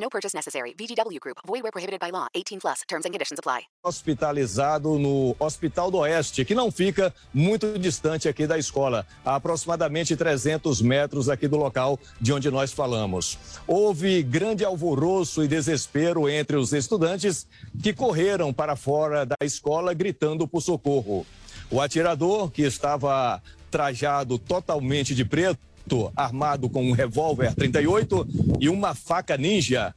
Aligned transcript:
No 0.00 0.08
purchase 0.08 0.34
necessary. 0.34 0.74
VGW 0.78 1.18
Group. 1.20 1.38
Void 1.46 1.62
where 1.62 1.72
prohibited 1.72 2.00
by 2.00 2.10
law. 2.10 2.28
18 2.34 2.60
plus. 2.60 2.82
Terms 2.88 3.04
and 3.04 3.12
conditions 3.12 3.38
apply. 3.38 3.62
Hospitalizado 3.84 4.98
no 4.98 5.34
Hospital 5.38 5.90
do 5.90 5.98
Oeste, 5.98 6.44
que 6.44 6.54
não 6.54 6.70
fica 6.70 7.12
muito 7.34 7.78
distante 7.78 8.28
aqui 8.28 8.46
da 8.46 8.56
escola, 8.58 9.06
a 9.24 9.34
aproximadamente 9.36 10.16
300 10.16 10.80
metros 10.80 11.28
aqui 11.28 11.48
do 11.48 11.56
local 11.56 11.98
de 12.20 12.32
onde 12.32 12.50
nós 12.50 12.72
falamos. 12.72 13.38
Houve 13.66 14.22
grande 14.22 14.64
alvoroço 14.64 15.42
e 15.42 15.48
desespero 15.48 16.28
entre 16.28 16.56
os 16.56 16.72
estudantes 16.72 17.46
que 17.82 17.92
correram 17.92 18.52
para 18.52 18.76
fora 18.76 19.26
da 19.26 19.36
escola 19.42 19.92
gritando 19.94 20.46
por 20.46 20.60
socorro. 20.60 21.26
O 21.70 21.80
atirador, 21.80 22.50
que 22.50 22.62
estava 22.62 23.42
trajado 23.70 24.38
totalmente 24.38 25.14
de 25.14 25.24
preto, 25.24 25.67
armado 26.16 26.68
com 26.68 26.88
um 26.88 26.92
revólver 26.92 27.54
38 27.54 28.26
e 28.60 28.68
uma 28.68 28.94
faca 28.94 29.36
ninja. 29.36 29.94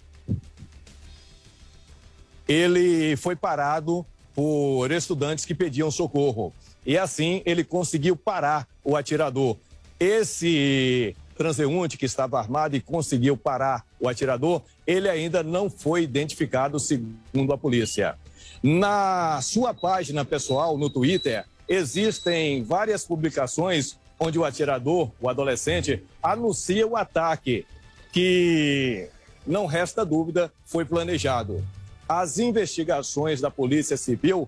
Ele 2.48 3.16
foi 3.17 3.36
parado 3.36 4.06
por 4.34 4.92
estudantes 4.92 5.45
que 5.45 5.53
pediam 5.53 5.92
socorro. 5.92 6.53
E 6.86 6.97
assim 6.97 7.42
ele 7.45 7.64
conseguiu 7.64 8.16
parar 8.16 8.67
o 8.84 8.95
atirador. 8.95 9.58
Esse 10.00 11.16
transeunte 11.38 11.97
que 11.97 12.06
estava 12.06 12.39
armado 12.39 12.75
e 12.75 12.81
conseguiu 12.81 13.36
parar 13.36 13.86
o 14.00 14.08
atirador, 14.08 14.62
ele 14.86 15.09
ainda 15.09 15.42
não 15.42 15.69
foi 15.69 16.03
identificado, 16.03 16.80
segundo 16.80 17.53
a 17.53 17.58
polícia. 17.58 18.16
Na 18.62 19.42
sua 19.42 19.73
página 19.73 20.23
pessoal, 20.23 20.78
no 20.78 20.89
Twitter, 20.89 21.45
existem 21.67 22.64
várias 22.64 23.06
publicações 23.06 23.97
onde 24.22 24.38
o 24.38 24.45
atirador, 24.45 25.09
o 25.19 25.27
adolescente, 25.27 26.03
anuncia 26.22 26.86
o 26.86 26.95
ataque, 26.95 27.66
que 28.11 29.09
não 29.47 29.66
resta 29.66 30.05
dúvida, 30.05 30.53
foi 30.63 30.86
planejado. 30.86 31.63
As 32.08 32.38
investigações 32.38 33.41
da 33.41 33.50
Polícia 33.50 33.97
Civil 33.97 34.47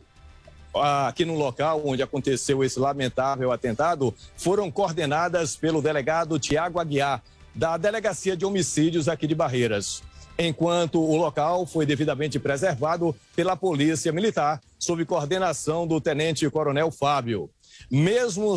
aqui 1.08 1.26
no 1.26 1.36
local 1.36 1.82
onde 1.86 2.04
aconteceu 2.04 2.64
esse 2.64 2.80
lamentável 2.80 3.52
atentado 3.52 4.14
foram 4.38 4.70
coordenadas 4.70 5.56
pelo 5.56 5.82
delegado 5.82 6.40
Tiago 6.40 6.80
Aguiar, 6.80 7.24
da 7.56 7.76
Delegacia 7.76 8.38
de 8.38 8.46
Homicídios 8.46 9.08
aqui 9.08 9.26
de 9.26 9.34
Barreiras. 9.34 10.04
Enquanto 10.38 11.02
o 11.02 11.16
local 11.16 11.66
foi 11.66 11.86
devidamente 11.86 12.40
preservado 12.40 13.16
pela 13.36 13.56
Polícia 13.56 14.12
Militar, 14.12 14.62
sob 14.78 15.04
coordenação 15.06 15.88
do 15.88 16.00
Tenente 16.00 16.48
Coronel 16.50 16.92
Fábio. 16.92 17.50
Mesmo, 17.96 18.56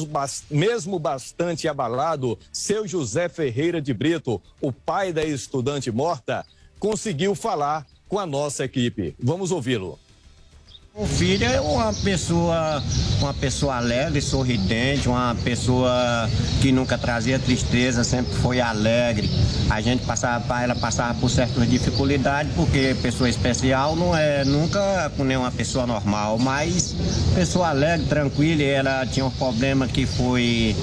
mesmo 0.51 0.99
bastante 0.99 1.69
abalado, 1.69 2.39
seu 2.51 2.89
José 2.89 3.29
Ferreira 3.29 3.83
de 3.83 3.93
Brito, 3.93 4.41
o 4.63 4.73
pai 4.73 5.13
da 5.13 5.23
estudante 5.23 5.91
morta, 5.91 6.47
conseguiu 6.79 7.35
falar 7.35 7.87
com 8.09 8.19
a 8.19 8.25
nossa 8.25 8.65
equipe. 8.65 9.15
Vamos 9.21 9.53
ouvi-lo. 9.53 9.99
O 10.99 11.05
filho 11.05 11.45
é 11.45 11.61
uma 11.61 11.93
pessoa, 11.93 12.83
uma 13.21 13.35
pessoa 13.35 13.77
alegre, 13.77 14.19
sorridente, 14.23 15.07
uma 15.11 15.37
pessoa 15.45 15.93
que 16.63 16.73
nunca 16.73 16.97
trazia 16.97 17.39
tristeza, 17.39 18.03
sempre 18.03 18.33
foi 18.37 18.63
alegre. 18.63 19.29
A 19.69 19.83
gente 19.83 20.07
passava, 20.07 20.63
ela 20.63 20.75
passava 20.75 21.13
por 21.21 21.29
certas 21.29 21.69
dificuldades, 21.69 22.51
porque 22.55 22.97
pessoa 23.03 23.29
especial 23.29 23.95
não 23.95 24.17
é 24.17 24.43
nunca 24.47 25.13
com 25.19 25.25
nenhuma 25.25 25.53
pessoa 25.53 25.87
normal, 25.87 26.39
mas 26.39 26.97
pessoa 27.35 27.69
alegre, 27.69 28.07
tranquila, 28.07 28.63
ela 28.63 29.05
tinha 29.05 29.27
um 29.27 29.31
problema 29.31 29.87
que 29.87 30.07
foi 30.07 30.75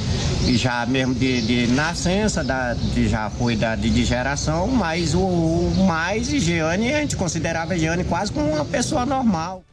já 0.46 0.86
mesmo 0.86 1.16
de, 1.16 1.42
de 1.42 1.68
nascença, 1.74 2.44
da, 2.44 2.76
de, 2.76 3.10
já 3.10 3.32
foi 3.32 3.56
da, 3.56 3.76
de, 3.76 3.90
de 3.90 4.06
geração, 4.06 4.68
mas 4.68 5.16
o, 5.16 5.22
o 5.22 5.86
mais 5.88 6.28
Giane, 6.28 6.94
a 6.94 7.00
gente 7.00 7.16
considerava 7.16 7.76
Giane 7.76 8.04
quase 8.04 8.32
como 8.32 8.48
uma 8.48 8.64
pessoa 8.64 9.08
normal. 9.08 9.64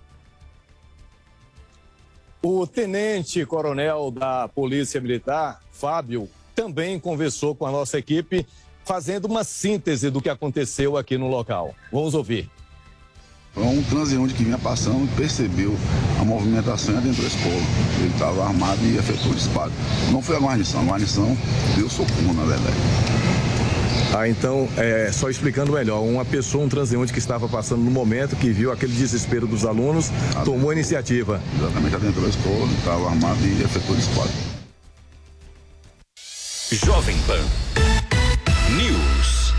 O 2.43 2.67
tenente-coronel 2.67 4.11
da 4.11 4.49
Polícia 4.49 4.99
Militar, 4.99 5.61
Fábio, 5.71 6.27
também 6.55 6.99
conversou 6.99 7.55
com 7.55 7.67
a 7.67 7.71
nossa 7.71 7.99
equipe, 7.99 8.47
fazendo 8.83 9.27
uma 9.27 9.45
síntese 9.45 10.11
do 10.11 10.23
que 10.23 10.31
aconteceu 10.31 10.97
aqui 10.97 11.19
no 11.19 11.29
local. 11.29 11.75
Vamos 11.93 12.15
ouvir. 12.15 12.49
Um 13.57 13.83
transeunte 13.83 14.33
que 14.33 14.45
vinha 14.45 14.59
passando 14.59 15.09
percebeu 15.17 15.77
a 16.19 16.25
movimentação 16.25 16.95
e 16.95 16.99
adentrou 16.99 17.27
a 17.27 17.29
escola. 17.29 17.63
Ele 17.99 18.13
estava 18.13 18.45
armado 18.47 18.81
e 18.87 18.97
efetuou 18.97 19.33
o 19.33 19.35
disparo. 19.35 19.73
Não 20.11 20.23
foi 20.23 20.37
a 20.37 20.41
guarnição, 20.41 20.81
a 20.81 20.85
guarnição 20.85 21.37
deu 21.77 21.91
socorro, 21.91 22.33
na 22.33 22.45
verdade. 22.45 22.77
Ah, 24.13 24.29
então, 24.29 24.69
é, 24.77 25.11
só 25.13 25.31
explicando 25.31 25.73
melhor, 25.73 26.03
uma 26.03 26.25
pessoa, 26.25 26.65
um 26.65 26.69
transeunte 26.69 27.13
que 27.13 27.21
estava 27.21 27.49
passando 27.49 27.83
no 27.83 27.91
momento, 27.91 28.35
que 28.35 28.51
viu 28.51 28.73
aquele 28.73 28.93
desespero 28.93 29.47
dos 29.47 29.65
alunos, 29.65 30.11
tomou 30.45 30.71
a 30.71 30.73
iniciativa. 30.73 31.41
Exatamente, 31.57 31.95
adentrou 31.95 32.27
a 32.27 32.29
escola, 32.29 32.67
estava 32.79 33.09
armado 33.09 33.39
e 33.47 33.63
efetuou 33.63 33.95
o 33.95 33.97
disparo. 33.97 34.31
Jovem 36.73 37.17
Pan 37.27 37.45
News. 38.77 39.50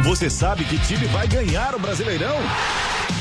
Você 0.04 0.30
sabe 0.30 0.64
que 0.64 0.78
time 0.78 1.06
vai 1.06 1.26
ganhar 1.26 1.74
o 1.74 1.78
Brasileirão? 1.78 2.38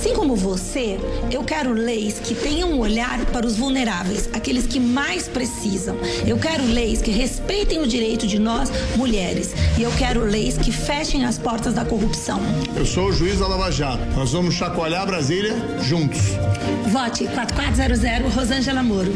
Assim 0.00 0.14
como 0.14 0.34
você, 0.34 0.98
eu 1.30 1.44
quero 1.44 1.74
leis 1.74 2.18
que 2.18 2.34
tenham 2.34 2.72
um 2.72 2.78
olhar 2.78 3.22
para 3.26 3.46
os 3.46 3.58
vulneráveis, 3.58 4.30
aqueles 4.32 4.66
que 4.66 4.80
mais 4.80 5.28
precisam. 5.28 5.94
Eu 6.26 6.38
quero 6.38 6.64
leis 6.64 7.02
que 7.02 7.10
respeitem 7.10 7.82
o 7.82 7.86
direito 7.86 8.26
de 8.26 8.38
nós, 8.38 8.72
mulheres. 8.96 9.52
E 9.76 9.82
eu 9.82 9.92
quero 9.98 10.24
leis 10.24 10.56
que 10.56 10.72
fechem 10.72 11.26
as 11.26 11.36
portas 11.36 11.74
da 11.74 11.84
corrupção. 11.84 12.40
Eu 12.74 12.86
sou 12.86 13.08
o 13.08 13.12
juiz 13.12 13.40
da 13.40 13.46
Lava 13.46 13.70
Jato. 13.70 14.02
Nós 14.16 14.32
vamos 14.32 14.54
chacoalhar 14.54 15.06
Brasília 15.06 15.54
juntos. 15.82 16.20
Vote 16.86 17.26
4400 17.26 18.34
Rosângela 18.34 18.82
Moro. 18.82 19.12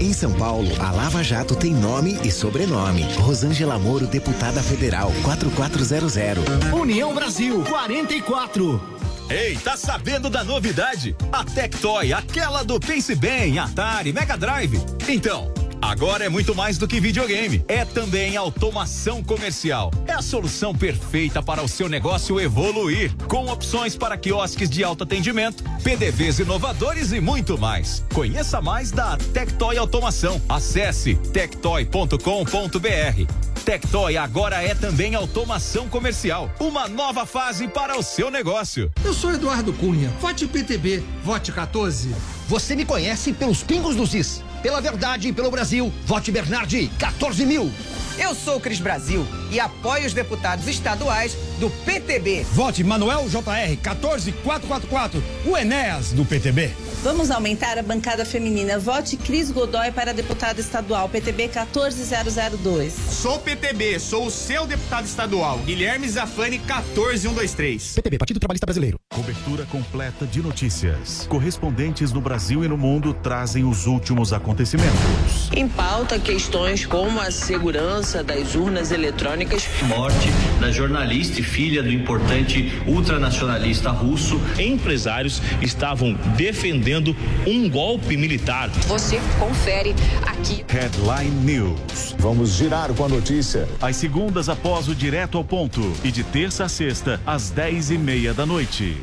Em 0.00 0.12
São 0.12 0.32
Paulo, 0.32 0.68
a 0.80 0.90
Lava 0.90 1.22
Jato 1.22 1.54
tem 1.54 1.72
nome 1.72 2.18
e 2.24 2.30
sobrenome. 2.32 3.04
Rosângela 3.20 3.78
Moro, 3.78 4.08
deputada 4.08 4.60
federal 4.60 5.12
4400. 5.22 6.44
União 6.72 7.14
Brasil 7.14 7.62
44. 7.62 8.93
Ei, 9.28 9.56
tá 9.56 9.76
sabendo 9.76 10.28
da 10.28 10.44
novidade? 10.44 11.16
A 11.32 11.44
Tectoy, 11.44 12.12
aquela 12.12 12.62
do 12.62 12.78
Pense 12.78 13.14
Bem, 13.14 13.58
Atari, 13.58 14.12
Mega 14.12 14.36
Drive. 14.36 14.80
Então, 15.08 15.52
Agora 15.84 16.24
é 16.24 16.30
muito 16.30 16.54
mais 16.54 16.78
do 16.78 16.88
que 16.88 16.98
videogame. 16.98 17.62
É 17.68 17.84
também 17.84 18.38
automação 18.38 19.22
comercial. 19.22 19.90
É 20.06 20.12
a 20.12 20.22
solução 20.22 20.74
perfeita 20.74 21.42
para 21.42 21.62
o 21.62 21.68
seu 21.68 21.90
negócio 21.90 22.40
evoluir, 22.40 23.14
com 23.28 23.48
opções 23.48 23.94
para 23.94 24.16
quiosques 24.16 24.70
de 24.70 24.82
alto 24.82 25.04
atendimento, 25.04 25.62
PDVs 25.82 26.38
inovadores 26.38 27.12
e 27.12 27.20
muito 27.20 27.58
mais. 27.58 28.02
Conheça 28.14 28.62
mais 28.62 28.90
da 28.90 29.18
Tectoy 29.34 29.76
Automação. 29.76 30.40
Acesse 30.48 31.16
tectoy.com.br. 31.16 33.53
Tectoy 33.64 34.18
agora 34.18 34.62
é 34.62 34.74
também 34.74 35.14
automação 35.14 35.88
comercial. 35.88 36.52
Uma 36.60 36.86
nova 36.86 37.24
fase 37.24 37.66
para 37.66 37.98
o 37.98 38.02
seu 38.02 38.30
negócio. 38.30 38.92
Eu 39.02 39.14
sou 39.14 39.32
Eduardo 39.32 39.72
Cunha. 39.72 40.10
Vote 40.20 40.46
PTB. 40.46 41.02
Vote 41.22 41.50
14. 41.50 42.14
Você 42.46 42.76
me 42.76 42.84
conhece 42.84 43.32
pelos 43.32 43.62
pingos 43.62 43.96
dos 43.96 44.14
is. 44.14 44.44
Pela 44.62 44.82
verdade 44.82 45.28
e 45.28 45.32
pelo 45.32 45.50
Brasil, 45.50 45.90
vote 46.04 46.30
Bernardi, 46.30 46.90
14 46.98 47.46
mil. 47.46 47.72
Eu 48.16 48.32
sou 48.32 48.56
o 48.56 48.60
Cris 48.60 48.78
Brasil 48.78 49.26
e 49.50 49.58
apoio 49.58 50.06
os 50.06 50.12
deputados 50.12 50.68
estaduais 50.68 51.36
do 51.58 51.68
PTB. 51.68 52.44
Vote 52.52 52.84
Manuel 52.84 53.28
JR 53.28 53.76
14444, 53.82 55.22
o 55.44 55.56
Enéas 55.56 56.12
do 56.12 56.24
PTB. 56.24 56.72
Vamos 57.02 57.30
aumentar 57.30 57.76
a 57.76 57.82
bancada 57.82 58.24
feminina. 58.24 58.78
Vote 58.78 59.16
Cris 59.16 59.50
Godoy 59.50 59.90
para 59.90 60.14
deputado 60.14 60.60
estadual, 60.60 61.08
PTB 61.08 61.48
14002. 61.48 62.94
Sou 63.10 63.38
PTB, 63.40 63.98
sou 63.98 64.26
o 64.26 64.30
seu 64.30 64.66
deputado 64.66 65.04
estadual, 65.04 65.58
Guilherme 65.58 66.08
Zafani 66.08 66.58
14123. 66.60 67.94
PTB, 67.96 68.18
Partido 68.18 68.40
Trabalhista 68.40 68.64
Brasileiro. 68.66 68.98
Cobertura 69.12 69.66
completa 69.66 70.24
de 70.24 70.40
notícias. 70.40 71.26
Correspondentes 71.28 72.12
no 72.12 72.20
Brasil 72.20 72.64
e 72.64 72.68
no 72.68 72.78
mundo 72.78 73.12
trazem 73.12 73.64
os 73.64 73.86
últimos 73.86 74.32
acontecimentos. 74.32 75.50
Em 75.54 75.68
pauta, 75.68 76.18
questões 76.18 76.86
como 76.86 77.20
a 77.20 77.30
segurança 77.30 78.03
das 78.04 78.54
urnas 78.54 78.92
eletrônicas. 78.92 79.66
Morte 79.84 80.28
da 80.60 80.70
jornalista 80.70 81.40
e 81.40 81.42
filha 81.42 81.82
do 81.82 81.90
importante 81.90 82.70
ultranacionalista 82.86 83.90
russo. 83.90 84.38
Empresários 84.58 85.40
estavam 85.62 86.12
defendendo 86.36 87.16
um 87.46 87.68
golpe 87.68 88.16
militar. 88.16 88.68
Você 88.86 89.18
confere 89.38 89.94
aqui. 90.26 90.64
Headline 90.68 91.30
News. 91.30 92.14
Vamos 92.18 92.50
girar 92.50 92.92
com 92.92 93.06
a 93.06 93.08
notícia. 93.08 93.66
Às 93.80 93.96
segundas 93.96 94.50
após 94.50 94.86
o 94.86 94.94
Direto 94.94 95.38
ao 95.38 95.44
Ponto 95.44 95.80
e 96.04 96.12
de 96.12 96.22
terça 96.22 96.64
a 96.64 96.68
sexta, 96.68 97.18
às 97.26 97.48
dez 97.50 97.90
e 97.90 97.96
meia 97.96 98.34
da 98.34 98.44
noite. 98.44 98.98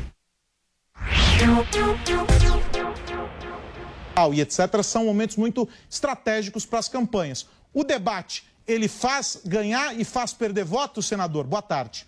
E 4.32 4.40
etc. 4.40 4.82
são 4.84 5.06
momentos 5.06 5.36
muito 5.36 5.68
estratégicos 5.90 6.64
para 6.64 6.78
as 6.78 6.88
campanhas. 6.88 7.46
O 7.74 7.82
debate, 7.82 8.44
ele 8.66 8.88
faz 8.88 9.40
ganhar 9.44 9.98
e 9.98 10.04
faz 10.04 10.32
perder 10.32 10.64
votos, 10.64 11.06
senador? 11.06 11.44
Boa 11.44 11.62
tarde. 11.62 12.06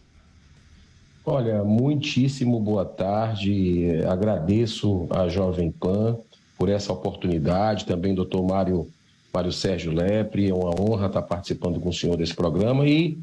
Olha, 1.26 1.64
muitíssimo 1.64 2.60
boa 2.60 2.84
tarde. 2.84 4.04
Agradeço 4.06 5.06
a 5.10 5.28
Jovem 5.28 5.70
Pan 5.70 6.18
por 6.58 6.68
essa 6.68 6.92
oportunidade, 6.92 7.86
também 7.86 8.14
doutor 8.14 8.42
Mário, 8.42 8.88
Mário 9.32 9.52
Sérgio 9.52 9.92
Lepre. 9.92 10.50
É 10.50 10.54
uma 10.54 10.78
honra 10.78 11.06
estar 11.06 11.22
participando 11.22 11.80
com 11.80 11.88
o 11.88 11.94
senhor 11.94 12.16
desse 12.16 12.34
programa 12.34 12.86
e 12.86 13.18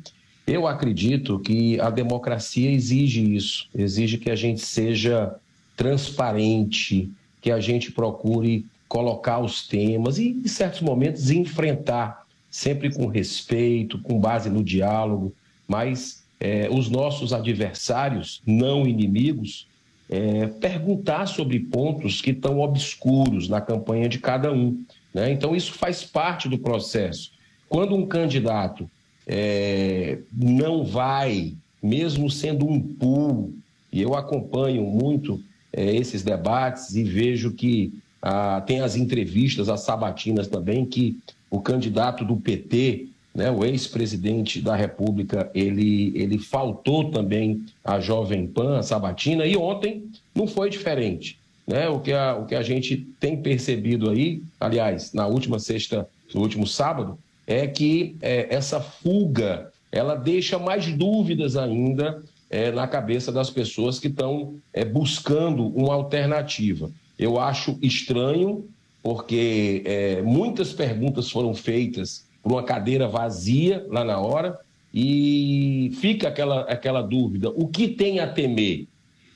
eu 0.47 0.67
acredito 0.67 1.39
que 1.39 1.79
a 1.79 1.89
democracia 1.89 2.71
exige 2.71 3.35
isso, 3.35 3.69
exige 3.73 4.17
que 4.17 4.29
a 4.29 4.35
gente 4.35 4.61
seja 4.61 5.35
transparente, 5.77 7.11
que 7.39 7.51
a 7.51 7.59
gente 7.59 7.91
procure 7.91 8.65
colocar 8.87 9.39
os 9.39 9.67
temas 9.67 10.17
e, 10.17 10.29
em 10.29 10.47
certos 10.47 10.81
momentos, 10.81 11.31
enfrentar, 11.31 12.20
sempre 12.51 12.93
com 12.93 13.07
respeito, 13.07 13.97
com 13.99 14.19
base 14.19 14.49
no 14.49 14.61
diálogo, 14.61 15.33
mas 15.65 16.23
é, 16.37 16.67
os 16.69 16.89
nossos 16.89 17.31
adversários, 17.31 18.41
não 18.45 18.85
inimigos, 18.85 19.67
é, 20.09 20.47
perguntar 20.47 21.25
sobre 21.27 21.57
pontos 21.59 22.21
que 22.21 22.31
estão 22.31 22.59
obscuros 22.59 23.47
na 23.47 23.61
campanha 23.61 24.09
de 24.09 24.19
cada 24.19 24.51
um. 24.51 24.83
Né? 25.13 25.31
Então, 25.31 25.55
isso 25.55 25.71
faz 25.71 26.03
parte 26.03 26.49
do 26.49 26.59
processo. 26.59 27.31
Quando 27.69 27.95
um 27.95 28.05
candidato 28.05 28.89
é, 29.25 30.19
não 30.33 30.83
vai, 30.83 31.53
mesmo 31.81 32.29
sendo 32.29 32.67
um 32.67 32.81
pool, 32.81 33.53
e 33.93 34.01
eu 34.01 34.13
acompanho 34.13 34.83
muito 34.83 35.41
é, 35.71 35.95
esses 35.95 36.21
debates 36.21 36.95
e 36.95 37.03
vejo 37.03 37.53
que 37.53 37.93
ah, 38.21 38.61
tem 38.65 38.81
as 38.81 38.95
entrevistas, 38.95 39.69
as 39.69 39.81
sabatinas 39.81 40.47
também, 40.47 40.85
que 40.85 41.17
o 41.51 41.59
candidato 41.59 42.23
do 42.23 42.37
PT, 42.37 43.09
né, 43.35 43.51
o 43.51 43.63
ex-presidente 43.63 44.61
da 44.61 44.75
República, 44.75 45.51
ele, 45.53 46.11
ele 46.15 46.39
faltou 46.39 47.11
também 47.11 47.65
a 47.83 47.99
Jovem 47.99 48.47
Pan, 48.47 48.79
a 48.79 48.83
sabatina, 48.83 49.45
e 49.45 49.55
ontem 49.55 50.09
não 50.33 50.47
foi 50.47 50.69
diferente. 50.69 51.37
Né? 51.67 51.87
O, 51.89 51.99
que 51.99 52.13
a, 52.13 52.35
o 52.35 52.45
que 52.45 52.55
a 52.55 52.63
gente 52.63 53.05
tem 53.19 53.37
percebido 53.37 54.09
aí, 54.09 54.41
aliás, 54.59 55.13
na 55.13 55.27
última 55.27 55.59
sexta, 55.59 56.07
no 56.33 56.41
último 56.41 56.65
sábado, 56.65 57.19
é 57.45 57.67
que 57.67 58.15
é, 58.21 58.53
essa 58.53 58.79
fuga 58.79 59.71
ela 59.91 60.15
deixa 60.15 60.57
mais 60.57 60.87
dúvidas 60.93 61.57
ainda 61.57 62.23
é, 62.49 62.71
na 62.71 62.87
cabeça 62.87 63.31
das 63.31 63.49
pessoas 63.49 63.99
que 63.99 64.07
estão 64.07 64.55
é, 64.73 64.85
buscando 64.85 65.67
uma 65.67 65.93
alternativa. 65.93 66.89
Eu 67.19 67.39
acho 67.39 67.77
estranho, 67.81 68.65
porque 69.01 69.81
é, 69.85 70.21
muitas 70.21 70.73
perguntas 70.73 71.29
foram 71.29 71.53
feitas 71.53 72.27
por 72.41 72.51
uma 72.51 72.63
cadeira 72.63 73.07
vazia 73.07 73.85
lá 73.89 74.03
na 74.03 74.19
hora 74.19 74.59
e 74.93 75.91
fica 75.95 76.27
aquela, 76.27 76.61
aquela 76.61 77.01
dúvida: 77.01 77.49
o 77.49 77.67
que 77.67 77.87
tem 77.87 78.19
a 78.19 78.27
temer? 78.27 78.87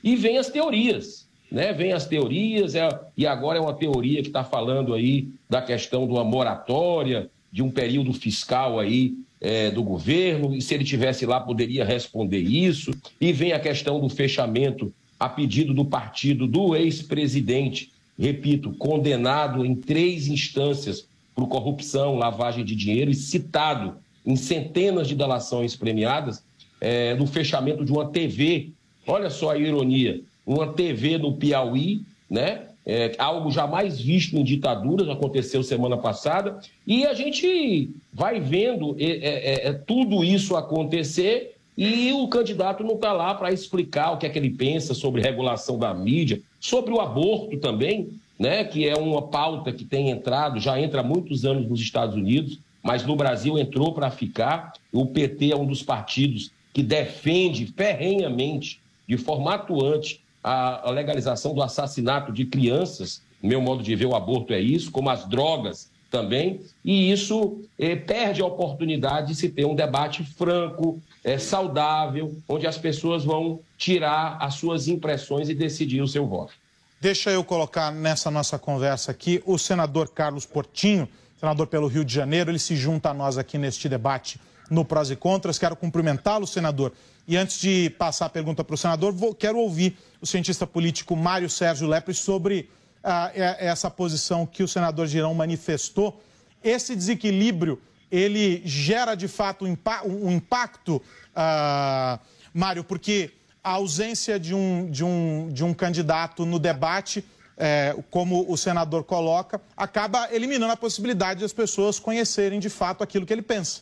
E 0.02 0.14
vem 0.14 0.38
as 0.38 0.48
teorias. 0.48 1.26
Né? 1.50 1.72
Vem 1.72 1.92
as 1.92 2.06
teorias, 2.06 2.74
é, 2.74 2.88
e 3.16 3.26
agora 3.26 3.58
é 3.58 3.60
uma 3.60 3.74
teoria 3.74 4.20
que 4.20 4.28
está 4.28 4.44
falando 4.44 4.94
aí 4.94 5.28
da 5.48 5.62
questão 5.62 6.06
de 6.06 6.12
uma 6.12 6.24
moratória, 6.24 7.30
de 7.52 7.62
um 7.62 7.70
período 7.70 8.12
fiscal 8.12 8.78
aí 8.78 9.14
é, 9.40 9.70
do 9.70 9.82
governo, 9.82 10.54
e 10.54 10.60
se 10.60 10.74
ele 10.74 10.84
tivesse 10.84 11.24
lá 11.24 11.40
poderia 11.40 11.84
responder 11.84 12.40
isso. 12.40 12.90
E 13.20 13.32
vem 13.32 13.52
a 13.52 13.60
questão 13.60 14.00
do 14.00 14.08
fechamento 14.08 14.92
a 15.18 15.28
pedido 15.28 15.72
do 15.72 15.84
partido 15.84 16.46
do 16.46 16.76
ex-presidente, 16.76 17.90
repito, 18.18 18.72
condenado 18.72 19.64
em 19.64 19.74
três 19.74 20.28
instâncias 20.28 21.08
por 21.34 21.48
corrupção, 21.48 22.16
lavagem 22.16 22.64
de 22.64 22.74
dinheiro 22.74 23.10
e 23.10 23.14
citado 23.14 23.96
em 24.24 24.36
centenas 24.36 25.06
de 25.06 25.14
delações 25.14 25.76
premiadas 25.76 26.42
é, 26.80 27.14
no 27.14 27.26
fechamento 27.26 27.84
de 27.84 27.92
uma 27.92 28.06
TV. 28.06 28.70
Olha 29.06 29.30
só 29.30 29.50
a 29.50 29.58
ironia, 29.58 30.20
uma 30.46 30.68
TV 30.72 31.18
no 31.18 31.36
Piauí, 31.36 32.02
né? 32.28 32.62
É, 32.88 33.16
algo 33.18 33.50
jamais 33.50 34.00
visto 34.00 34.36
em 34.36 34.44
ditaduras, 34.44 35.08
aconteceu 35.08 35.60
semana 35.60 35.96
passada, 35.96 36.60
e 36.86 37.04
a 37.04 37.14
gente 37.14 37.90
vai 38.12 38.38
vendo 38.38 38.94
é, 38.96 39.06
é, 39.06 39.68
é 39.68 39.72
tudo 39.72 40.22
isso 40.22 40.54
acontecer 40.54 41.56
e 41.76 42.10
o 42.12 42.26
candidato 42.28 42.82
não 42.82 42.94
está 42.94 43.12
lá 43.12 43.34
para 43.34 43.52
explicar 43.52 44.12
o 44.12 44.16
que 44.16 44.24
é 44.24 44.30
que 44.30 44.38
ele 44.38 44.50
pensa 44.50 44.94
sobre 44.94 45.20
regulação 45.20 45.78
da 45.78 45.92
mídia, 45.92 46.40
sobre 46.66 46.92
o 46.92 47.00
aborto 47.00 47.56
também. 47.58 48.20
né, 48.38 48.64
que 48.64 48.86
é 48.86 48.94
uma 48.94 49.22
pauta 49.22 49.72
que 49.72 49.82
tem 49.82 50.10
entrado, 50.10 50.60
já 50.60 50.78
entra 50.78 51.00
há 51.00 51.02
muitos 51.02 51.46
anos 51.46 51.66
nos 51.66 51.80
Estados 51.80 52.14
Unidos, 52.14 52.60
mas 52.82 53.02
no 53.02 53.16
Brasil 53.16 53.58
entrou 53.58 53.94
para 53.94 54.10
ficar. 54.10 54.74
O 54.92 55.06
PT 55.06 55.52
é 55.52 55.56
um 55.56 55.64
dos 55.64 55.82
partidos 55.82 56.50
que 56.74 56.82
defende 56.82 57.64
ferrenhamente, 57.74 58.78
de 59.08 59.16
forma 59.16 59.54
atuante, 59.54 60.20
a 60.44 60.90
legalização 60.90 61.54
do 61.54 61.62
assassinato 61.62 62.30
de 62.30 62.44
crianças. 62.44 63.22
Meu 63.42 63.58
modo 63.62 63.82
de 63.82 63.96
ver 63.96 64.04
o 64.04 64.14
aborto 64.14 64.52
é 64.52 64.60
isso, 64.60 64.90
como 64.90 65.08
as 65.08 65.26
drogas 65.26 65.90
também, 66.16 66.62
e 66.82 67.12
isso 67.12 67.60
eh, 67.78 67.94
perde 67.94 68.40
a 68.40 68.46
oportunidade 68.46 69.28
de 69.28 69.34
se 69.34 69.50
ter 69.50 69.66
um 69.66 69.74
debate 69.74 70.24
franco, 70.24 70.98
eh, 71.22 71.36
saudável, 71.36 72.34
onde 72.48 72.66
as 72.66 72.78
pessoas 72.78 73.22
vão 73.22 73.60
tirar 73.76 74.38
as 74.40 74.54
suas 74.54 74.88
impressões 74.88 75.50
e 75.50 75.54
decidir 75.54 76.00
o 76.00 76.08
seu 76.08 76.26
voto. 76.26 76.54
Deixa 76.98 77.30
eu 77.30 77.44
colocar 77.44 77.92
nessa 77.92 78.30
nossa 78.30 78.58
conversa 78.58 79.10
aqui 79.10 79.42
o 79.44 79.58
senador 79.58 80.08
Carlos 80.08 80.46
Portinho, 80.46 81.06
senador 81.38 81.66
pelo 81.66 81.86
Rio 81.86 82.02
de 82.02 82.14
Janeiro, 82.14 82.50
ele 82.50 82.58
se 82.58 82.74
junta 82.74 83.10
a 83.10 83.14
nós 83.14 83.36
aqui 83.36 83.58
neste 83.58 83.86
debate 83.86 84.40
no 84.70 84.86
Prós 84.86 85.10
e 85.10 85.16
Contras. 85.16 85.58
Quero 85.58 85.76
cumprimentá-lo, 85.76 86.46
senador. 86.46 86.94
E 87.28 87.36
antes 87.36 87.60
de 87.60 87.90
passar 87.90 88.26
a 88.26 88.30
pergunta 88.30 88.64
para 88.64 88.74
o 88.74 88.78
senador, 88.78 89.12
vou, 89.12 89.34
quero 89.34 89.58
ouvir 89.58 89.98
o 90.22 90.26
cientista 90.26 90.66
político 90.66 91.14
Mário 91.14 91.50
Sérgio 91.50 91.86
Lepre 91.86 92.14
sobre 92.14 92.70
ah, 93.06 93.30
essa 93.34 93.88
posição 93.88 94.44
que 94.44 94.64
o 94.64 94.68
senador 94.68 95.06
Girão 95.06 95.32
manifestou. 95.32 96.20
Esse 96.62 96.96
desequilíbrio, 96.96 97.80
ele 98.10 98.60
gera 98.64 99.14
de 99.14 99.28
fato 99.28 99.64
um 99.64 100.30
impacto, 100.32 101.00
ah, 101.34 102.18
Mário, 102.52 102.82
porque 102.82 103.30
a 103.62 103.70
ausência 103.70 104.40
de 104.40 104.54
um, 104.54 104.90
de 104.90 105.04
um, 105.04 105.48
de 105.52 105.62
um 105.62 105.72
candidato 105.72 106.44
no 106.44 106.58
debate, 106.58 107.24
é, 107.56 107.96
como 108.10 108.44
o 108.50 108.56
senador 108.56 109.04
coloca, 109.04 109.60
acaba 109.76 110.28
eliminando 110.32 110.72
a 110.72 110.76
possibilidade 110.76 111.40
das 111.40 111.52
pessoas 111.52 112.00
conhecerem 112.00 112.58
de 112.58 112.68
fato 112.68 113.04
aquilo 113.04 113.24
que 113.24 113.32
ele 113.32 113.42
pensa. 113.42 113.80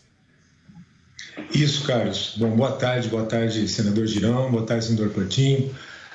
Isso, 1.53 1.87
Carlos. 1.87 2.35
Bom, 2.37 2.51
boa 2.51 2.73
tarde, 2.73 3.09
boa 3.09 3.25
tarde, 3.25 3.69
senador 3.69 4.07
Girão, 4.07 4.51
boa 4.51 4.65
tarde, 4.65 4.87
senador 4.87 5.13
Coutinho. 5.13 5.75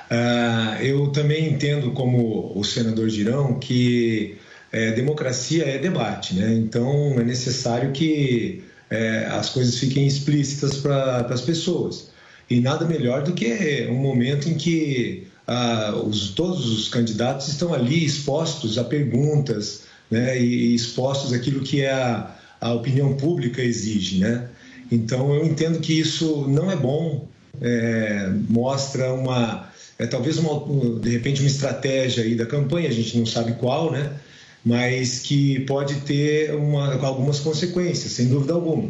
Uh, 0.09 0.81
eu 0.81 1.07
também 1.09 1.53
entendo, 1.53 1.91
como 1.91 2.51
o 2.55 2.63
senador 2.63 3.09
Girão, 3.09 3.59
que 3.59 4.37
é, 4.71 4.91
democracia 4.91 5.65
é 5.65 5.77
debate, 5.77 6.35
né? 6.35 6.53
Então 6.53 7.19
é 7.19 7.23
necessário 7.23 7.91
que 7.91 8.63
é, 8.89 9.25
as 9.25 9.49
coisas 9.49 9.77
fiquem 9.77 10.07
explícitas 10.07 10.77
para 10.77 11.19
as 11.29 11.41
pessoas. 11.41 12.09
E 12.49 12.59
nada 12.59 12.85
melhor 12.85 13.23
do 13.23 13.33
que 13.33 13.87
um 13.89 13.95
momento 13.95 14.49
em 14.49 14.55
que 14.55 15.27
ah, 15.45 15.93
os, 16.05 16.29
todos 16.29 16.67
os 16.67 16.87
candidatos 16.89 17.47
estão 17.47 17.73
ali 17.73 18.03
expostos 18.03 18.77
a 18.77 18.83
perguntas 18.83 19.83
né, 20.09 20.39
e, 20.39 20.73
expostos 20.73 21.33
àquilo 21.33 21.61
que 21.61 21.85
a, 21.85 22.35
a 22.59 22.73
opinião 22.73 23.15
pública 23.15 23.61
exige. 23.61 24.19
Né? 24.19 24.47
Então, 24.91 25.33
eu 25.33 25.45
entendo 25.45 25.79
que 25.79 25.93
isso 25.99 26.47
não 26.47 26.71
é 26.71 26.75
bom, 26.75 27.27
é, 27.61 28.31
mostra 28.49 29.13
uma, 29.13 29.68
é, 29.99 30.07
talvez 30.07 30.37
uma, 30.37 30.99
de 30.99 31.09
repente, 31.09 31.41
uma 31.41 31.47
estratégia 31.47 32.23
aí 32.23 32.33
da 32.33 32.45
campanha, 32.45 32.89
a 32.89 32.93
gente 32.93 33.17
não 33.17 33.25
sabe 33.25 33.53
qual, 33.53 33.91
né? 33.91 34.13
mas 34.65 35.19
que 35.19 35.59
pode 35.61 35.95
ter 36.01 36.53
uma, 36.53 36.95
algumas 37.05 37.39
consequências, 37.39 38.11
sem 38.13 38.27
dúvida 38.27 38.53
alguma 38.53 38.89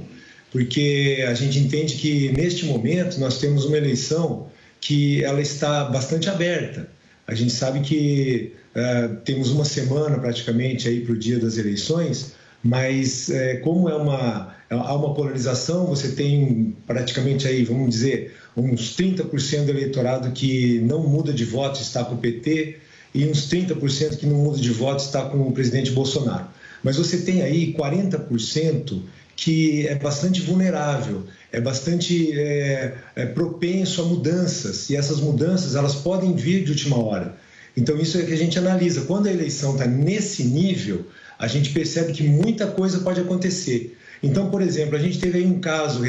porque 0.51 1.23
a 1.27 1.33
gente 1.33 1.59
entende 1.59 1.95
que 1.95 2.31
neste 2.31 2.65
momento 2.65 3.19
nós 3.19 3.39
temos 3.39 3.65
uma 3.65 3.77
eleição 3.77 4.47
que 4.81 5.23
ela 5.23 5.41
está 5.41 5.85
bastante 5.85 6.29
aberta. 6.29 6.89
A 7.27 7.35
gente 7.35 7.51
sabe 7.51 7.81
que 7.81 8.53
uh, 8.75 9.15
temos 9.17 9.51
uma 9.51 9.65
semana 9.65 10.17
praticamente 10.17 10.87
aí 10.87 11.01
para 11.01 11.13
o 11.13 11.17
dia 11.17 11.37
das 11.37 11.57
eleições, 11.57 12.33
mas 12.63 13.29
uh, 13.29 13.61
como 13.61 13.87
é 13.89 13.95
uma 13.95 14.55
há 14.69 14.95
uma 14.95 15.13
polarização, 15.13 15.87
você 15.87 16.09
tem 16.09 16.75
praticamente 16.85 17.47
aí, 17.47 17.63
vamos 17.63 17.89
dizer, 17.89 18.35
uns 18.55 18.95
30% 18.95 19.65
do 19.65 19.71
eleitorado 19.71 20.31
que 20.31 20.79
não 20.79 21.07
muda 21.07 21.33
de 21.33 21.45
voto 21.45 21.81
está 21.81 22.03
com 22.03 22.15
o 22.15 22.17
PT 22.17 22.77
e 23.13 23.25
uns 23.25 23.49
30% 23.49 24.17
que 24.17 24.25
não 24.25 24.37
muda 24.37 24.59
de 24.59 24.69
voto 24.69 24.99
está 24.99 25.23
com 25.23 25.47
o 25.47 25.51
presidente 25.51 25.91
Bolsonaro. 25.91 26.47
Mas 26.83 26.97
você 26.97 27.17
tem 27.17 27.41
aí 27.41 27.73
40% 27.73 29.01
que 29.35 29.87
é 29.87 29.95
bastante 29.95 30.41
vulnerável, 30.41 31.23
é 31.51 31.61
bastante 31.61 32.37
é, 32.37 32.93
é 33.15 33.25
propenso 33.25 34.01
a 34.01 34.05
mudanças 34.05 34.89
e 34.89 34.95
essas 34.95 35.19
mudanças 35.19 35.75
elas 35.75 35.95
podem 35.95 36.35
vir 36.35 36.63
de 36.63 36.71
última 36.71 37.01
hora. 37.01 37.37
Então 37.75 37.97
isso 37.97 38.17
é 38.17 38.23
que 38.23 38.33
a 38.33 38.37
gente 38.37 38.59
analisa. 38.59 39.01
Quando 39.01 39.27
a 39.27 39.31
eleição 39.31 39.73
está 39.73 39.85
nesse 39.85 40.43
nível, 40.43 41.05
a 41.37 41.47
gente 41.47 41.69
percebe 41.69 42.11
que 42.11 42.23
muita 42.23 42.67
coisa 42.67 42.99
pode 42.99 43.21
acontecer. 43.21 43.97
Então, 44.21 44.49
por 44.49 44.61
exemplo, 44.61 44.95
a 44.95 44.99
gente 44.99 45.19
teve 45.19 45.39
aí 45.39 45.45
um 45.45 45.59
caso, 45.59 46.01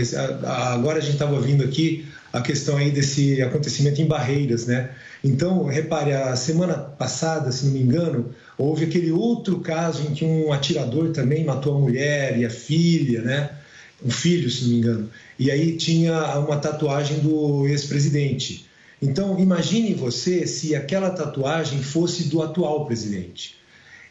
agora 0.45 0.99
a 0.99 1.00
gente 1.00 1.12
estava 1.12 1.40
vindo 1.40 1.62
aqui 1.62 2.07
a 2.33 2.40
questão 2.40 2.76
aí 2.76 2.90
desse 2.90 3.43
acontecimento 3.43 4.00
em 4.00 4.07
Barreiras, 4.07 4.67
né? 4.67 4.90
Então, 5.23 5.64
repare, 5.64 6.12
a 6.12 6.35
semana 6.37 6.75
passada, 6.75 7.52
se 7.52 7.67
não 7.67 7.73
me 7.73 7.81
engano, 7.81 8.35
houve 8.57 8.85
aquele 8.85 9.12
outro 9.12 9.61
caso 9.61 10.02
em 10.02 10.14
que 10.14 10.25
um 10.25 10.52
atirador 10.52 11.11
também 11.11 11.45
matou 11.45 11.76
a 11.76 11.81
mulher 11.81 12.38
e 12.38 12.45
a 12.45 12.50
filha, 12.50 13.23
né? 13.23 13.50
Um 14.05 14.11
filho, 14.11 14.50
se 14.50 14.62
não 14.62 14.71
me 14.71 14.76
engano. 14.76 15.11
E 15.38 15.50
aí 15.50 15.76
tinha 15.76 16.38
uma 16.38 16.57
tatuagem 16.57 17.19
do 17.19 17.67
ex-presidente. 17.69 18.67
Então, 19.02 19.38
imagine 19.38 19.95
você 19.95 20.47
se 20.47 20.75
aquela 20.75 21.11
tatuagem 21.11 21.83
fosse 21.83 22.25
do 22.25 22.43
atual 22.43 22.87
presidente. 22.87 23.60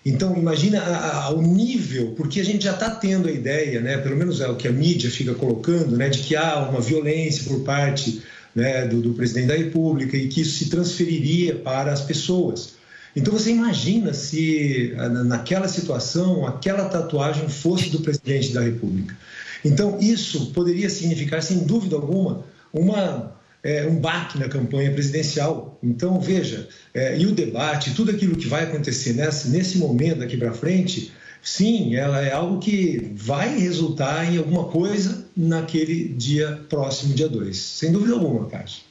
Então, 0.10 0.36
imagina 0.36 0.82
o 1.30 1.42
nível, 1.42 2.14
porque 2.18 2.40
a 2.40 2.44
gente 2.44 2.64
já 2.64 2.74
está 2.74 2.90
tendo 2.90 3.28
a 3.28 3.32
ideia, 3.32 3.80
né, 3.80 3.98
pelo 3.98 4.18
menos 4.18 4.42
é 4.42 4.48
o 4.48 4.56
que 4.56 4.68
a 4.68 4.72
mídia 4.72 5.10
fica 5.12 5.36
colocando, 5.36 5.96
né, 5.96 6.10
de 6.10 6.20
que 6.20 6.36
há 6.36 6.68
uma 6.68 6.82
violência 6.82 7.44
por 7.44 7.60
parte 7.62 8.24
né, 8.56 8.88
do, 8.88 9.02
do 9.02 9.14
presidente 9.14 9.48
da 9.48 9.56
República 9.56 10.18
e 10.18 10.28
que 10.28 10.42
isso 10.42 10.58
se 10.58 10.70
transferiria 10.70 11.56
para 11.56 11.94
as 11.94 12.02
pessoas. 12.02 12.74
Então 13.16 13.34
você 13.34 13.52
imagina 13.52 14.14
se 14.14 14.94
naquela 15.26 15.68
situação 15.68 16.46
aquela 16.46 16.86
tatuagem 16.86 17.48
fosse 17.50 17.90
do 17.90 18.00
presidente 18.00 18.52
da 18.52 18.62
República. 18.62 19.16
Então 19.64 19.98
isso 20.00 20.52
poderia 20.54 20.90
significar, 20.90 21.42
sem 21.44 21.60
dúvida 21.60 21.96
alguma, 21.96 22.46
uma, 22.72 23.34
é, 23.64 23.86
um 23.86 23.96
baque 23.96 24.38
na 24.38 24.48
campanha 24.48 24.92
presidencial. 24.92 25.78
Então 25.84 26.20
veja, 26.20 26.68
é, 26.94 27.18
e 27.18 27.26
o 27.26 27.32
debate, 27.32 27.94
tudo 27.94 28.12
aquilo 28.12 28.36
que 28.36 28.48
vai 28.48 28.64
acontecer 28.64 29.14
nesse, 29.14 29.50
nesse 29.50 29.78
momento 29.78 30.20
daqui 30.20 30.38
para 30.38 30.54
frente, 30.54 31.12
sim, 31.42 31.96
ela 31.96 32.22
é 32.22 32.32
algo 32.32 32.60
que 32.60 33.12
vai 33.16 33.58
resultar 33.58 34.32
em 34.32 34.38
alguma 34.38 34.66
coisa 34.66 35.26
naquele 35.36 36.10
dia 36.10 36.62
próximo, 36.70 37.14
dia 37.14 37.30
2. 37.30 37.58
Sem 37.58 37.92
dúvida 37.92 38.14
alguma, 38.14 38.48
Cássio. 38.48 38.84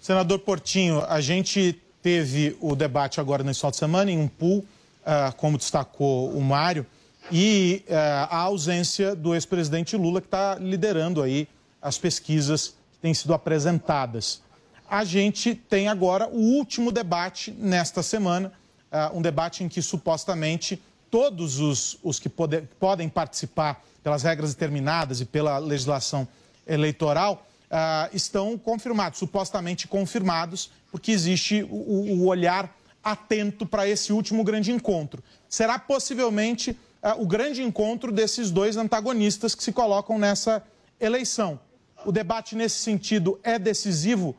Senador 0.00 0.40
Portinho, 0.40 1.00
a 1.08 1.20
gente 1.20 1.78
teve 2.02 2.56
o 2.60 2.74
debate 2.74 3.20
agora 3.20 3.44
nesse 3.44 3.60
final 3.60 3.70
de 3.70 3.76
semana 3.76 4.10
em 4.10 4.18
um 4.18 4.26
pool, 4.26 4.58
uh, 4.58 5.34
como 5.36 5.56
destacou 5.56 6.30
o 6.30 6.40
Mário, 6.40 6.84
e 7.30 7.84
uh, 7.86 7.94
a 8.28 8.36
ausência 8.38 9.14
do 9.14 9.32
ex-presidente 9.32 9.96
Lula, 9.96 10.20
que 10.20 10.26
está 10.26 10.56
liderando 10.56 11.22
aí 11.22 11.46
as 11.80 11.98
pesquisas 11.98 12.74
têm 13.02 13.12
sido 13.12 13.34
apresentadas. 13.34 14.40
A 14.88 15.04
gente 15.04 15.54
tem 15.54 15.88
agora 15.88 16.28
o 16.28 16.38
último 16.38 16.92
debate 16.92 17.50
nesta 17.50 18.02
semana, 18.02 18.52
uh, 18.92 19.18
um 19.18 19.20
debate 19.20 19.64
em 19.64 19.68
que 19.68 19.82
supostamente 19.82 20.80
todos 21.10 21.58
os, 21.58 21.98
os 22.02 22.18
que 22.18 22.28
pode, 22.28 22.62
podem 22.78 23.08
participar 23.08 23.82
pelas 24.02 24.22
regras 24.22 24.54
determinadas 24.54 25.20
e 25.20 25.24
pela 25.24 25.58
legislação 25.58 26.26
eleitoral 26.66 27.46
uh, 27.70 28.14
estão 28.14 28.56
confirmados, 28.56 29.18
supostamente 29.18 29.88
confirmados, 29.88 30.70
porque 30.90 31.10
existe 31.10 31.66
o, 31.68 32.22
o 32.22 32.26
olhar 32.26 32.72
atento 33.02 33.66
para 33.66 33.88
esse 33.88 34.12
último 34.12 34.44
grande 34.44 34.70
encontro. 34.70 35.22
Será 35.48 35.78
possivelmente 35.78 36.70
uh, 37.02 37.20
o 37.20 37.26
grande 37.26 37.62
encontro 37.62 38.12
desses 38.12 38.50
dois 38.50 38.76
antagonistas 38.76 39.54
que 39.54 39.64
se 39.64 39.72
colocam 39.72 40.18
nessa 40.18 40.62
eleição. 41.00 41.58
O 42.04 42.12
debate 42.12 42.56
nesse 42.56 42.78
sentido 42.78 43.38
é 43.42 43.58
decisivo 43.58 44.34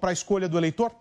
para 0.00 0.10
a 0.10 0.12
escolha 0.12 0.48
do 0.48 0.58
eleitor? 0.58 0.92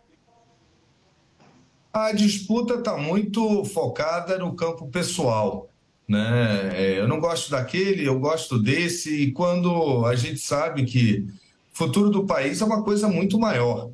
A 1.91 2.11
disputa 2.11 2.75
está 2.75 2.97
muito 2.97 3.63
focada 3.65 4.37
no 4.39 4.55
campo 4.55 4.87
pessoal. 4.87 5.69
Né? 6.07 6.71
É, 6.73 6.99
eu 6.99 7.07
não 7.07 7.19
gosto 7.19 7.51
daquele, 7.51 8.07
eu 8.07 8.19
gosto 8.19 8.59
desse, 8.59 9.13
e 9.23 9.31
quando 9.31 10.05
a 10.05 10.15
gente 10.15 10.39
sabe 10.39 10.85
que 10.85 11.27
o 11.73 11.77
futuro 11.77 12.09
do 12.09 12.25
país 12.25 12.61
é 12.61 12.65
uma 12.65 12.83
coisa 12.83 13.07
muito 13.07 13.37
maior. 13.37 13.89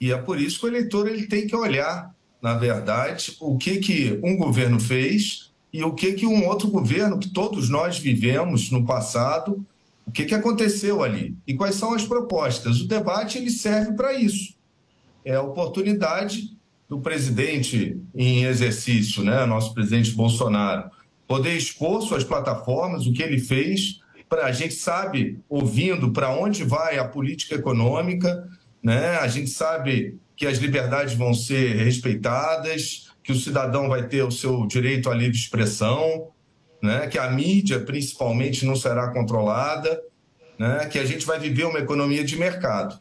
E 0.00 0.12
é 0.12 0.18
por 0.18 0.40
isso 0.40 0.60
que 0.60 0.66
o 0.66 0.68
eleitor 0.68 1.08
ele 1.08 1.26
tem 1.26 1.46
que 1.46 1.56
olhar, 1.56 2.14
na 2.40 2.54
verdade, 2.54 3.36
o 3.40 3.56
que, 3.56 3.78
que 3.78 4.20
um 4.22 4.36
governo 4.36 4.78
fez 4.78 5.50
e 5.72 5.82
o 5.82 5.92
que, 5.92 6.12
que 6.12 6.26
um 6.26 6.46
outro 6.46 6.68
governo 6.68 7.18
que 7.18 7.28
todos 7.28 7.68
nós 7.68 7.98
vivemos 7.98 8.70
no 8.70 8.84
passado, 8.84 9.64
o 10.08 10.10
que, 10.10 10.24
que 10.24 10.34
aconteceu 10.34 11.02
ali 11.02 11.36
e 11.46 11.54
quais 11.54 11.74
são 11.74 11.92
as 11.92 12.02
propostas. 12.02 12.80
O 12.80 12.88
debate 12.88 13.36
ele 13.36 13.50
serve 13.50 13.92
para 13.92 14.14
isso. 14.14 14.54
É 15.22 15.34
a 15.34 15.42
oportunidade 15.42 16.56
do 16.88 16.98
presidente 16.98 18.00
em 18.14 18.44
exercício, 18.44 19.22
né, 19.22 19.44
nosso 19.44 19.74
presidente 19.74 20.12
Bolsonaro, 20.12 20.90
poder 21.26 21.54
expor 21.54 22.00
suas 22.00 22.24
plataformas, 22.24 23.06
o 23.06 23.12
que 23.12 23.22
ele 23.22 23.38
fez, 23.38 24.00
para 24.26 24.46
a 24.46 24.52
gente 24.52 24.72
sabe, 24.72 25.38
ouvindo 25.46 26.10
para 26.10 26.30
onde 26.30 26.64
vai 26.64 26.98
a 26.98 27.04
política 27.04 27.56
econômica, 27.56 28.48
né? 28.82 29.16
A 29.18 29.28
gente 29.28 29.50
sabe 29.50 30.18
que 30.34 30.46
as 30.46 30.56
liberdades 30.58 31.14
vão 31.14 31.34
ser 31.34 31.76
respeitadas, 31.76 33.10
que 33.22 33.32
o 33.32 33.38
cidadão 33.38 33.88
vai 33.88 34.06
ter 34.06 34.22
o 34.22 34.30
seu 34.30 34.66
direito 34.66 35.10
à 35.10 35.14
livre 35.14 35.36
expressão, 35.36 36.28
né? 36.82 37.06
Que 37.06 37.18
a 37.18 37.30
mídia, 37.30 37.80
principalmente, 37.80 38.64
não 38.64 38.76
será 38.76 39.12
controlada, 39.12 40.00
né? 40.58 40.86
Que 40.86 40.98
a 40.98 41.04
gente 41.04 41.26
vai 41.26 41.38
viver 41.38 41.64
uma 41.64 41.78
economia 41.78 42.24
de 42.24 42.36
mercado 42.36 42.98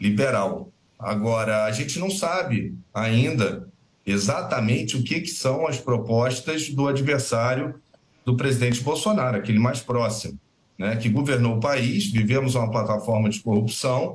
liberal. 0.00 0.70
Agora, 0.98 1.64
a 1.64 1.72
gente 1.72 1.98
não 1.98 2.10
sabe 2.10 2.76
ainda 2.94 3.68
exatamente 4.06 4.96
o 4.96 5.02
que, 5.02 5.20
que 5.20 5.30
são 5.30 5.66
as 5.66 5.78
propostas 5.78 6.68
do 6.70 6.88
adversário 6.88 7.80
do 8.24 8.36
presidente 8.36 8.80
Bolsonaro, 8.80 9.36
aquele 9.36 9.58
mais 9.58 9.80
próximo, 9.80 10.38
né, 10.78 10.96
que 10.96 11.08
governou 11.08 11.56
o 11.56 11.60
país, 11.60 12.10
vivemos 12.10 12.54
uma 12.54 12.70
plataforma 12.70 13.28
de 13.28 13.40
corrupção, 13.40 14.14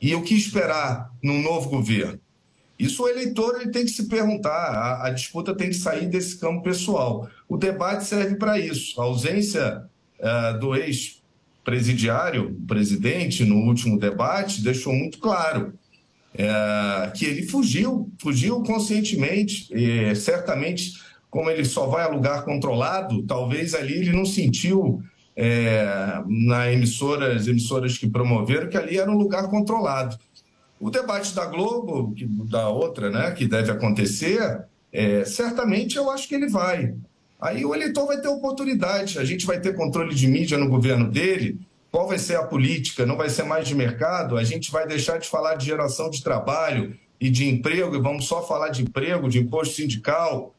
e 0.00 0.14
o 0.14 0.22
que 0.22 0.34
esperar 0.34 1.10
num 1.22 1.42
novo 1.42 1.68
governo? 1.68 2.20
Isso 2.78 3.02
o 3.02 3.08
eleitor 3.08 3.60
ele 3.60 3.70
tem 3.70 3.84
que 3.84 3.90
se 3.90 4.06
perguntar, 4.06 4.50
a, 4.50 5.06
a 5.06 5.10
disputa 5.10 5.54
tem 5.54 5.68
que 5.68 5.74
sair 5.74 6.06
desse 6.06 6.38
campo 6.38 6.62
pessoal. 6.62 7.28
O 7.48 7.56
debate 7.56 8.04
serve 8.04 8.36
para 8.36 8.58
isso. 8.58 9.00
A 9.00 9.04
ausência 9.04 9.84
uh, 10.20 10.58
do 10.60 10.76
ex-presidiário, 10.76 12.56
presidente, 12.68 13.44
no 13.44 13.56
último 13.56 13.98
debate, 13.98 14.62
deixou 14.62 14.92
muito 14.92 15.18
claro 15.18 15.72
é, 16.34 17.10
que 17.16 17.24
ele 17.24 17.42
fugiu, 17.42 18.10
fugiu 18.20 18.62
conscientemente. 18.62 19.68
E, 19.72 20.14
certamente, 20.14 20.92
como 21.28 21.50
ele 21.50 21.64
só 21.64 21.86
vai 21.86 22.04
a 22.04 22.08
lugar 22.08 22.44
controlado, 22.44 23.22
talvez 23.24 23.74
ali 23.74 23.94
ele 23.94 24.12
não 24.12 24.24
sentiu 24.24 25.02
é, 25.36 26.22
na 26.26 26.72
emissoras, 26.72 27.48
emissoras 27.48 27.98
que 27.98 28.08
promoveram 28.08 28.68
que 28.68 28.76
ali 28.76 28.98
era 28.98 29.10
um 29.10 29.16
lugar 29.16 29.48
controlado. 29.48 30.16
O 30.80 30.90
debate 30.90 31.34
da 31.34 31.44
Globo, 31.46 32.14
que, 32.14 32.24
da 32.26 32.68
outra, 32.68 33.10
né, 33.10 33.30
que 33.32 33.46
deve 33.46 33.70
acontecer, 33.70 34.64
é, 34.92 35.24
certamente 35.24 35.96
eu 35.96 36.10
acho 36.10 36.28
que 36.28 36.34
ele 36.34 36.48
vai. 36.48 36.94
Aí 37.40 37.64
o 37.64 37.74
eleitor 37.74 38.06
vai 38.06 38.20
ter 38.20 38.28
oportunidade, 38.28 39.18
a 39.18 39.24
gente 39.24 39.46
vai 39.46 39.60
ter 39.60 39.76
controle 39.76 40.14
de 40.14 40.26
mídia 40.26 40.58
no 40.58 40.68
governo 40.68 41.08
dele, 41.08 41.58
qual 41.90 42.06
vai 42.06 42.18
ser 42.18 42.36
a 42.36 42.42
política? 42.42 43.06
Não 43.06 43.16
vai 43.16 43.30
ser 43.30 43.44
mais 43.44 43.66
de 43.66 43.74
mercado? 43.74 44.36
A 44.36 44.44
gente 44.44 44.70
vai 44.70 44.86
deixar 44.86 45.18
de 45.18 45.28
falar 45.28 45.54
de 45.54 45.66
geração 45.66 46.10
de 46.10 46.22
trabalho 46.22 46.96
e 47.20 47.30
de 47.30 47.48
emprego 47.48 47.96
e 47.96 48.00
vamos 48.00 48.26
só 48.26 48.46
falar 48.46 48.68
de 48.68 48.82
emprego, 48.82 49.28
de 49.28 49.38
imposto 49.38 49.74
sindical? 49.74 50.54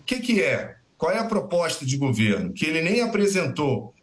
O 0.00 0.04
que, 0.04 0.20
que 0.20 0.42
é? 0.42 0.76
Qual 0.98 1.10
é 1.10 1.18
a 1.18 1.24
proposta 1.24 1.86
de 1.86 1.96
governo? 1.96 2.52
Que 2.52 2.66
ele 2.66 2.82
nem 2.82 3.00
apresentou. 3.00 3.94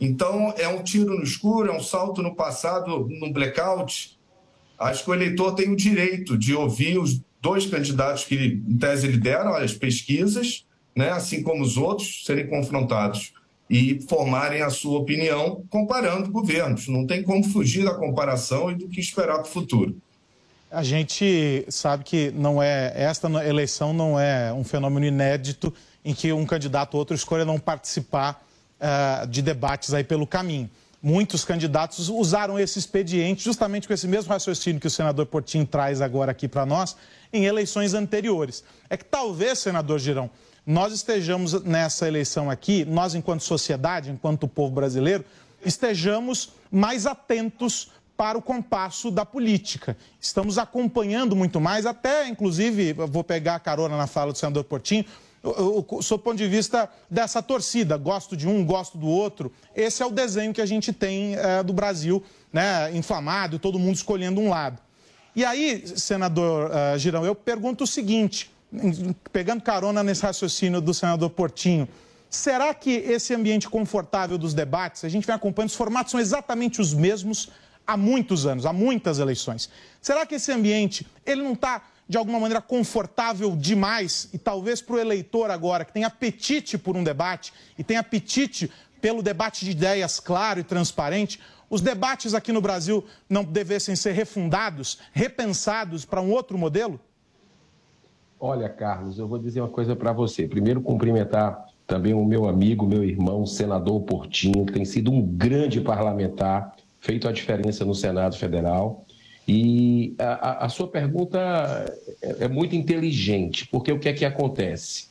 Então, 0.00 0.54
é 0.56 0.66
um 0.66 0.82
tiro 0.82 1.14
no 1.14 1.22
escuro, 1.22 1.70
é 1.70 1.76
um 1.76 1.82
salto 1.82 2.22
no 2.22 2.34
passado, 2.34 3.06
no 3.08 3.30
blackout. 3.30 4.18
Acho 4.80 5.04
que 5.04 5.10
o 5.10 5.14
eleitor 5.14 5.54
tem 5.54 5.68
o 5.70 5.76
direito 5.76 6.38
de 6.38 6.54
ouvir 6.54 6.98
os 6.98 7.20
dois 7.42 7.66
candidatos 7.66 8.24
que, 8.24 8.34
em 8.34 8.78
tese, 8.78 9.06
lideram 9.06 9.54
as 9.54 9.74
pesquisas, 9.74 10.64
né, 10.96 11.10
assim 11.10 11.42
como 11.42 11.62
os 11.62 11.76
outros, 11.76 12.24
serem 12.24 12.46
confrontados 12.46 13.34
e 13.68 14.00
formarem 14.08 14.62
a 14.62 14.70
sua 14.70 14.98
opinião 14.98 15.62
comparando 15.68 16.30
governos. 16.30 16.88
Não 16.88 17.06
tem 17.06 17.22
como 17.22 17.44
fugir 17.44 17.84
da 17.84 17.94
comparação 17.94 18.70
e 18.70 18.74
do 18.74 18.88
que 18.88 18.98
esperar 18.98 19.34
para 19.34 19.48
o 19.48 19.52
futuro. 19.52 19.96
A 20.70 20.82
gente 20.82 21.64
sabe 21.68 22.02
que 22.02 22.30
não 22.30 22.62
é 22.62 22.92
esta 22.94 23.28
eleição 23.44 23.92
não 23.92 24.18
é 24.18 24.52
um 24.52 24.64
fenômeno 24.64 25.04
inédito 25.04 25.72
em 26.04 26.14
que 26.14 26.32
um 26.32 26.46
candidato 26.46 26.94
ou 26.94 27.00
outro 27.00 27.14
escolha 27.14 27.44
não 27.44 27.58
participar 27.58 28.42
uh, 28.80 29.26
de 29.26 29.42
debates 29.42 29.92
aí 29.92 30.04
pelo 30.04 30.26
caminho. 30.26 30.70
Muitos 31.02 31.44
candidatos 31.46 32.10
usaram 32.10 32.58
esse 32.58 32.78
expediente 32.78 33.42
justamente 33.42 33.88
com 33.88 33.94
esse 33.94 34.06
mesmo 34.06 34.30
raciocínio 34.30 34.80
que 34.80 34.86
o 34.86 34.90
senador 34.90 35.24
Portinho 35.24 35.66
traz 35.66 36.02
agora 36.02 36.30
aqui 36.30 36.46
para 36.46 36.66
nós 36.66 36.94
em 37.32 37.46
eleições 37.46 37.94
anteriores. 37.94 38.62
É 38.88 38.96
que 38.98 39.04
talvez, 39.04 39.60
senador 39.60 39.98
Girão, 39.98 40.30
nós 40.66 40.92
estejamos 40.92 41.62
nessa 41.62 42.06
eleição 42.06 42.50
aqui, 42.50 42.84
nós 42.84 43.14
enquanto 43.14 43.42
sociedade, 43.42 44.10
enquanto 44.10 44.46
povo 44.46 44.74
brasileiro, 44.74 45.24
estejamos 45.64 46.50
mais 46.70 47.06
atentos 47.06 47.90
para 48.14 48.36
o 48.36 48.42
compasso 48.42 49.10
da 49.10 49.24
política. 49.24 49.96
Estamos 50.20 50.58
acompanhando 50.58 51.34
muito 51.34 51.58
mais, 51.58 51.86
até 51.86 52.28
inclusive, 52.28 52.92
vou 52.92 53.24
pegar 53.24 53.54
a 53.54 53.60
carona 53.60 53.96
na 53.96 54.06
fala 54.06 54.32
do 54.32 54.38
senador 54.38 54.64
Portinho, 54.64 55.06
sob 56.02 56.20
o 56.20 56.24
ponto 56.24 56.36
de 56.36 56.46
vista 56.46 56.88
dessa 57.10 57.42
torcida, 57.42 57.96
gosto 57.96 58.36
de 58.36 58.46
um, 58.46 58.64
gosto 58.64 58.98
do 58.98 59.06
outro. 59.06 59.52
Esse 59.74 60.02
é 60.02 60.06
o 60.06 60.10
desenho 60.10 60.52
que 60.52 60.60
a 60.60 60.66
gente 60.66 60.92
tem 60.92 61.34
é, 61.34 61.62
do 61.62 61.72
Brasil, 61.72 62.22
né, 62.52 62.94
inflamado, 62.94 63.58
todo 63.58 63.78
mundo 63.78 63.94
escolhendo 63.94 64.40
um 64.40 64.50
lado. 64.50 64.80
E 65.34 65.44
aí, 65.44 65.84
senador 65.86 66.70
uh, 66.70 66.98
Girão, 66.98 67.24
eu 67.24 67.34
pergunto 67.34 67.84
o 67.84 67.86
seguinte: 67.86 68.50
pegando 69.32 69.62
carona 69.62 70.02
nesse 70.02 70.22
raciocínio 70.22 70.80
do 70.80 70.92
senador 70.92 71.30
Portinho, 71.30 71.88
será 72.28 72.74
que 72.74 72.90
esse 72.90 73.34
ambiente 73.34 73.68
confortável 73.68 74.36
dos 74.36 74.52
debates, 74.52 75.04
a 75.04 75.08
gente 75.08 75.26
vem 75.26 75.34
acompanhando, 75.34 75.70
os 75.70 75.76
formatos 75.76 76.10
são 76.10 76.20
exatamente 76.20 76.80
os 76.80 76.92
mesmos 76.92 77.50
há 77.86 77.96
muitos 77.96 78.44
anos, 78.44 78.66
há 78.66 78.72
muitas 78.72 79.18
eleições. 79.18 79.70
Será 80.00 80.26
que 80.26 80.34
esse 80.34 80.52
ambiente, 80.52 81.06
ele 81.24 81.42
não 81.42 81.52
está, 81.52 81.82
de 82.10 82.18
alguma 82.18 82.40
maneira, 82.40 82.60
confortável 82.60 83.54
demais? 83.54 84.28
E 84.32 84.36
talvez 84.36 84.82
para 84.82 84.96
o 84.96 84.98
eleitor 84.98 85.48
agora, 85.48 85.84
que 85.84 85.92
tem 85.92 86.02
apetite 86.02 86.76
por 86.76 86.96
um 86.96 87.04
debate 87.04 87.52
e 87.78 87.84
tem 87.84 87.96
apetite 87.96 88.68
pelo 89.00 89.22
debate 89.22 89.64
de 89.64 89.70
ideias 89.70 90.18
claro 90.18 90.58
e 90.58 90.64
transparente, 90.64 91.38
os 91.70 91.80
debates 91.80 92.34
aqui 92.34 92.50
no 92.50 92.60
Brasil 92.60 93.04
não 93.28 93.44
devessem 93.44 93.94
ser 93.94 94.10
refundados, 94.10 94.98
repensados 95.12 96.04
para 96.04 96.20
um 96.20 96.32
outro 96.32 96.58
modelo? 96.58 96.98
Olha, 98.40 98.68
Carlos, 98.68 99.16
eu 99.16 99.28
vou 99.28 99.38
dizer 99.38 99.60
uma 99.60 99.68
coisa 99.68 99.94
para 99.94 100.12
você. 100.12 100.48
Primeiro, 100.48 100.80
cumprimentar 100.80 101.64
também 101.86 102.12
o 102.12 102.24
meu 102.24 102.48
amigo, 102.48 102.88
meu 102.88 103.04
irmão, 103.04 103.46
senador 103.46 104.00
Portinho, 104.00 104.66
que 104.66 104.72
tem 104.72 104.84
sido 104.84 105.12
um 105.12 105.22
grande 105.24 105.80
parlamentar, 105.80 106.74
feito 106.98 107.28
a 107.28 107.32
diferença 107.32 107.84
no 107.84 107.94
Senado 107.94 108.36
Federal. 108.36 109.06
E 109.52 110.14
a, 110.16 110.66
a 110.66 110.68
sua 110.68 110.86
pergunta 110.86 111.36
é, 112.22 112.44
é 112.44 112.48
muito 112.48 112.76
inteligente, 112.76 113.66
porque 113.66 113.90
o 113.90 113.98
que 113.98 114.08
é 114.08 114.12
que 114.12 114.24
acontece? 114.24 115.06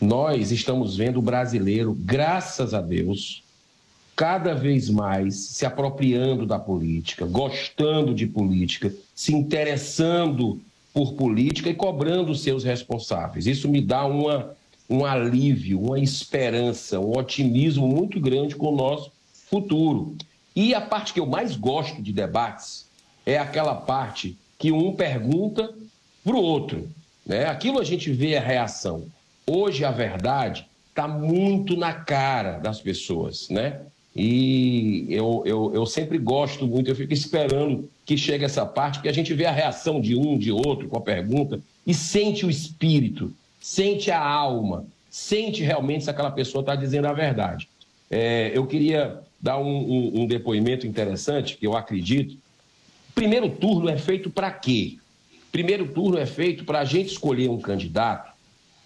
Nós 0.00 0.50
estamos 0.50 0.96
vendo 0.96 1.20
o 1.20 1.22
brasileiro, 1.22 1.96
graças 1.96 2.74
a 2.74 2.80
Deus, 2.80 3.44
cada 4.16 4.52
vez 4.52 4.90
mais 4.90 5.36
se 5.36 5.64
apropriando 5.64 6.44
da 6.44 6.58
política, 6.58 7.24
gostando 7.24 8.12
de 8.12 8.26
política, 8.26 8.92
se 9.14 9.32
interessando 9.32 10.60
por 10.92 11.12
política 11.12 11.70
e 11.70 11.74
cobrando 11.74 12.34
seus 12.34 12.64
responsáveis. 12.64 13.46
Isso 13.46 13.68
me 13.68 13.80
dá 13.80 14.04
uma, 14.06 14.56
um 14.90 15.04
alívio, 15.04 15.80
uma 15.80 16.00
esperança, 16.00 16.98
um 16.98 17.16
otimismo 17.16 17.86
muito 17.86 18.18
grande 18.18 18.56
com 18.56 18.72
o 18.72 18.76
nosso 18.76 19.12
futuro. 19.48 20.16
E 20.56 20.74
a 20.74 20.80
parte 20.80 21.12
que 21.12 21.20
eu 21.20 21.26
mais 21.26 21.54
gosto 21.54 22.02
de 22.02 22.12
debates 22.12 22.83
é 23.26 23.38
aquela 23.38 23.74
parte 23.74 24.36
que 24.58 24.72
um 24.72 24.94
pergunta 24.94 25.72
para 26.22 26.34
o 26.34 26.42
outro. 26.42 26.88
Né? 27.26 27.46
Aquilo 27.46 27.80
a 27.80 27.84
gente 27.84 28.10
vê 28.12 28.36
a 28.36 28.40
reação. 28.40 29.06
Hoje 29.46 29.84
a 29.84 29.90
verdade 29.90 30.66
está 30.88 31.08
muito 31.08 31.76
na 31.76 31.92
cara 31.92 32.58
das 32.58 32.80
pessoas, 32.80 33.48
né? 33.48 33.80
E 34.16 35.06
eu, 35.10 35.42
eu, 35.44 35.74
eu 35.74 35.84
sempre 35.86 36.18
gosto 36.18 36.68
muito, 36.68 36.88
eu 36.88 36.94
fico 36.94 37.12
esperando 37.12 37.90
que 38.06 38.16
chegue 38.16 38.44
essa 38.44 38.64
parte, 38.64 38.98
porque 38.98 39.08
a 39.08 39.14
gente 39.14 39.34
vê 39.34 39.44
a 39.44 39.50
reação 39.50 40.00
de 40.00 40.14
um, 40.14 40.38
de 40.38 40.52
outro 40.52 40.88
com 40.88 40.96
a 40.96 41.00
pergunta 41.00 41.60
e 41.84 41.92
sente 41.92 42.46
o 42.46 42.50
espírito, 42.50 43.32
sente 43.60 44.12
a 44.12 44.24
alma, 44.24 44.86
sente 45.10 45.64
realmente 45.64 46.04
se 46.04 46.10
aquela 46.10 46.30
pessoa 46.30 46.60
está 46.60 46.76
dizendo 46.76 47.08
a 47.08 47.12
verdade. 47.12 47.68
É, 48.08 48.52
eu 48.54 48.66
queria 48.66 49.20
dar 49.40 49.58
um, 49.58 49.66
um, 49.66 50.22
um 50.22 50.26
depoimento 50.26 50.86
interessante, 50.86 51.56
que 51.56 51.66
eu 51.66 51.76
acredito. 51.76 52.36
Primeiro 53.14 53.48
turno 53.48 53.88
é 53.88 53.96
feito 53.96 54.28
para 54.28 54.50
quê? 54.50 54.96
Primeiro 55.52 55.86
turno 55.86 56.18
é 56.18 56.26
feito 56.26 56.64
para 56.64 56.80
a 56.80 56.84
gente 56.84 57.12
escolher 57.12 57.48
um 57.48 57.60
candidato, 57.60 58.32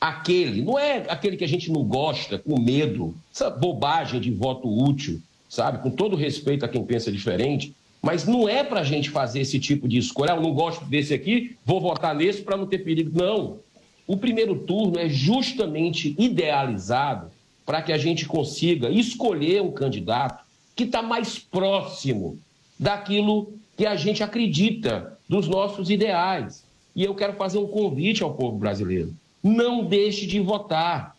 aquele, 0.01 0.63
não 0.63 0.79
é 0.79 1.05
aquele 1.09 1.37
que 1.37 1.45
a 1.45 1.49
gente 1.49 1.73
não 1.73 1.83
gosta, 1.83 2.39
com 2.39 2.61
medo, 2.61 3.15
essa 3.35 3.49
bobagem 3.49 4.21
de 4.21 4.31
voto 4.31 4.69
útil, 4.69 5.21
sabe? 5.49 5.83
Com 5.83 5.91
todo 5.91 6.15
respeito 6.15 6.65
a 6.65 6.69
quem 6.69 6.85
pensa 6.85 7.11
diferente, 7.11 7.75
mas 8.03 8.27
não 8.27 8.49
é 8.49 8.63
para 8.63 8.81
a 8.81 8.85
gente 8.85 9.11
fazer 9.11 9.41
esse 9.41 9.59
tipo 9.59 9.89
de 9.89 9.97
escolha. 9.97 10.33
Ah, 10.33 10.37
eu 10.37 10.43
não 10.43 10.53
gosto 10.53 10.85
desse 10.85 11.15
aqui, 11.15 11.57
vou 11.65 11.81
votar 11.81 12.15
nesse 12.15 12.43
para 12.43 12.57
não 12.57 12.67
ter 12.67 12.79
perigo. 12.79 13.11
Não. 13.19 13.59
O 14.07 14.17
primeiro 14.17 14.57
turno 14.61 14.99
é 14.99 15.09
justamente 15.09 16.15
idealizado 16.19 17.31
para 17.67 17.83
que 17.83 17.93
a 17.93 17.99
gente 17.99 18.27
consiga 18.27 18.89
escolher 18.89 19.63
um 19.63 19.73
candidato 19.73 20.45
que 20.77 20.85
está 20.85 21.03
mais 21.03 21.39
próximo 21.39 22.39
daquilo 22.79 23.58
que 23.79 23.87
a 23.87 23.95
gente 23.95 24.25
acredita, 24.25 25.17
dos 25.29 25.47
nossos 25.47 25.89
ideais. 25.89 26.65
E 26.97 27.05
eu 27.05 27.15
quero 27.15 27.35
fazer 27.35 27.59
um 27.59 27.69
convite 27.69 28.25
ao 28.25 28.35
povo 28.35 28.59
brasileiro. 28.59 29.15
Não 29.41 29.85
deixe 29.85 30.27
de 30.27 30.41
votar. 30.41 31.15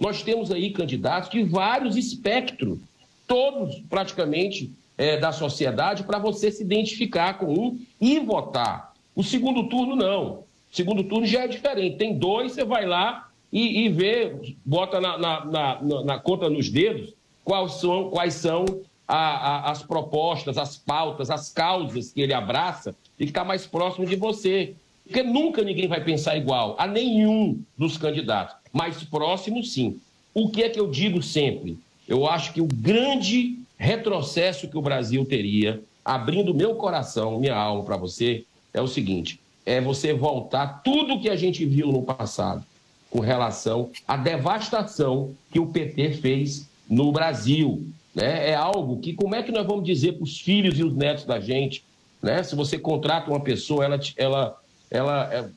Nós 0.00 0.20
temos 0.20 0.50
aí 0.50 0.70
candidatos 0.70 1.30
de 1.30 1.44
vários 1.44 1.96
espectros, 1.96 2.80
todos 3.28 3.76
praticamente 3.88 4.72
é, 4.98 5.18
da 5.18 5.30
sociedade, 5.30 6.02
para 6.02 6.18
você 6.18 6.50
se 6.50 6.64
identificar 6.64 7.34
com 7.34 7.54
um 7.54 7.80
e 8.00 8.18
votar. 8.18 8.92
O 9.14 9.22
segundo 9.22 9.68
turno, 9.68 9.94
não. 9.94 10.30
O 10.32 10.44
segundo 10.72 11.04
turno 11.04 11.26
já 11.26 11.44
é 11.44 11.48
diferente. 11.48 11.96
Tem 11.96 12.18
dois, 12.18 12.52
você 12.52 12.64
vai 12.64 12.86
lá 12.86 13.28
e, 13.52 13.84
e 13.84 13.88
vê, 13.88 14.34
bota 14.64 15.00
na, 15.00 15.16
na, 15.16 15.44
na, 15.44 16.04
na 16.04 16.18
conta 16.18 16.50
nos 16.50 16.68
dedos 16.68 17.14
quais 17.44 17.74
são, 17.74 18.10
quais 18.10 18.34
são 18.34 18.64
a, 19.10 19.16
a, 19.16 19.70
as 19.72 19.82
propostas, 19.82 20.56
as 20.56 20.76
pautas, 20.76 21.30
as 21.30 21.50
causas 21.50 22.12
que 22.12 22.20
ele 22.20 22.32
abraça 22.32 22.94
e 23.18 23.24
que 23.24 23.32
está 23.32 23.44
mais 23.44 23.66
próximo 23.66 24.06
de 24.06 24.14
você. 24.14 24.74
Porque 25.04 25.24
nunca 25.24 25.64
ninguém 25.64 25.88
vai 25.88 26.02
pensar 26.04 26.36
igual 26.36 26.76
a 26.78 26.86
nenhum 26.86 27.60
dos 27.76 27.98
candidatos. 27.98 28.54
Mais 28.72 29.02
próximo, 29.02 29.64
sim. 29.64 30.00
O 30.32 30.48
que 30.48 30.62
é 30.62 30.68
que 30.68 30.78
eu 30.78 30.88
digo 30.88 31.20
sempre? 31.20 31.76
Eu 32.06 32.28
acho 32.28 32.52
que 32.52 32.60
o 32.60 32.68
grande 32.72 33.58
retrocesso 33.76 34.68
que 34.68 34.78
o 34.78 34.82
Brasil 34.82 35.24
teria, 35.24 35.82
abrindo 36.04 36.54
meu 36.54 36.76
coração, 36.76 37.40
minha 37.40 37.56
alma 37.56 37.82
para 37.82 37.96
você, 37.96 38.44
é 38.72 38.80
o 38.80 38.86
seguinte: 38.86 39.40
é 39.66 39.80
você 39.80 40.14
voltar 40.14 40.82
tudo 40.84 41.20
que 41.20 41.28
a 41.28 41.34
gente 41.34 41.66
viu 41.66 41.88
no 41.88 42.02
passado 42.02 42.64
com 43.10 43.18
relação 43.18 43.90
à 44.06 44.16
devastação 44.16 45.34
que 45.50 45.58
o 45.58 45.66
PT 45.66 46.12
fez 46.12 46.68
no 46.88 47.10
Brasil. 47.10 47.84
Né? 48.14 48.50
É 48.50 48.54
algo 48.54 48.98
que, 48.98 49.14
como 49.14 49.34
é 49.34 49.42
que 49.42 49.52
nós 49.52 49.66
vamos 49.66 49.84
dizer 49.84 50.12
para 50.12 50.24
os 50.24 50.40
filhos 50.40 50.78
e 50.78 50.84
os 50.84 50.94
netos 50.94 51.24
da 51.24 51.40
gente? 51.40 51.84
Né? 52.22 52.42
Se 52.42 52.54
você 52.54 52.78
contrata 52.78 53.30
uma 53.30 53.40
pessoa, 53.40 53.84
ela, 53.84 53.98
ela 54.16 54.60
ela 54.90 55.32
é, 55.32 55.48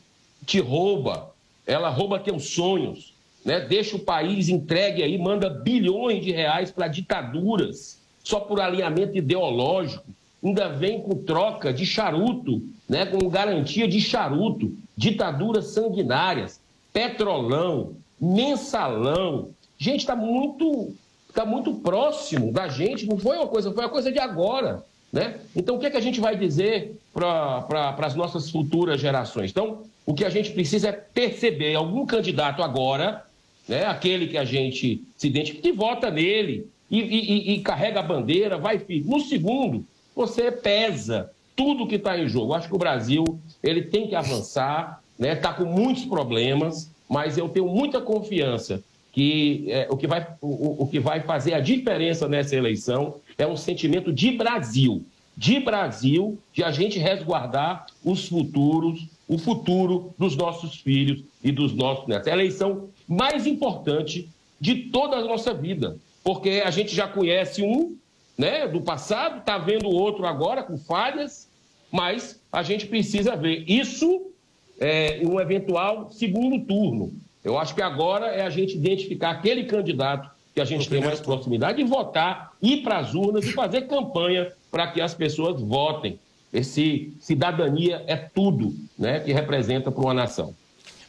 te 0.46 0.60
rouba, 0.60 1.32
ela 1.66 1.90
rouba 1.90 2.20
teus 2.20 2.50
sonhos, 2.50 3.14
né? 3.44 3.60
deixa 3.62 3.96
o 3.96 4.00
país 4.00 4.48
entregue 4.48 5.02
aí, 5.02 5.18
manda 5.18 5.50
bilhões 5.50 6.24
de 6.24 6.32
reais 6.32 6.72
para 6.72 6.88
ditaduras, 6.88 8.00
só 8.24 8.40
por 8.40 8.62
alinhamento 8.62 9.18
ideológico, 9.18 10.06
ainda 10.44 10.70
vem 10.70 11.02
com 11.02 11.24
troca 11.24 11.74
de 11.74 11.86
charuto, 11.86 12.62
né? 12.88 13.06
com 13.06 13.28
garantia 13.28 13.88
de 13.88 14.00
charuto, 14.00 14.72
ditaduras 14.96 15.68
sanguinárias, 15.68 16.62
petrolão, 16.92 17.96
mensalão. 18.22 19.50
Gente, 19.78 20.02
está 20.02 20.16
muito, 20.16 20.96
tá 21.34 21.46
muito 21.46 21.74
próximo 21.76 22.52
da 22.52 22.68
gente, 22.68 23.06
não 23.06 23.18
foi 23.18 23.38
uma 23.38 23.48
coisa, 23.48 23.72
foi 23.72 23.84
uma 23.84 23.90
coisa 23.90 24.12
de 24.12 24.20
agora. 24.20 24.84
Né? 25.12 25.40
Então, 25.56 25.76
o 25.76 25.80
que, 25.80 25.86
é 25.86 25.92
que 25.92 25.98
a 25.98 26.02
gente 26.02 26.20
vai 26.20 26.36
dizer 26.36 27.00
para 27.14 27.96
as 28.00 28.16
nossas 28.16 28.50
futuras 28.50 29.00
gerações? 29.00 29.52
Então, 29.52 29.84
o 30.06 30.14
que 30.14 30.26
a 30.26 30.30
gente 30.30 30.52
precisa 30.52 30.90
é 30.90 30.92
perceber 30.92 31.76
algum 31.76 32.06
candidato 32.06 32.64
agora, 32.64 33.24
né, 33.68 33.86
aquele 33.86 34.28
que 34.28 34.38
a 34.38 34.44
gente 34.44 35.02
se 35.16 35.28
identifica, 35.28 35.68
e 35.68 35.72
vota 35.72 36.12
nele 36.12 36.68
e, 36.90 37.00
e, 37.00 37.54
e 37.54 37.62
carrega 37.62 38.00
a 38.00 38.04
bandeira, 38.04 38.58
vai 38.58 38.80
firme. 38.80 39.10
No 39.10 39.20
segundo, 39.20 39.86
você 40.16 40.52
pesa 40.52 41.32
tudo 41.56 41.88
que 41.88 41.96
está 41.96 42.18
em 42.18 42.28
jogo. 42.28 42.54
Acho 42.54 42.68
que 42.68 42.76
o 42.76 42.80
Brasil 42.80 43.24
ele 43.62 43.84
tem 43.84 44.08
que 44.08 44.16
avançar, 44.16 45.02
está 45.12 45.28
né? 45.28 45.36
Tá 45.36 45.54
com 45.54 45.66
muitos 45.66 46.06
problemas, 46.06 46.90
mas 47.08 47.38
eu 47.38 47.48
tenho 47.50 47.68
muita 47.68 48.02
confiança 48.02 48.84
que 49.14 49.66
é, 49.70 49.88
o, 49.90 49.96
que 49.96 50.08
vai, 50.08 50.28
o, 50.42 50.84
o 50.84 50.88
que 50.88 51.00
vai 51.00 51.22
fazer 51.22 51.54
a 51.54 51.60
diferença 51.60 52.28
nessa 52.28 52.56
eleição 52.56 53.22
é 53.38 53.46
um 53.46 53.56
sentimento 53.56 54.12
de 54.12 54.32
Brasil, 54.32 55.06
de 55.38 55.60
Brasil, 55.60 56.38
de 56.52 56.64
a 56.64 56.72
gente 56.72 56.98
resguardar 56.98 57.86
os 58.04 58.28
futuros, 58.28 59.08
o 59.28 59.38
futuro 59.38 60.14
dos 60.18 60.36
nossos 60.36 60.76
filhos 60.78 61.24
e 61.44 61.52
dos 61.52 61.74
nossos 61.74 62.08
netos. 62.08 62.28
É 62.28 62.32
a 62.32 62.34
eleição 62.34 62.90
mais 63.08 63.46
importante 63.46 64.28
de 64.60 64.76
toda 64.90 65.18
a 65.18 65.24
nossa 65.24 65.54
vida, 65.54 65.96
porque 66.24 66.64
a 66.66 66.72
gente 66.72 66.96
já 66.96 67.08
conhece 67.08 67.62
um 67.62 67.96
né, 68.36 68.68
do 68.68 68.82
passado, 68.82 69.40
está 69.40 69.60
vendo 69.60 69.90
outro 69.90 70.26
agora 70.26 70.64
com 70.64 70.76
falhas, 70.76 71.48
mas 71.92 72.42
a 72.52 72.64
gente 72.64 72.88
precisa 72.88 73.36
ver 73.36 73.64
isso 73.68 74.32
é, 74.80 75.22
um 75.24 75.40
eventual 75.40 76.10
segundo 76.12 76.66
turno. 76.66 77.14
Eu 77.44 77.58
acho 77.58 77.76
que 77.76 77.82
agora 77.82 78.28
é 78.28 78.46
a 78.46 78.50
gente 78.50 78.76
identificar 78.76 79.32
aquele 79.32 79.66
candidato 79.66 80.30
que 80.54 80.62
a 80.62 80.66
gente 80.66 80.88
tem 80.88 81.02
mais 81.02 81.20
proximidade 81.20 81.82
e 81.82 81.84
votar, 81.84 82.54
ir 82.62 82.84
para 82.84 83.00
as 83.00 83.14
urnas 83.14 83.46
e 83.46 83.52
fazer 83.52 83.88
campanha 83.88 84.52
para 84.72 84.88
que 84.88 85.02
as 85.02 85.14
pessoas 85.14 85.60
votem. 85.60 86.20
Esse 86.54 87.12
cidadania 87.20 88.04
é 88.06 88.16
tudo 88.16 88.76
né, 88.98 89.20
que 89.20 89.34
representa 89.34 89.92
para 89.92 90.02
uma 90.02 90.14
nação. 90.14 90.54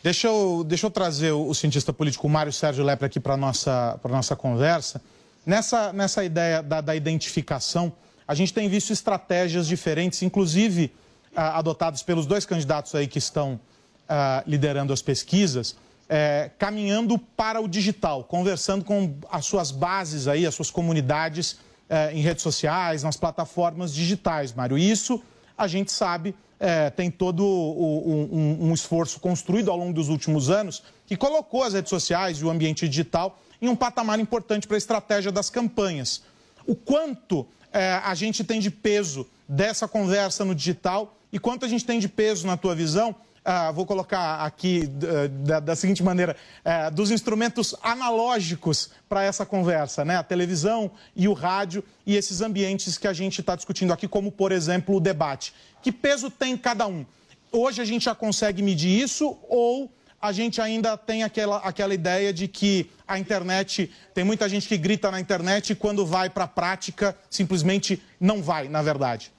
Deixa 0.02 0.28
eu, 0.28 0.64
deixa 0.66 0.86
eu 0.86 0.90
trazer 0.90 1.32
o, 1.32 1.48
o 1.48 1.54
cientista 1.54 1.92
político 1.92 2.28
Mário 2.28 2.52
Sérgio 2.52 2.84
Lepre 2.84 3.06
aqui 3.06 3.20
para 3.20 3.34
a 3.34 3.36
nossa, 3.36 4.00
nossa 4.08 4.34
conversa. 4.34 5.00
Nessa, 5.44 5.92
nessa 5.92 6.24
ideia 6.24 6.62
da, 6.62 6.80
da, 6.80 6.96
identificação, 6.96 7.92
a 8.26 8.34
gente 8.34 8.52
tem 8.52 8.68
visto 8.68 8.92
estratégias 8.92 9.66
diferentes, 9.66 10.22
inclusive 10.22 10.90
ah, 11.36 11.58
adotadas 11.58 12.02
pelos 12.02 12.24
dois 12.24 12.46
candidatos 12.46 12.94
aí 12.94 13.06
que 13.06 13.18
estão 13.18 13.60
ah, 14.08 14.42
liderando 14.46 14.92
as 14.92 15.02
pesquisas, 15.02 15.76
é, 16.08 16.50
caminhando 16.58 17.18
para 17.18 17.60
o 17.60 17.68
digital, 17.68 18.24
conversando 18.24 18.84
com 18.84 19.14
as 19.30 19.46
suas 19.46 19.70
bases 19.70 20.28
aí, 20.28 20.46
as 20.46 20.54
suas 20.54 20.70
comunidades 20.70 21.58
é, 21.88 22.12
em 22.12 22.20
redes 22.20 22.42
sociais, 22.42 23.02
nas 23.02 23.16
plataformas 23.16 23.94
digitais, 23.94 24.52
Mário. 24.52 24.76
Isso 24.76 25.22
a 25.56 25.66
gente 25.66 25.92
sabe 25.92 26.34
é, 26.58 26.88
tem 26.88 27.10
todo 27.10 27.44
o, 27.44 28.28
um, 28.32 28.68
um, 28.68 28.74
esforço 28.74 29.20
construído 29.20 29.70
ao 29.70 29.76
longo 29.76 29.92
dos 29.92 30.08
últimos 30.08 30.50
anos 30.50 30.82
que 31.06 31.16
colocou 31.16 31.62
as 31.62 31.74
redes 31.74 31.90
sociais 31.90 32.38
e 32.38 32.44
o 32.44 32.50
ambiente 32.50 32.88
digital 32.88 33.38
em 33.60 33.68
um 33.68 33.76
patamar 33.76 34.18
importante 34.18 34.66
para 34.66 34.76
a 34.76 34.78
estratégia 34.78 35.32
das 35.32 35.50
campanhas. 35.50 36.22
O 36.66 36.74
quanto 36.74 37.46
é, 37.72 38.00
a 38.04 38.14
gente 38.14 38.44
tem 38.44 38.60
de 38.60 38.70
peso 38.70 39.26
dessa 39.48 39.86
conversa 39.86 40.44
no 40.44 40.54
digital 40.54 41.14
e 41.32 41.38
quanto 41.38 41.64
a 41.64 41.68
gente 41.68 41.84
tem 41.84 41.98
de 41.98 42.08
peso, 42.08 42.46
na 42.46 42.56
tua 42.56 42.74
visão, 42.74 43.14
ah, 43.44 43.70
vou 43.70 43.84
colocar 43.84 44.36
aqui 44.36 44.88
uh, 44.88 45.28
da, 45.28 45.60
da, 45.60 45.76
seguinte 45.76 46.02
maneira, 46.02 46.34
uh, 46.64 46.90
dos 46.94 47.10
instrumentos 47.10 47.74
analógicos 47.82 48.88
para 49.06 49.22
essa 49.22 49.44
conversa, 49.44 50.02
né? 50.02 50.16
A 50.16 50.22
televisão 50.22 50.90
e 51.14 51.28
o 51.28 51.34
rádio 51.34 51.84
e 52.06 52.16
esses 52.16 52.40
ambientes 52.40 52.96
que 52.96 53.06
a 53.06 53.12
gente 53.12 53.42
está 53.42 53.54
discutindo 53.54 53.92
aqui, 53.92 54.08
como, 54.08 54.32
por 54.32 54.50
exemplo, 54.50 54.96
o 54.96 55.00
debate. 55.00 55.52
Que 55.82 55.92
peso 55.92 56.30
tem 56.30 56.56
cada 56.56 56.86
um? 56.86 57.04
Hoje 57.52 57.82
a 57.82 57.84
gente 57.84 58.06
já 58.06 58.14
consegue 58.14 58.62
medir 58.62 58.98
isso 58.98 59.36
ou 59.46 59.92
a 60.22 60.32
gente 60.32 60.58
ainda 60.58 60.96
tem 60.96 61.22
aquela, 61.22 61.58
aquela 61.58 61.92
ideia 61.92 62.32
de 62.32 62.48
que 62.48 62.90
a 63.06 63.18
internet, 63.18 63.92
tem 64.14 64.24
muita 64.24 64.48
gente 64.48 64.66
que 64.66 64.78
grita 64.78 65.10
na 65.10 65.20
internet 65.20 65.70
e 65.70 65.74
quando 65.74 66.06
vai 66.06 66.30
para 66.30 66.44
a 66.44 66.48
prática 66.48 67.14
simplesmente 67.28 68.02
não 68.18 68.42
vai, 68.42 68.68
na 68.68 68.80
verdade? 68.80 69.30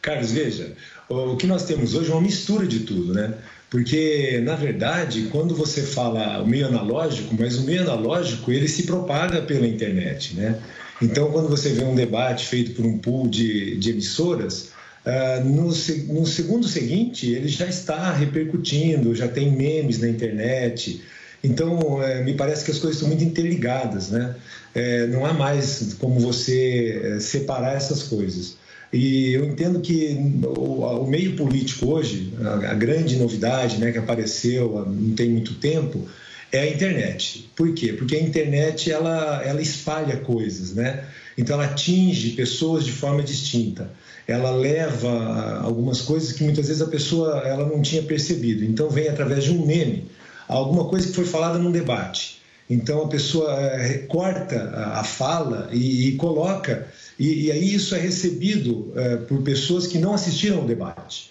Carlos, 0.00 0.32
veja, 0.32 0.74
o 1.10 1.36
que 1.36 1.46
nós 1.46 1.64
temos 1.64 1.94
hoje 1.94 2.10
é 2.10 2.12
uma 2.14 2.20
mistura 2.20 2.66
de 2.66 2.80
tudo, 2.80 3.12
né? 3.12 3.34
Porque, 3.68 4.40
na 4.42 4.54
verdade, 4.56 5.28
quando 5.30 5.54
você 5.54 5.82
fala 5.82 6.42
o 6.42 6.46
meio 6.46 6.66
analógico, 6.66 7.34
mas 7.38 7.56
o 7.56 7.62
meio 7.62 7.82
analógico, 7.82 8.50
ele 8.50 8.68
se 8.68 8.84
propaga 8.84 9.42
pela 9.42 9.66
internet, 9.66 10.34
né? 10.34 10.56
Então, 11.02 11.30
quando 11.30 11.48
você 11.48 11.70
vê 11.70 11.84
um 11.84 11.94
debate 11.94 12.46
feito 12.46 12.72
por 12.72 12.84
um 12.84 12.98
pool 12.98 13.26
de, 13.28 13.76
de 13.76 13.90
emissoras, 13.90 14.70
uh, 15.06 15.44
no, 15.44 15.68
no 16.12 16.26
segundo 16.26 16.68
seguinte, 16.68 17.30
ele 17.30 17.48
já 17.48 17.66
está 17.66 18.12
repercutindo, 18.12 19.14
já 19.14 19.26
tem 19.26 19.50
memes 19.50 19.98
na 20.00 20.08
internet. 20.08 21.02
Então, 21.42 22.02
é, 22.02 22.22
me 22.22 22.34
parece 22.34 22.64
que 22.64 22.70
as 22.70 22.78
coisas 22.78 22.96
estão 22.96 23.08
muito 23.08 23.24
interligadas, 23.24 24.10
né? 24.10 24.34
É, 24.74 25.06
não 25.06 25.24
há 25.24 25.32
mais 25.32 25.94
como 25.98 26.20
você 26.20 27.00
é, 27.02 27.20
separar 27.20 27.74
essas 27.74 28.02
coisas. 28.02 28.59
E 28.92 29.32
eu 29.32 29.44
entendo 29.44 29.80
que 29.80 30.16
o, 30.44 31.06
meio 31.06 31.36
político 31.36 31.92
hoje, 31.92 32.32
a, 32.42 32.74
grande 32.74 33.16
novidade 33.16 33.78
né, 33.78 33.92
que 33.92 33.98
apareceu 33.98 34.84
não 34.86 35.14
tem 35.14 35.30
muito 35.30 35.54
tempo, 35.54 36.08
é 36.50 36.60
a 36.60 36.68
internet. 36.68 37.48
Por 37.54 37.72
quê? 37.72 37.92
Porque 37.92 38.16
a 38.16 38.20
internet 38.20 38.90
ela, 38.90 39.42
ela 39.44 39.62
espalha 39.62 40.16
coisas, 40.16 40.74
né? 40.74 41.04
Então 41.38 41.54
ela 41.54 41.70
atinge 41.70 42.30
pessoas 42.30 42.84
de 42.84 42.90
forma 42.90 43.22
distinta. 43.22 43.90
Ela 44.26 44.50
leva 44.50 45.60
algumas 45.62 46.00
coisas 46.00 46.32
que 46.32 46.42
muitas 46.42 46.66
vezes 46.66 46.82
a 46.82 46.86
pessoa 46.86 47.42
ela 47.46 47.66
não 47.66 47.80
tinha 47.80 48.02
percebido. 48.02 48.64
Então 48.64 48.90
vem 48.90 49.08
através 49.08 49.44
de 49.44 49.52
um 49.52 49.64
meme, 49.64 50.10
alguma 50.48 50.86
coisa 50.86 51.06
que 51.06 51.14
foi 51.14 51.24
falada 51.24 51.58
num 51.58 51.70
debate. 51.70 52.40
Então 52.68 53.02
a 53.02 53.08
pessoa 53.08 53.52
é, 53.52 53.86
recorta 53.86 54.70
a 54.94 55.02
fala 55.02 55.68
e, 55.72 56.08
e 56.08 56.16
coloca 56.16 56.88
e, 57.20 57.46
e 57.46 57.52
aí 57.52 57.74
isso 57.74 57.94
é 57.94 57.98
recebido 57.98 58.92
é, 58.96 59.16
por 59.16 59.42
pessoas 59.42 59.86
que 59.86 59.98
não 59.98 60.14
assistiram 60.14 60.58
ao 60.58 60.64
debate. 60.64 61.30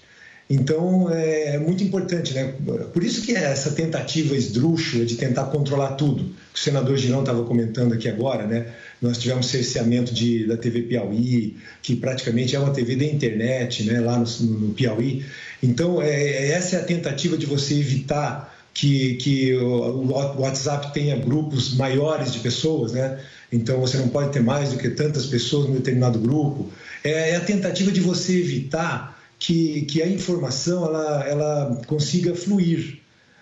Então 0.49 1.11
é, 1.11 1.55
é 1.55 1.59
muito 1.59 1.83
importante, 1.83 2.33
né? 2.33 2.53
Por 2.93 3.03
isso 3.03 3.21
que 3.23 3.35
é 3.35 3.43
essa 3.43 3.71
tentativa 3.71 4.35
esdrúxula 4.35 5.05
de 5.05 5.15
tentar 5.15 5.45
controlar 5.45 5.93
tudo, 5.93 6.23
que 6.53 6.59
o 6.59 6.63
senador 6.63 6.97
Girão 6.97 7.19
estava 7.19 7.43
comentando 7.43 7.93
aqui 7.93 8.07
agora, 8.07 8.47
né? 8.47 8.67
nós 9.01 9.17
tivemos 9.17 9.47
cerceamento 9.47 10.13
de, 10.13 10.45
da 10.45 10.57
TV 10.57 10.81
Piauí, 10.83 11.55
que 11.81 11.95
praticamente 11.95 12.55
é 12.55 12.59
uma 12.59 12.71
TV 12.71 12.95
da 12.95 13.05
internet, 13.05 13.83
né, 13.83 13.99
lá 13.99 14.17
no, 14.17 14.25
no 14.45 14.73
Piauí. 14.73 15.25
Então, 15.63 16.01
é, 16.01 16.49
essa 16.49 16.75
é 16.75 16.79
a 16.79 16.83
tentativa 16.83 17.37
de 17.37 17.45
você 17.45 17.75
evitar 17.75 18.57
que, 18.73 19.15
que 19.15 19.55
o 19.55 20.11
WhatsApp 20.39 20.93
tenha 20.93 21.17
grupos 21.17 21.75
maiores 21.75 22.33
de 22.33 22.39
pessoas, 22.39 22.91
né? 22.93 23.19
Então, 23.51 23.79
você 23.79 23.97
não 23.97 24.09
pode 24.09 24.31
ter 24.31 24.41
mais 24.41 24.69
do 24.69 24.77
que 24.77 24.89
tantas 24.89 25.25
pessoas 25.25 25.69
em 25.69 25.73
determinado 25.73 26.19
grupo. 26.19 26.69
É, 27.03 27.31
é 27.31 27.35
a 27.35 27.41
tentativa 27.41 27.91
de 27.91 27.99
você 27.99 28.39
evitar 28.39 29.19
que, 29.39 29.83
que 29.83 30.01
a 30.01 30.07
informação 30.07 30.85
ela, 30.85 31.25
ela 31.27 31.81
consiga 31.87 32.35
fluir. 32.35 32.99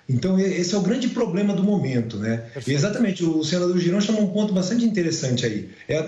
Então, 0.10 0.39
esse 0.39 0.74
é 0.74 0.78
o 0.78 0.82
grande 0.82 1.10
problema 1.10 1.54
do 1.54 1.62
momento, 1.62 2.17
né? 2.17 2.46
Exatamente, 2.65 3.26
o 3.26 3.43
senador 3.43 3.78
Girão 3.78 4.00
chamou 4.00 4.24
um 4.24 4.30
ponto 4.30 4.54
bastante 4.54 4.86
interessante 4.86 5.46
aí. 5.46 5.70
É, 5.86 6.00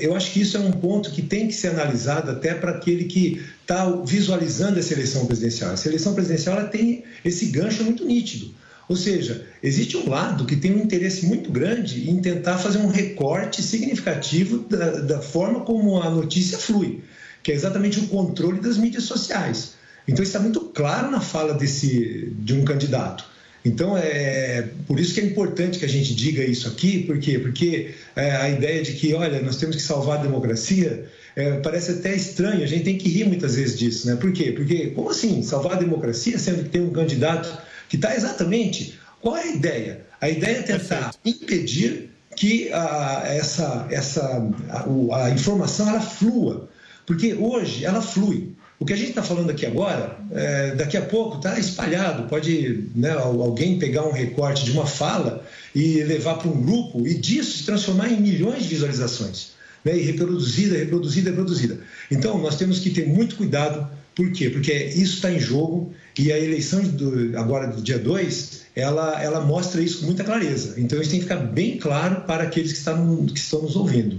eu 0.00 0.14
acho 0.14 0.30
que 0.30 0.42
isso 0.42 0.58
é 0.58 0.60
um 0.60 0.72
ponto 0.72 1.10
que 1.10 1.22
tem 1.22 1.48
que 1.48 1.54
ser 1.54 1.68
analisado 1.68 2.30
até 2.30 2.52
para 2.52 2.72
aquele 2.72 3.04
que 3.04 3.42
está 3.62 3.90
visualizando 4.04 4.78
essa 4.78 4.92
eleição 4.92 5.24
presidencial. 5.24 5.72
Essa 5.72 5.88
eleição 5.88 6.12
presidencial 6.12 6.58
ela 6.58 6.68
tem 6.68 7.04
esse 7.24 7.46
gancho 7.46 7.82
muito 7.82 8.04
nítido. 8.04 8.50
Ou 8.88 8.94
seja, 8.94 9.46
existe 9.62 9.96
um 9.96 10.08
lado 10.08 10.44
que 10.44 10.54
tem 10.54 10.72
um 10.72 10.82
interesse 10.82 11.26
muito 11.26 11.50
grande 11.50 12.08
em 12.08 12.20
tentar 12.20 12.58
fazer 12.58 12.78
um 12.78 12.86
recorte 12.86 13.62
significativo 13.62 14.58
da, 14.58 15.00
da 15.00 15.20
forma 15.20 15.60
como 15.60 16.00
a 16.00 16.08
notícia 16.08 16.56
flui, 16.56 17.00
que 17.42 17.50
é 17.50 17.54
exatamente 17.54 17.98
o 17.98 18.06
controle 18.06 18.60
das 18.60 18.78
mídias 18.78 19.04
sociais. 19.04 19.74
Então, 20.06 20.22
está 20.22 20.38
muito 20.38 20.60
claro 20.60 21.10
na 21.10 21.20
fala 21.20 21.52
desse, 21.52 22.32
de 22.38 22.54
um 22.54 22.64
candidato. 22.64 23.24
Então, 23.64 23.98
é 23.98 24.68
por 24.86 25.00
isso 25.00 25.12
que 25.12 25.20
é 25.20 25.24
importante 25.24 25.80
que 25.80 25.84
a 25.84 25.88
gente 25.88 26.14
diga 26.14 26.44
isso 26.44 26.68
aqui, 26.68 27.02
por 27.02 27.18
quê? 27.18 27.40
Porque 27.40 27.90
é, 28.14 28.30
a 28.36 28.48
ideia 28.48 28.80
de 28.80 28.92
que, 28.92 29.12
olha, 29.12 29.42
nós 29.42 29.56
temos 29.56 29.74
que 29.74 29.82
salvar 29.82 30.20
a 30.20 30.22
democracia, 30.22 31.06
é, 31.34 31.58
parece 31.58 31.90
até 31.90 32.14
estranho, 32.14 32.62
a 32.62 32.66
gente 32.66 32.84
tem 32.84 32.96
que 32.96 33.08
rir 33.08 33.24
muitas 33.24 33.56
vezes 33.56 33.76
disso, 33.76 34.06
né? 34.06 34.14
Por 34.14 34.32
quê? 34.32 34.52
Porque, 34.52 34.90
como 34.90 35.10
assim, 35.10 35.42
salvar 35.42 35.72
a 35.72 35.80
democracia, 35.80 36.38
sendo 36.38 36.62
que 36.62 36.68
tem 36.68 36.80
um 36.80 36.90
candidato 36.90 37.58
que 37.88 37.96
está 37.96 38.14
exatamente... 38.14 38.98
Qual 39.20 39.36
é 39.36 39.42
a 39.42 39.46
ideia? 39.46 40.06
A 40.20 40.28
ideia 40.28 40.58
é 40.58 40.62
tentar 40.62 41.12
Perfeito. 41.12 41.18
impedir 41.24 42.10
que 42.36 42.70
a, 42.72 43.22
essa, 43.26 43.88
essa, 43.90 44.22
a, 44.68 45.24
a 45.24 45.30
informação 45.30 45.88
ela 45.88 46.00
flua, 46.00 46.68
porque 47.06 47.34
hoje 47.34 47.84
ela 47.84 48.02
flui. 48.02 48.54
O 48.78 48.84
que 48.84 48.92
a 48.92 48.96
gente 48.96 49.08
está 49.10 49.22
falando 49.22 49.50
aqui 49.50 49.64
agora, 49.64 50.18
é, 50.32 50.74
daqui 50.74 50.98
a 50.98 51.02
pouco 51.02 51.38
está 51.38 51.58
espalhado. 51.58 52.28
Pode 52.28 52.88
né, 52.94 53.12
alguém 53.12 53.78
pegar 53.78 54.06
um 54.06 54.12
recorte 54.12 54.66
de 54.66 54.72
uma 54.72 54.86
fala 54.86 55.42
e 55.74 56.02
levar 56.04 56.34
para 56.34 56.48
um 56.48 56.62
grupo 56.62 57.06
e 57.06 57.14
disso 57.14 57.56
se 57.56 57.64
transformar 57.64 58.10
em 58.10 58.20
milhões 58.20 58.64
de 58.64 58.68
visualizações. 58.68 59.52
Né, 59.82 59.96
e 59.96 60.02
reproduzida, 60.02 60.76
reproduzida, 60.76 61.30
reproduzida. 61.30 61.78
Então, 62.10 62.38
nós 62.38 62.56
temos 62.56 62.78
que 62.78 62.90
ter 62.90 63.08
muito 63.08 63.36
cuidado. 63.36 63.88
Por 64.16 64.32
quê? 64.32 64.48
Porque 64.48 64.72
isso 64.72 65.16
está 65.16 65.30
em 65.30 65.38
jogo 65.38 65.92
e 66.18 66.32
a 66.32 66.38
eleição 66.38 66.82
do, 66.82 67.38
agora 67.38 67.66
do 67.66 67.82
dia 67.82 67.98
2, 67.98 68.62
ela, 68.74 69.22
ela 69.22 69.42
mostra 69.42 69.82
isso 69.82 70.00
com 70.00 70.06
muita 70.06 70.24
clareza. 70.24 70.80
Então, 70.80 70.98
isso 70.98 71.10
tem 71.10 71.20
que 71.20 71.26
ficar 71.26 71.36
bem 71.36 71.76
claro 71.76 72.22
para 72.22 72.44
aqueles 72.44 72.72
que 72.72 72.78
estão, 72.78 73.26
que 73.26 73.38
estão 73.38 73.60
nos 73.60 73.76
ouvindo. 73.76 74.18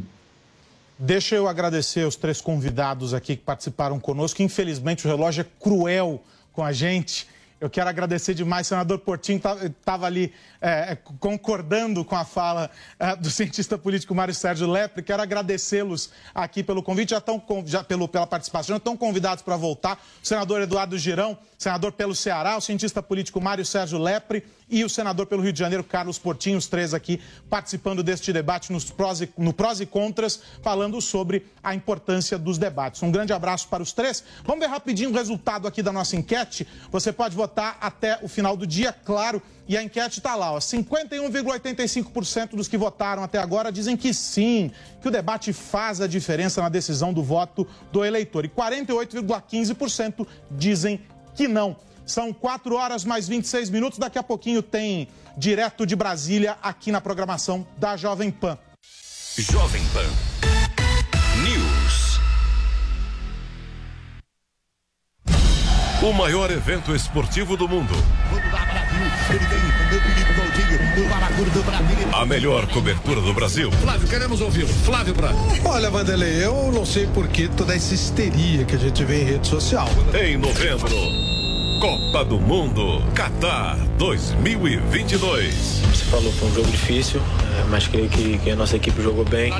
Deixa 0.99 1.35
eu 1.35 1.47
agradecer 1.47 2.05
os 2.05 2.15
três 2.15 2.39
convidados 2.39 3.11
aqui 3.11 3.35
que 3.35 3.41
participaram 3.41 3.99
conosco. 3.99 4.43
Infelizmente, 4.43 5.05
o 5.05 5.09
relógio 5.09 5.41
é 5.41 5.45
cruel 5.59 6.23
com 6.53 6.63
a 6.63 6.71
gente. 6.71 7.27
Eu 7.59 7.71
quero 7.71 7.89
agradecer 7.89 8.35
demais, 8.35 8.67
o 8.67 8.69
senador 8.69 8.99
Portinho 8.99 9.41
estava 9.65 10.05
ali 10.05 10.31
é, 10.61 10.91
é, 10.91 10.97
concordando 11.19 12.05
com 12.05 12.15
a 12.15 12.23
fala 12.23 12.69
é, 12.99 13.15
do 13.15 13.29
cientista 13.31 13.79
político 13.79 14.13
Mário 14.13 14.33
Sérgio 14.33 14.69
Lepre. 14.69 15.01
Quero 15.01 15.23
agradecê-los 15.23 16.11
aqui 16.35 16.61
pelo 16.61 16.83
convite, 16.83 17.11
já 17.11 17.17
estão 17.17 17.41
já 17.65 17.83
pelo, 17.83 18.07
pela 18.07 18.27
participação, 18.27 18.75
já 18.75 18.77
estão 18.77 18.95
convidados 18.95 19.43
para 19.43 19.57
voltar. 19.57 19.99
O 20.23 20.27
senador 20.27 20.61
Eduardo 20.61 20.99
Girão, 20.99 21.35
senador 21.57 21.93
pelo 21.93 22.13
Ceará, 22.13 22.57
o 22.57 22.61
cientista 22.61 23.01
político 23.01 23.41
Mário 23.41 23.65
Sérgio 23.65 23.97
Lepre 23.97 24.43
e 24.69 24.83
o 24.83 24.89
senador 24.89 25.25
pelo 25.25 25.41
Rio 25.41 25.53
de 25.53 25.59
Janeiro, 25.59 25.83
Carlos 25.83 26.19
Portinho, 26.19 26.57
os 26.57 26.67
três 26.67 26.93
aqui 26.93 27.21
participando 27.49 28.03
deste 28.03 28.33
debate 28.33 28.71
nos 28.71 28.85
prós 28.85 29.21
e, 29.21 29.29
no 29.37 29.53
prós 29.53 29.79
e 29.79 29.85
contras, 29.85 30.41
falando 30.61 30.99
sobre 31.01 31.45
a 31.63 31.73
importância 31.73 32.37
dos 32.37 32.57
debates. 32.57 33.01
Um 33.01 33.11
grande 33.11 33.31
abraço 33.31 33.67
para 33.67 33.81
os 33.81 33.93
três. 33.93 34.23
Vamos 34.43 34.59
ver 34.59 34.67
rapidinho 34.67 35.09
o 35.09 35.13
resultado 35.13 35.67
aqui 35.67 35.81
da 35.81 35.91
nossa 35.91 36.15
enquete. 36.15 36.67
Você 36.91 37.13
pode 37.13 37.35
votar 37.35 37.77
até 37.79 38.19
o 38.21 38.27
final 38.27 38.57
do 38.57 38.67
dia, 38.67 38.91
claro. 38.91 39.41
E 39.67 39.75
a 39.77 39.83
enquete 39.83 40.19
está 40.19 40.33
lá, 40.35 40.53
ó. 40.53 40.59
51,85% 40.59 42.55
dos 42.55 42.67
que 42.69 42.77
votaram 42.77 43.21
até 43.21 43.37
agora 43.37 43.71
dizem 43.71 43.97
que 43.97 44.13
sim, 44.13 44.71
que 45.01 45.07
o 45.07 45.11
debate 45.11 45.51
faz 45.51 45.99
a 45.99 46.07
diferença 46.07 46.61
na 46.61 46.69
decisão 46.69 47.11
do 47.11 47.21
voto 47.21 47.67
do 47.91 48.05
eleitor. 48.05 48.45
E 48.45 48.49
48,15% 48.49 50.25
dizem 50.51 51.01
que 51.35 51.47
não. 51.47 51.75
São 52.07 52.33
4 52.33 52.75
horas 52.75 53.03
mais 53.03 53.27
26 53.27 53.69
minutos. 53.69 53.99
Daqui 53.99 54.17
a 54.17 54.23
pouquinho 54.23 54.63
tem 54.63 55.07
direto 55.37 55.85
de 55.85 55.95
Brasília 55.95 56.57
aqui 56.63 56.91
na 56.91 57.01
programação 57.01 57.67
da 57.77 57.95
Jovem 57.97 58.31
Pan. 58.31 58.57
Jovem 59.37 59.83
Pan 59.93 60.09
News. 61.43 62.19
O 66.01 66.13
maior 66.13 66.49
evento 66.49 66.95
esportivo 66.95 67.57
do 67.57 67.67
mundo. 67.67 67.93
A 72.13 72.25
melhor 72.25 72.67
cobertura 72.67 73.19
do 73.21 73.33
Brasil. 73.33 73.71
Flávio, 73.71 74.07
queremos 74.07 74.41
ouvi-lo. 74.41 74.67
Flávio 74.67 75.13
Branco. 75.13 75.39
Olha, 75.65 75.89
Vanderlei, 75.89 76.43
eu 76.43 76.71
não 76.71 76.85
sei 76.85 77.05
por 77.07 77.27
que 77.27 77.47
toda 77.47 77.75
essa 77.75 77.93
histeria 77.93 78.63
que 78.65 78.75
a 78.75 78.79
gente 78.79 79.03
vê 79.03 79.21
em 79.21 79.25
rede 79.25 79.47
social. 79.47 79.87
Em 80.13 80.37
novembro. 80.37 81.36
Copa 81.79 82.25
do 82.25 82.39
Mundo 82.39 83.03
Qatar 83.13 83.77
2022. 83.99 85.81
Você 85.81 86.05
falou 86.05 86.31
foi 86.31 86.49
um 86.49 86.53
jogo 86.55 86.71
difícil, 86.71 87.21
é, 87.59 87.63
mas 87.69 87.87
creio 87.87 88.09
que, 88.09 88.39
que 88.39 88.49
a 88.49 88.55
nossa 88.55 88.77
equipe 88.77 88.99
jogou 88.99 89.23
bem. 89.23 89.53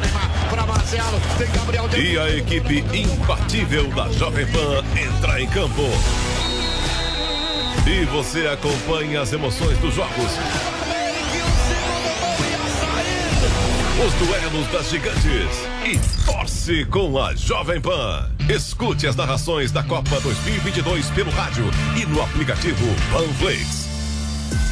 E 1.96 2.18
a 2.18 2.30
equipe 2.36 2.84
imbatível 2.92 3.88
da 3.90 4.12
Jovem 4.12 4.48
Pan 4.48 4.84
entra 5.00 5.40
em 5.40 5.48
campo. 5.48 5.84
E 7.86 8.06
você 8.06 8.48
acompanha 8.48 9.22
as 9.22 9.32
emoções 9.32 9.78
dos 9.78 9.94
jogos. 9.94 10.32
Os 14.06 14.14
duelos 14.14 14.68
das 14.72 14.92
gigantes 14.92 15.24
e 15.84 15.98
torce 16.24 16.86
com 16.86 17.18
a 17.18 17.34
Jovem 17.34 17.82
Pan. 17.82 18.30
Escute 18.48 19.08
as 19.08 19.16
narrações 19.16 19.72
da 19.72 19.82
Copa 19.82 20.20
2022 20.20 21.10
pelo 21.10 21.32
rádio 21.32 21.66
e 22.00 22.06
no 22.06 22.22
aplicativo 22.22 22.86
Panflix. 23.12 23.88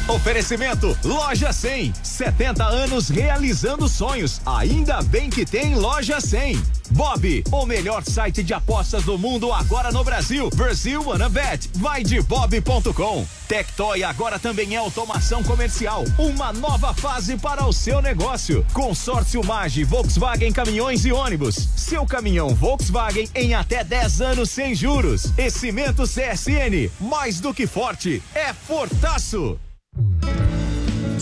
Oferecimento 0.08 0.96
Loja 1.04 1.52
100. 1.52 1.92
70 2.04 2.64
anos 2.64 3.08
realizando 3.08 3.88
sonhos. 3.88 4.40
Ainda 4.46 5.02
bem 5.02 5.28
que 5.28 5.44
tem 5.44 5.74
Loja 5.74 6.20
100. 6.20 6.62
Bob, 6.90 7.44
o 7.50 7.66
melhor 7.66 8.02
site 8.04 8.42
de 8.42 8.54
apostas 8.54 9.04
do 9.04 9.18
mundo 9.18 9.52
agora 9.52 9.90
no 9.90 10.04
Brasil. 10.04 10.48
Brasil 10.54 11.02
Wanna 11.06 11.28
Bet. 11.28 11.70
Vai 11.74 12.02
de 12.02 12.20
bob.com. 12.22 13.26
Tectoy 13.48 14.02
agora 14.02 14.38
também 14.38 14.74
é 14.74 14.78
automação 14.78 15.42
comercial. 15.42 16.04
Uma 16.18 16.52
nova 16.52 16.92
fase 16.94 17.36
para 17.36 17.66
o 17.66 17.72
seu 17.72 18.02
negócio. 18.02 18.64
Consórcio 18.72 19.44
Mage, 19.44 19.84
Volkswagen 19.84 20.52
Caminhões 20.52 21.04
e 21.04 21.12
Ônibus. 21.12 21.68
Seu 21.76 22.04
caminhão 22.06 22.54
Volkswagen 22.54 23.28
em 23.34 23.54
até 23.54 23.84
10 23.84 24.20
anos 24.20 24.50
sem 24.50 24.74
juros. 24.74 25.32
E 25.38 25.50
Cimento 25.50 26.04
CSN. 26.04 26.90
Mais 27.00 27.40
do 27.40 27.54
que 27.54 27.66
forte, 27.66 28.22
é 28.34 28.52
fortaço. 28.52 29.58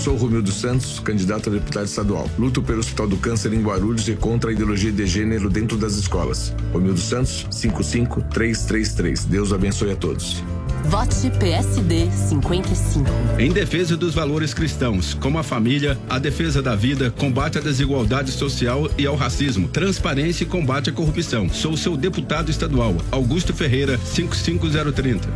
Sou 0.04 0.16
Romildo 0.16 0.52
Santos, 0.52 1.00
candidato 1.00 1.48
a 1.48 1.52
deputado 1.54 1.86
estadual. 1.86 2.28
Luto 2.38 2.62
pelo 2.62 2.80
Hospital 2.80 3.08
do 3.08 3.16
Câncer 3.16 3.54
em 3.54 3.62
Guarulhos 3.62 4.06
e 4.06 4.14
contra 4.14 4.50
a 4.50 4.52
ideologia 4.52 4.92
de 4.92 5.06
gênero 5.06 5.48
dentro 5.48 5.78
das 5.78 5.94
escolas. 5.94 6.54
Romildo 6.74 7.00
Santos, 7.00 7.46
55333. 7.50 9.24
Deus 9.24 9.50
abençoe 9.50 9.92
a 9.92 9.96
todos. 9.96 10.44
Vote 10.90 11.30
PSD 11.38 12.10
55. 12.10 13.08
Em 13.38 13.50
defesa 13.50 13.96
dos 13.96 14.14
valores 14.14 14.52
cristãos, 14.52 15.14
como 15.14 15.38
a 15.38 15.42
família, 15.42 15.98
a 16.06 16.18
defesa 16.18 16.60
da 16.60 16.76
vida, 16.76 17.10
combate 17.10 17.56
à 17.56 17.62
desigualdade 17.62 18.30
social 18.30 18.90
e 18.98 19.06
ao 19.06 19.16
racismo, 19.16 19.68
transparência 19.68 20.44
e 20.44 20.46
combate 20.46 20.90
à 20.90 20.92
corrupção. 20.92 21.48
Sou 21.48 21.78
seu 21.78 21.96
deputado 21.96 22.50
estadual, 22.50 22.94
Augusto 23.10 23.54
Ferreira, 23.54 23.96
55030. 23.96 25.26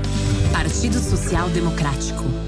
Partido 0.52 0.98
Social 0.98 1.48
Democrático. 1.48 2.47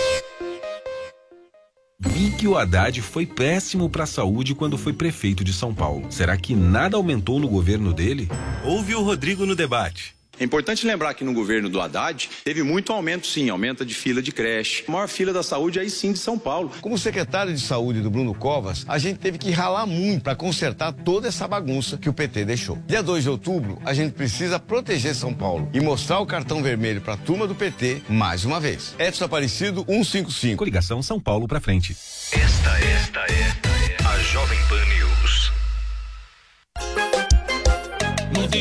Vi 2.21 2.29
que 2.29 2.47
o 2.47 2.55
Haddad 2.55 3.01
foi 3.01 3.25
péssimo 3.25 3.89
para 3.89 4.03
a 4.03 4.05
saúde 4.05 4.53
quando 4.53 4.77
foi 4.77 4.93
prefeito 4.93 5.43
de 5.43 5.51
São 5.51 5.73
Paulo. 5.73 6.05
Será 6.11 6.37
que 6.37 6.53
nada 6.53 6.95
aumentou 6.95 7.39
no 7.39 7.49
governo 7.49 7.91
dele? 7.91 8.29
Ouve 8.63 8.93
o 8.93 9.01
Rodrigo 9.01 9.43
no 9.43 9.55
debate. 9.55 10.15
É 10.39 10.43
importante 10.43 10.87
lembrar 10.87 11.13
que 11.13 11.23
no 11.23 11.33
governo 11.33 11.69
do 11.69 11.79
Haddad 11.79 12.29
teve 12.43 12.63
muito 12.63 12.91
aumento, 12.91 13.27
sim, 13.27 13.49
aumenta 13.49 13.85
de 13.85 13.93
fila 13.93 14.21
de 14.21 14.31
creche. 14.31 14.83
A 14.87 14.91
maior 14.91 15.07
fila 15.07 15.31
da 15.31 15.43
saúde 15.43 15.79
aí 15.79 15.89
sim 15.89 16.11
de 16.13 16.19
São 16.19 16.37
Paulo. 16.37 16.71
Como 16.81 16.97
secretário 16.97 17.53
de 17.53 17.59
saúde 17.61 18.01
do 18.01 18.09
Bruno 18.09 18.33
Covas, 18.33 18.85
a 18.87 18.97
gente 18.97 19.19
teve 19.19 19.37
que 19.37 19.51
ralar 19.51 19.85
muito 19.85 20.23
para 20.23 20.35
consertar 20.35 20.93
toda 20.93 21.27
essa 21.27 21.47
bagunça 21.47 21.97
que 21.97 22.09
o 22.09 22.13
PT 22.13 22.45
deixou. 22.45 22.77
Dia 22.87 23.03
2 23.03 23.23
de 23.23 23.29
outubro, 23.29 23.79
a 23.85 23.93
gente 23.93 24.13
precisa 24.13 24.59
proteger 24.59 25.13
São 25.13 25.33
Paulo 25.33 25.69
e 25.73 25.79
mostrar 25.79 26.19
o 26.19 26.25
cartão 26.25 26.63
vermelho 26.63 27.01
para 27.01 27.13
a 27.13 27.17
turma 27.17 27.45
do 27.45 27.53
PT 27.53 28.01
mais 28.09 28.45
uma 28.45 28.59
vez. 28.59 28.95
Edson 28.97 29.25
Aparecido 29.25 29.85
155. 29.87 30.57
Coligação 30.57 31.01
São 31.03 31.19
Paulo 31.19 31.47
para 31.47 31.59
frente. 31.59 31.95
Esta, 32.31 32.79
esta, 32.79 33.19
esta 33.21 33.69
é 33.69 33.97
a 34.07 34.19
Jovem 34.23 34.59
Pan 34.67 34.85
News. 34.85 35.50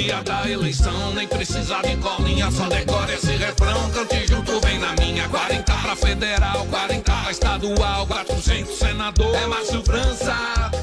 Dia 0.02 0.22
da 0.22 0.48
eleição, 0.48 1.12
nem 1.14 1.28
precisa 1.28 1.80
de 1.82 1.96
colinha, 1.96 2.50
só 2.50 2.66
decora 2.68 3.12
esse 3.12 3.32
refrão, 3.32 3.90
cante 3.90 4.26
junto, 4.26 4.60
vem 4.60 4.78
na 4.78 4.92
minha. 4.94 5.28
40 5.28 5.72
pra 5.72 5.96
federal, 5.96 6.66
40 6.66 7.12
pra 7.12 7.30
estadual, 7.30 8.06
400 8.06 8.78
senador, 8.78 9.34
é 9.34 9.46
Márcio 9.46 9.82
França. 9.82 10.34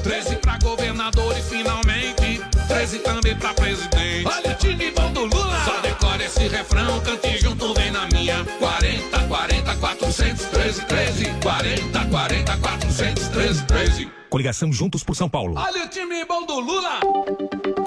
13 0.02 0.36
pra 0.36 0.58
governador 0.58 1.36
e 1.36 1.42
finalmente, 1.42 2.40
13 2.68 2.98
também 3.00 3.36
pra 3.36 3.54
presidente. 3.54 4.26
Olha 4.26 4.52
o 4.52 4.54
time 4.54 4.90
bom 4.92 5.12
do 5.12 5.24
Lula, 5.24 5.64
só 5.64 5.80
decora 5.80 6.24
esse 6.24 6.46
refrão, 6.46 7.00
cante 7.00 7.38
junto, 7.38 7.74
vem 7.74 7.90
na 7.90 8.06
minha. 8.06 8.44
40, 8.58 9.18
40, 9.26 9.76
413, 9.76 10.84
13, 10.86 11.24
40, 11.42 12.04
40, 12.06 12.56
413, 12.56 13.64
13. 13.64 14.10
Coligação 14.30 14.72
Juntos 14.72 15.02
por 15.02 15.16
São 15.16 15.28
Paulo. 15.28 15.54
Olha 15.56 15.84
o 15.84 15.88
time 15.88 16.24
bom 16.24 16.44
do 16.44 16.60
Lula! 16.60 17.00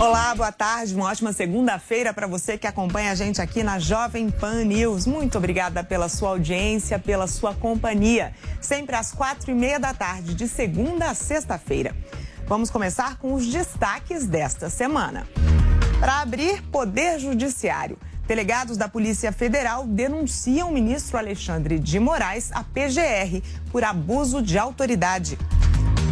Olá, 0.00 0.34
boa 0.34 0.50
tarde, 0.50 0.94
uma 0.94 1.06
ótima 1.06 1.32
segunda-feira 1.32 2.14
para 2.14 2.26
você 2.26 2.56
que 2.56 2.66
acompanha 2.66 3.12
a 3.12 3.14
gente 3.14 3.40
aqui 3.40 3.62
na 3.62 3.78
Jovem 3.78 4.30
Pan 4.30 4.64
News. 4.64 5.06
Muito 5.06 5.36
obrigada 5.36 5.84
pela 5.84 6.08
sua 6.08 6.30
audiência, 6.30 6.98
pela 6.98 7.26
sua 7.26 7.54
companhia. 7.54 8.32
Sempre 8.60 8.96
às 8.96 9.12
quatro 9.12 9.50
e 9.50 9.54
meia 9.54 9.78
da 9.78 9.92
tarde, 9.92 10.34
de 10.34 10.48
segunda 10.48 11.10
a 11.10 11.14
sexta-feira. 11.14 11.94
Vamos 12.46 12.70
começar 12.70 13.18
com 13.18 13.34
os 13.34 13.46
destaques 13.46 14.26
desta 14.26 14.70
semana. 14.70 15.26
Para 16.00 16.20
abrir, 16.20 16.62
Poder 16.62 17.18
Judiciário. 17.18 17.98
Delegados 18.26 18.76
da 18.76 18.88
Polícia 18.88 19.32
Federal 19.32 19.86
denunciam 19.86 20.70
o 20.70 20.72
ministro 20.72 21.18
Alexandre 21.18 21.78
de 21.78 21.98
Moraes, 21.98 22.50
a 22.52 22.64
PGR, 22.64 23.42
por 23.70 23.84
abuso 23.84 24.40
de 24.40 24.56
autoridade. 24.56 25.36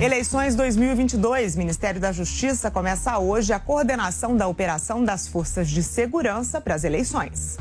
Eleições 0.01 0.55
2022. 0.55 1.57
Ministério 1.57 2.01
da 2.01 2.13
Justiça 2.13 2.71
começa 2.71 3.19
hoje 3.19 3.53
a 3.53 3.59
coordenação 3.59 4.37
da 4.37 4.47
operação 4.47 5.05
das 5.05 5.27
forças 5.27 5.69
de 5.69 5.83
segurança 5.83 6.61
para 6.61 6.77
as 6.77 6.85
eleições. 6.85 7.57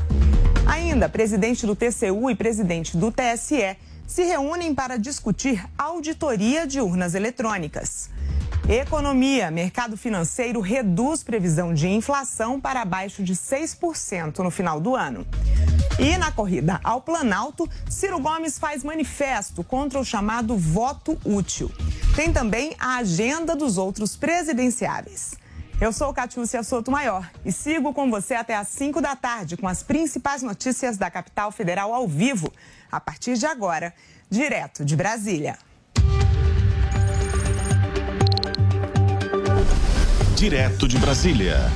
Ainda, 0.64 1.08
presidente 1.08 1.66
do 1.66 1.74
TCU 1.74 2.30
e 2.30 2.36
presidente 2.36 2.96
do 2.96 3.10
TSE 3.10 3.76
se 4.06 4.22
reúnem 4.22 4.72
para 4.72 4.96
discutir 4.96 5.64
auditoria 5.76 6.64
de 6.64 6.80
urnas 6.80 7.16
eletrônicas. 7.16 8.08
Economia, 8.68 9.50
mercado 9.50 9.96
financeiro 9.96 10.60
reduz 10.60 11.24
previsão 11.24 11.74
de 11.74 11.88
inflação 11.88 12.60
para 12.60 12.82
abaixo 12.82 13.20
de 13.24 13.34
6% 13.34 14.38
no 14.38 14.50
final 14.52 14.80
do 14.80 14.94
ano. 14.94 15.26
E 15.98 16.16
na 16.16 16.30
corrida 16.30 16.78
ao 16.84 17.00
Planalto, 17.00 17.68
Ciro 17.90 18.20
Gomes 18.20 18.60
faz 18.60 18.84
manifesto 18.84 19.64
contra 19.64 19.98
o 19.98 20.04
chamado 20.04 20.56
voto 20.56 21.18
útil. 21.24 21.68
Tem 22.18 22.32
também 22.32 22.74
a 22.80 22.96
agenda 22.96 23.54
dos 23.54 23.78
outros 23.78 24.16
presidenciáveis. 24.16 25.36
Eu 25.80 25.92
sou 25.92 26.12
Catiúcia 26.12 26.64
Souto 26.64 26.90
Maior 26.90 27.30
e 27.44 27.52
sigo 27.52 27.94
com 27.94 28.10
você 28.10 28.34
até 28.34 28.56
às 28.56 28.66
5 28.66 29.00
da 29.00 29.14
tarde 29.14 29.56
com 29.56 29.68
as 29.68 29.84
principais 29.84 30.42
notícias 30.42 30.96
da 30.96 31.08
capital 31.12 31.52
federal 31.52 31.94
ao 31.94 32.08
vivo, 32.08 32.52
a 32.90 32.98
partir 32.98 33.38
de 33.38 33.46
agora, 33.46 33.94
direto 34.28 34.84
de 34.84 34.96
Brasília. 34.96 35.56
Direto 40.34 40.88
de 40.88 40.98
Brasília. 40.98 41.70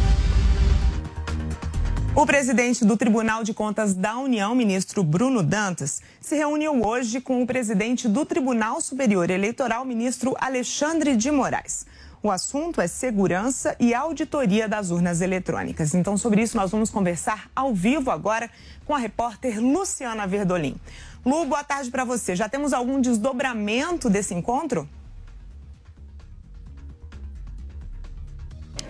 O 2.15 2.27
presidente 2.27 2.85
do 2.85 2.95
Tribunal 2.95 3.43
de 3.43 3.55
Contas 3.55 3.95
da 3.95 4.19
União, 4.19 4.55
ministro 4.55 5.03
Bruno 5.03 5.43
Dantas, 5.43 6.03
se 6.21 6.37
reuniu 6.37 6.87
hoje 6.87 7.23
com 7.23 7.43
o 7.43 7.47
presidente 7.47 8.07
do 8.07 8.27
Tribunal 8.27 8.83
Superior 8.83 9.31
Eleitoral, 9.31 9.83
ministro 9.87 10.37
Alexandre 10.39 11.17
de 11.17 11.31
Moraes. 11.31 11.87
O 12.23 12.31
assunto 12.31 12.83
é 12.83 12.87
segurança 12.87 13.75
e 13.81 13.95
auditoria 13.95 14.69
das 14.69 14.91
urnas 14.91 15.23
eletrônicas. 15.23 15.95
Então, 15.95 16.19
sobre 16.19 16.43
isso, 16.43 16.55
nós 16.55 16.71
vamos 16.71 16.91
conversar 16.91 17.51
ao 17.57 17.75
vivo 17.75 18.11
agora 18.11 18.51
com 18.85 18.95
a 18.95 18.99
repórter 18.99 19.59
Luciana 19.59 20.27
Verdolim. 20.27 20.77
Lu, 21.25 21.47
boa 21.47 21.65
tarde 21.65 21.91
para 21.91 22.05
você. 22.05 22.37
Já 22.37 22.47
temos 22.47 22.75
algum 22.75 23.01
desdobramento 23.01 24.11
desse 24.11 24.35
encontro? 24.35 24.87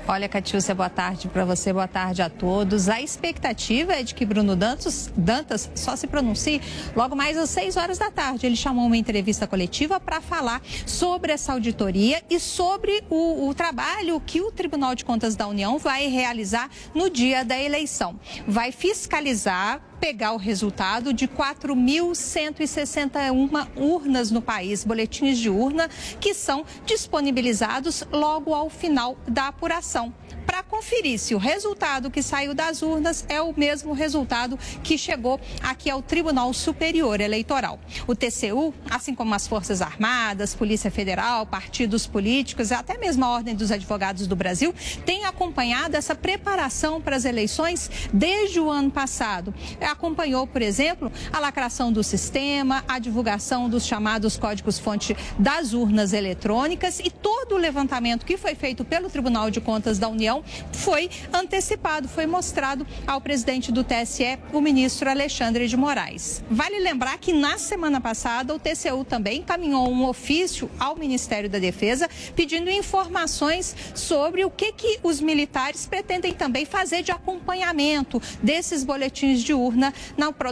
Olha, 0.09 0.29
Catiúcia, 0.29 0.75
boa 0.75 0.91
tarde 0.91 1.29
para 1.29 1.45
você, 1.45 1.73
boa 1.73 1.87
tarde 1.87 2.23
a 2.23 2.29
todos. 2.29 2.89
A 2.89 3.01
expectativa 3.01 3.93
é 3.93 4.03
de 4.03 4.17
que 4.17 4.27
Bruno 4.27 4.57
Dantas, 4.57 5.13
Dantas 5.17 5.71
só 5.77 5.95
se 5.95 6.09
pronuncie 6.09 6.61
logo 6.97 7.15
mais 7.15 7.39
às 7.39 7.51
6 7.51 7.77
horas 7.77 7.99
da 7.99 8.11
tarde. 8.11 8.45
Ele 8.45 8.57
chamou 8.57 8.87
uma 8.87 8.97
entrevista 8.97 9.47
coletiva 9.47 10.01
para 10.01 10.21
falar 10.21 10.61
sobre 10.85 11.31
essa 11.33 11.53
auditoria 11.53 12.21
e 12.29 12.41
sobre 12.41 13.05
o, 13.09 13.49
o 13.49 13.55
trabalho 13.55 14.21
que 14.27 14.41
o 14.41 14.51
Tribunal 14.51 14.97
de 14.97 15.05
Contas 15.05 15.37
da 15.37 15.47
União 15.47 15.79
vai 15.79 16.09
realizar 16.09 16.69
no 16.93 17.09
dia 17.09 17.45
da 17.45 17.57
eleição. 17.57 18.19
Vai 18.47 18.73
fiscalizar 18.73 19.81
pegar 20.03 20.33
o 20.33 20.37
resultado 20.37 21.13
de 21.13 21.29
4.161 21.29 23.69
urnas 23.77 24.33
no 24.33 24.43
país, 24.43 24.83
boletins 24.83 25.39
de 25.39 25.49
urna, 25.49 25.89
que 26.21 26.35
são 26.35 26.67
disponibilizados 26.85 28.03
logo 28.11 28.53
ao 28.53 28.69
final 28.69 29.17
da 29.29 29.47
apuração. 29.47 30.13
Para 30.45 30.61
conferir 30.65 31.21
se 31.21 31.37
o 31.37 31.39
resultado 31.39 32.11
que 32.11 32.21
saiu 32.21 32.53
das 32.53 32.83
urnas 32.83 33.25
é 33.29 33.41
o 33.41 33.55
mesmo 33.57 33.93
resultado 33.93 34.59
que 34.83 34.99
chegou 34.99 35.41
aqui 35.63 35.89
ao 35.89 36.03
Tribunal 36.03 36.53
Superior 36.53 37.21
Eleitoral. 37.21 37.79
O 38.09 38.17
TCU, 38.17 38.75
assim 38.91 39.15
como 39.15 39.33
as 39.35 39.47
Forças 39.47 39.81
Armadas, 39.81 40.53
Polícia 40.53 40.91
Federal, 40.91 41.47
partidos 41.47 42.09
políticos 42.09 42.73
até 42.73 42.99
mesmo 42.99 43.25
a 43.25 43.31
Ordem 43.31 43.55
dos 43.55 43.71
Advogados 43.71 44.27
do 44.27 44.35
Brasil, 44.35 44.75
tem 45.07 45.25
acompanhado 45.25 45.97
essa 45.97 46.13
preparação 46.15 47.01
para 47.01 47.15
as 47.15 47.25
eleições 47.25 47.89
desde 48.13 48.59
o 48.59 48.69
ano 48.69 48.91
passado 48.91 49.55
acompanhou, 49.93 50.47
por 50.47 50.61
exemplo, 50.61 51.11
a 51.33 51.39
lacração 51.39 51.93
do 51.93 52.03
sistema, 52.03 52.85
a 52.89 52.99
divulgação 52.99 53.69
dos 53.69 53.87
chamados 53.87 54.37
códigos-fonte 54.37 55.17
das 55.39 55.73
urnas 55.73 56.13
eletrônicas 56.13 56.99
e 56.99 57.11
todo 57.11 57.55
o 57.55 57.59
levantamento 57.59 58.27
que 58.27 58.37
foi 58.37 58.55
feito 58.55 58.85
pelo 58.85 59.09
Tribunal 59.09 59.51
de 59.51 59.61
Contas 59.61 59.99
da 59.99 60.09
União 60.09 60.43
foi 60.73 61.11
antecipado, 61.33 62.09
foi 62.09 62.27
mostrado 62.27 62.87
ao 63.07 63.21
presidente 63.21 63.71
do 63.71 63.85
TSE, 63.85 64.39
o 64.53 64.61
ministro 64.61 65.09
Alexandre 65.09 65.69
de 65.69 65.77
Moraes. 65.77 66.43
Vale 66.51 66.79
lembrar 66.79 67.19
que 67.19 67.33
na 67.33 67.59
semana 67.59 68.01
passada 68.01 68.55
o 68.55 68.59
TCU 68.59 69.05
também 69.05 69.41
encaminhou 69.41 69.89
um 69.89 70.07
ofício 70.07 70.71
ao 70.79 70.97
Ministério 70.97 71.49
da 71.49 71.59
Defesa 71.59 72.09
pedindo 72.35 72.71
informações 72.71 73.75
sobre 73.95 74.45
o 74.45 74.51
que, 74.51 74.73
que 74.73 74.99
os 75.03 75.21
militares 75.21 75.87
pretendem 75.87 76.33
também 76.33 76.65
fazer 76.65 77.03
de 77.03 77.13
acompanhamento 77.13 78.21
desses 78.43 78.85
boletins 78.85 79.43
de 79.43 79.53
urna 79.53 79.82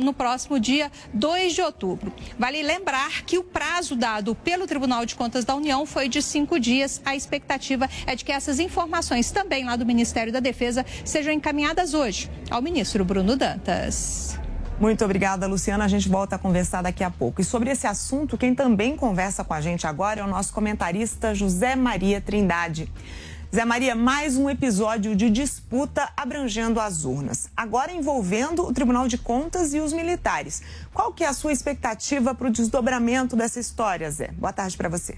no 0.03 0.12
próximo 0.12 0.59
dia 0.59 0.91
2 1.12 1.53
de 1.53 1.62
outubro. 1.62 2.12
Vale 2.39 2.62
lembrar 2.62 3.22
que 3.22 3.39
o 3.39 3.45
prazo 3.45 3.95
dado 3.95 4.35
pelo 4.35 4.66
Tribunal 4.66 5.05
de 5.05 5.14
Contas 5.14 5.45
da 5.45 5.55
União 5.55 5.85
foi 5.85 6.09
de 6.09 6.22
cinco 6.22 6.59
dias. 6.59 7.01
A 7.05 7.14
expectativa 7.14 7.89
é 8.07 8.16
de 8.16 8.24
que 8.24 8.33
essas 8.33 8.59
informações 8.59 9.31
também 9.31 9.64
lá 9.64 9.76
do 9.76 9.85
Ministério 9.85 10.33
da 10.33 10.41
Defesa 10.41 10.85
sejam 11.05 11.33
encaminhadas 11.33 11.95
hoje 11.95 12.31
ao 12.51 12.62
ministro 12.62 13.05
Bruno 13.05 13.37
Dantas. 13.37 14.39
Muito 14.81 15.05
obrigada, 15.05 15.47
Luciana. 15.47 15.85
A 15.85 15.89
gente 15.89 16.09
volta 16.09 16.37
a 16.37 16.39
conversar 16.39 16.81
daqui 16.81 17.05
a 17.05 17.11
pouco. 17.11 17.43
E 17.43 17.45
sobre 17.45 17.70
esse 17.70 17.87
assunto, 17.87 18.39
quem 18.39 18.55
também 18.55 18.97
conversa 18.97 19.45
com 19.45 19.53
a 19.53 19.61
gente 19.61 19.87
agora 19.87 20.20
é 20.20 20.24
o 20.24 20.26
nosso 20.26 20.55
comentarista 20.55 21.35
José 21.35 21.76
Maria 21.76 22.18
Trindade. 22.18 22.91
Zé 23.53 23.64
Maria, 23.64 23.96
mais 23.96 24.36
um 24.36 24.48
episódio 24.48 25.16
de 25.16 25.28
disputa 25.28 26.09
abrangendo 26.16 26.78
as 26.78 27.05
urnas, 27.05 27.48
agora 27.57 27.90
envolvendo 27.90 28.64
o 28.64 28.72
Tribunal 28.72 29.09
de 29.09 29.18
Contas 29.18 29.74
e 29.74 29.80
os 29.80 29.92
militares. 29.92 30.62
Qual 30.94 31.12
que 31.12 31.24
é 31.24 31.26
a 31.26 31.32
sua 31.32 31.51
expectativa 31.53 32.32
para 32.32 32.46
o 32.46 32.51
desdobramento 32.51 33.34
dessa 33.34 33.59
história, 33.59 34.09
Zé? 34.09 34.30
Boa 34.38 34.53
tarde 34.53 34.76
para 34.76 34.88
você. 34.88 35.16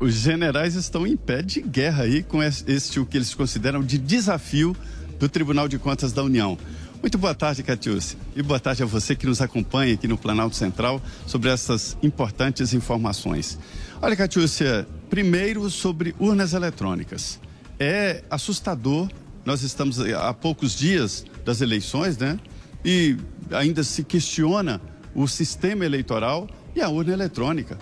Os 0.00 0.14
generais 0.14 0.74
estão 0.74 1.06
em 1.06 1.16
pé 1.16 1.40
de 1.40 1.60
guerra 1.60 2.02
aí 2.02 2.20
com 2.24 2.42
este 2.42 2.98
o 2.98 3.06
que 3.06 3.16
eles 3.16 3.32
consideram 3.32 3.80
de 3.80 3.96
desafio 3.96 4.76
do 5.20 5.28
Tribunal 5.28 5.68
de 5.68 5.78
Contas 5.78 6.12
da 6.12 6.24
União. 6.24 6.58
Muito 7.00 7.18
boa 7.18 7.34
tarde, 7.34 7.64
Catiúcia. 7.64 8.16
E 8.34 8.42
boa 8.42 8.60
tarde 8.60 8.82
a 8.82 8.86
você 8.86 9.16
que 9.16 9.26
nos 9.26 9.40
acompanha 9.40 9.94
aqui 9.94 10.06
no 10.06 10.16
Planalto 10.16 10.54
Central 10.54 11.02
sobre 11.26 11.50
essas 11.50 11.96
importantes 12.00 12.72
informações. 12.74 13.58
Olha, 14.04 14.16
Catiúcia, 14.16 14.84
primeiro 15.08 15.70
sobre 15.70 16.12
urnas 16.18 16.54
eletrônicas. 16.54 17.38
É 17.78 18.24
assustador, 18.28 19.08
nós 19.44 19.62
estamos 19.62 20.00
há 20.00 20.34
poucos 20.34 20.76
dias 20.76 21.24
das 21.44 21.60
eleições, 21.60 22.18
né? 22.18 22.36
E 22.84 23.16
ainda 23.52 23.84
se 23.84 24.02
questiona 24.02 24.80
o 25.14 25.28
sistema 25.28 25.84
eleitoral 25.84 26.48
e 26.74 26.80
a 26.80 26.88
urna 26.88 27.12
eletrônica. 27.12 27.78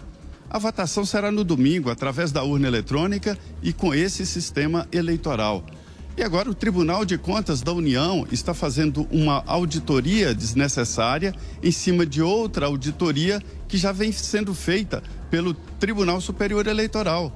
A 0.51 0.59
votação 0.59 1.07
será 1.07 1.33
no 1.33 1.43
domingo, 1.43 1.89
através 1.89 2.31
da 2.31 2.43
urna 2.43 2.69
eletrônica 2.69 3.39
e 3.63 3.73
com 3.73 3.95
esse 3.95 4.27
sistema 4.27 4.87
eleitoral. 4.93 5.65
E 6.19 6.23
agora 6.23 6.51
o 6.51 6.55
Tribunal 6.55 7.07
de 7.07 7.17
Contas 7.17 7.63
da 7.63 7.73
União 7.73 8.27
está 8.31 8.53
fazendo 8.53 9.09
uma 9.11 9.43
auditoria 9.47 10.35
desnecessária 10.35 11.35
em 11.63 11.71
cima 11.71 12.05
de 12.05 12.21
outra 12.21 12.67
auditoria 12.67 13.41
que 13.67 13.79
já 13.79 13.91
vem 13.91 14.13
sendo 14.13 14.53
feita 14.53 15.03
pelo 15.31 15.55
Tribunal 15.55 16.21
Superior 16.21 16.67
Eleitoral. 16.67 17.33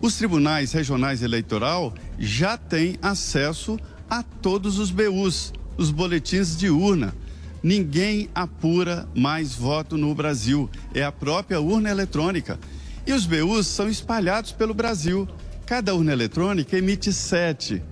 Os 0.00 0.16
tribunais 0.16 0.72
regionais 0.72 1.22
eleitoral 1.22 1.92
já 2.18 2.56
têm 2.56 2.96
acesso 3.02 3.78
a 4.08 4.22
todos 4.22 4.78
os 4.78 4.90
BUs, 4.90 5.52
os 5.76 5.90
boletins 5.90 6.56
de 6.56 6.70
urna. 6.70 7.14
Ninguém 7.62 8.28
apura 8.34 9.08
mais 9.14 9.54
voto 9.54 9.96
no 9.96 10.14
Brasil, 10.14 10.70
é 10.94 11.02
a 11.02 11.10
própria 11.10 11.60
urna 11.60 11.90
eletrônica. 11.90 12.58
E 13.06 13.12
os 13.12 13.26
BUs 13.26 13.66
são 13.66 13.88
espalhados 13.88 14.52
pelo 14.52 14.72
Brasil. 14.72 15.26
Cada 15.66 15.94
urna 15.94 16.12
eletrônica 16.12 16.76
emite 16.76 17.12
sete 17.12 17.82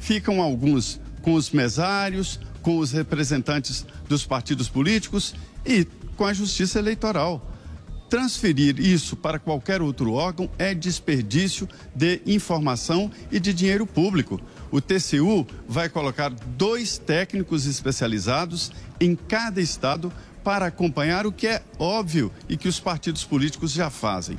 ficam 0.00 0.40
alguns 0.40 0.98
com 1.22 1.34
os 1.34 1.50
mesários, 1.50 2.40
com 2.62 2.78
os 2.78 2.90
representantes 2.90 3.86
dos 4.08 4.24
partidos 4.24 4.68
políticos 4.68 5.34
e 5.64 5.86
com 6.16 6.24
a 6.24 6.32
justiça 6.32 6.78
eleitoral. 6.78 7.49
Transferir 8.10 8.80
isso 8.80 9.16
para 9.16 9.38
qualquer 9.38 9.80
outro 9.80 10.14
órgão 10.14 10.50
é 10.58 10.74
desperdício 10.74 11.68
de 11.94 12.20
informação 12.26 13.08
e 13.30 13.38
de 13.38 13.54
dinheiro 13.54 13.86
público. 13.86 14.40
O 14.68 14.80
TCU 14.80 15.46
vai 15.68 15.88
colocar 15.88 16.28
dois 16.30 16.98
técnicos 16.98 17.66
especializados 17.66 18.72
em 19.00 19.14
cada 19.14 19.60
estado 19.60 20.12
para 20.42 20.66
acompanhar 20.66 21.24
o 21.24 21.30
que 21.30 21.46
é 21.46 21.62
óbvio 21.78 22.32
e 22.48 22.56
que 22.56 22.66
os 22.66 22.80
partidos 22.80 23.24
políticos 23.24 23.70
já 23.70 23.88
fazem. 23.90 24.36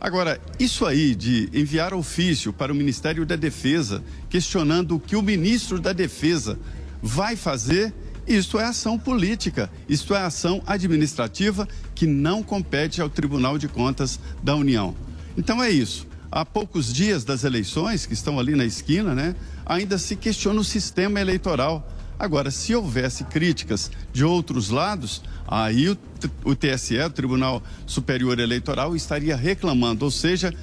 Agora, 0.00 0.40
isso 0.58 0.84
aí 0.84 1.14
de 1.14 1.48
enviar 1.54 1.94
ofício 1.94 2.52
para 2.52 2.72
o 2.72 2.74
Ministério 2.74 3.24
da 3.24 3.36
Defesa 3.36 4.02
questionando 4.28 4.96
o 4.96 5.00
que 5.00 5.14
o 5.14 5.22
ministro 5.22 5.78
da 5.78 5.92
Defesa 5.92 6.58
vai 7.00 7.36
fazer, 7.36 7.94
isso 8.26 8.58
é 8.58 8.64
ação 8.64 8.98
política, 8.98 9.70
isso 9.88 10.14
é 10.14 10.22
ação 10.22 10.62
administrativa 10.66 11.68
que 11.94 12.06
não 12.06 12.42
compete 12.42 13.00
ao 13.00 13.08
Tribunal 13.08 13.58
de 13.58 13.68
Contas 13.68 14.18
da 14.42 14.54
União. 14.54 14.94
Então 15.36 15.62
é 15.62 15.70
isso. 15.70 16.06
Há 16.30 16.46
poucos 16.46 16.92
dias 16.92 17.24
das 17.24 17.44
eleições, 17.44 18.06
que 18.06 18.14
estão 18.14 18.40
ali 18.40 18.54
na 18.54 18.64
esquina, 18.64 19.14
né, 19.14 19.34
ainda 19.66 19.98
se 19.98 20.16
questiona 20.16 20.60
o 20.60 20.64
sistema 20.64 21.20
eleitoral. 21.20 21.86
Agora, 22.18 22.50
se 22.50 22.74
houvesse 22.74 23.24
críticas 23.24 23.90
de 24.12 24.24
outros 24.24 24.70
lados, 24.70 25.22
aí 25.46 25.90
o, 25.90 25.98
o 26.44 26.54
TSE, 26.54 26.98
o 27.00 27.10
Tribunal 27.10 27.62
Superior 27.84 28.38
Eleitoral, 28.38 28.96
estaria 28.96 29.36
reclamando, 29.36 30.04
ou 30.04 30.10
seja, 30.10 30.54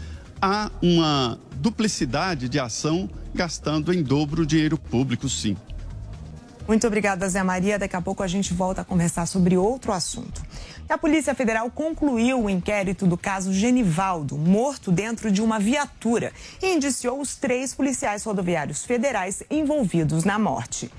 há 0.41 0.72
uma 0.82 1.38
duplicidade 1.57 2.47
de 2.47 2.60
ação 2.60 3.10
gastando 3.34 3.93
em 3.93 4.01
dobro 4.01 4.45
dinheiro 4.45 4.78
público, 4.78 5.28
sim. 5.30 5.55
Muito 6.70 6.86
obrigada, 6.86 7.28
Zé 7.28 7.41
Maria. 7.41 7.80
Daqui 7.80 7.95
a 7.95 8.01
pouco 8.01 8.22
a 8.22 8.28
gente 8.28 8.53
volta 8.53 8.82
a 8.82 8.86
conversar 8.86 9.26
sobre 9.26 9.57
outro 9.57 9.91
assunto. 9.91 10.39
A 10.88 10.99
Polícia 10.99 11.34
Federal 11.34 11.72
concluiu 11.72 12.43
o 12.43 12.47
inquérito 12.47 13.07
do 13.07 13.17
caso 13.17 13.51
Genivaldo, 13.51 14.38
morto 14.38 14.91
dentro 14.91 15.32
de 15.32 15.41
uma 15.41 15.57
viatura, 15.57 16.32
e 16.61 16.76
indiciou 16.76 17.20
os 17.20 17.36
três 17.36 17.74
policiais 17.74 18.24
rodoviários 18.24 18.86
federais 18.86 19.41
envolvidos 19.49 20.24
na 20.24 20.38
morte. 20.38 20.91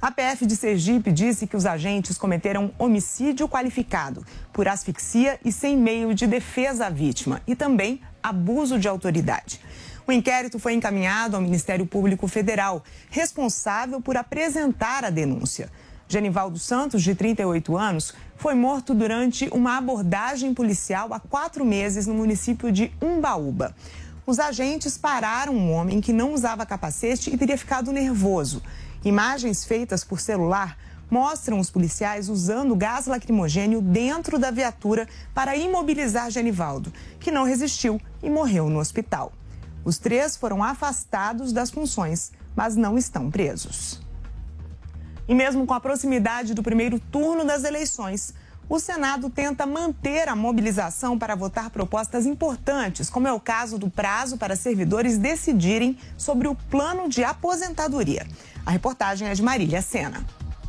A 0.00 0.12
PF 0.12 0.46
de 0.46 0.54
Sergipe 0.54 1.10
disse 1.10 1.44
que 1.44 1.56
os 1.56 1.66
agentes 1.66 2.16
cometeram 2.16 2.70
homicídio 2.78 3.48
qualificado 3.48 4.24
por 4.52 4.68
asfixia 4.68 5.40
e 5.44 5.50
sem 5.50 5.76
meio 5.76 6.14
de 6.14 6.28
defesa 6.28 6.86
à 6.86 6.88
vítima 6.88 7.42
e 7.48 7.56
também 7.56 8.00
abuso 8.22 8.78
de 8.78 8.86
autoridade. 8.86 9.60
O 10.08 10.12
inquérito 10.12 10.60
foi 10.60 10.72
encaminhado 10.74 11.34
ao 11.34 11.42
Ministério 11.42 11.84
Público 11.84 12.28
Federal, 12.28 12.84
responsável 13.10 14.00
por 14.00 14.16
apresentar 14.16 15.04
a 15.04 15.10
denúncia. 15.10 15.68
Genivaldo 16.08 16.60
Santos, 16.60 17.02
de 17.02 17.12
38 17.12 17.76
anos, 17.76 18.14
foi 18.36 18.54
morto 18.54 18.94
durante 18.94 19.48
uma 19.48 19.76
abordagem 19.76 20.54
policial 20.54 21.12
há 21.12 21.18
quatro 21.18 21.64
meses 21.64 22.06
no 22.06 22.14
município 22.14 22.70
de 22.70 22.92
Umbaúba. 23.02 23.74
Os 24.24 24.38
agentes 24.38 24.96
pararam 24.96 25.52
um 25.52 25.72
homem 25.72 26.00
que 26.00 26.12
não 26.12 26.32
usava 26.32 26.64
capacete 26.64 27.34
e 27.34 27.36
teria 27.36 27.58
ficado 27.58 27.90
nervoso. 27.90 28.62
Imagens 29.04 29.64
feitas 29.64 30.04
por 30.04 30.20
celular 30.20 30.78
mostram 31.10 31.58
os 31.58 31.68
policiais 31.68 32.28
usando 32.28 32.76
gás 32.76 33.06
lacrimogênio 33.06 33.80
dentro 33.80 34.38
da 34.38 34.52
viatura 34.52 35.08
para 35.34 35.56
imobilizar 35.56 36.30
Genivaldo, 36.30 36.92
que 37.18 37.32
não 37.32 37.42
resistiu 37.42 38.00
e 38.22 38.30
morreu 38.30 38.70
no 38.70 38.78
hospital. 38.78 39.32
Os 39.86 39.98
três 39.98 40.36
foram 40.36 40.64
afastados 40.64 41.52
das 41.52 41.70
funções, 41.70 42.32
mas 42.56 42.74
não 42.74 42.98
estão 42.98 43.30
presos. 43.30 44.00
E 45.28 45.32
mesmo 45.32 45.64
com 45.64 45.72
a 45.72 45.78
proximidade 45.78 46.54
do 46.54 46.62
primeiro 46.62 46.98
turno 46.98 47.44
das 47.44 47.62
eleições, 47.62 48.34
o 48.68 48.80
Senado 48.80 49.30
tenta 49.30 49.64
manter 49.64 50.28
a 50.28 50.34
mobilização 50.34 51.16
para 51.16 51.36
votar 51.36 51.70
propostas 51.70 52.26
importantes, 52.26 53.08
como 53.08 53.28
é 53.28 53.32
o 53.32 53.38
caso 53.38 53.78
do 53.78 53.88
prazo 53.88 54.36
para 54.36 54.56
servidores 54.56 55.18
decidirem 55.18 55.96
sobre 56.18 56.48
o 56.48 56.56
plano 56.56 57.08
de 57.08 57.22
aposentadoria. 57.22 58.26
A 58.66 58.72
reportagem 58.72 59.28
é 59.28 59.34
de 59.34 59.42
Marília 59.42 59.82
Sena. 59.82 60.26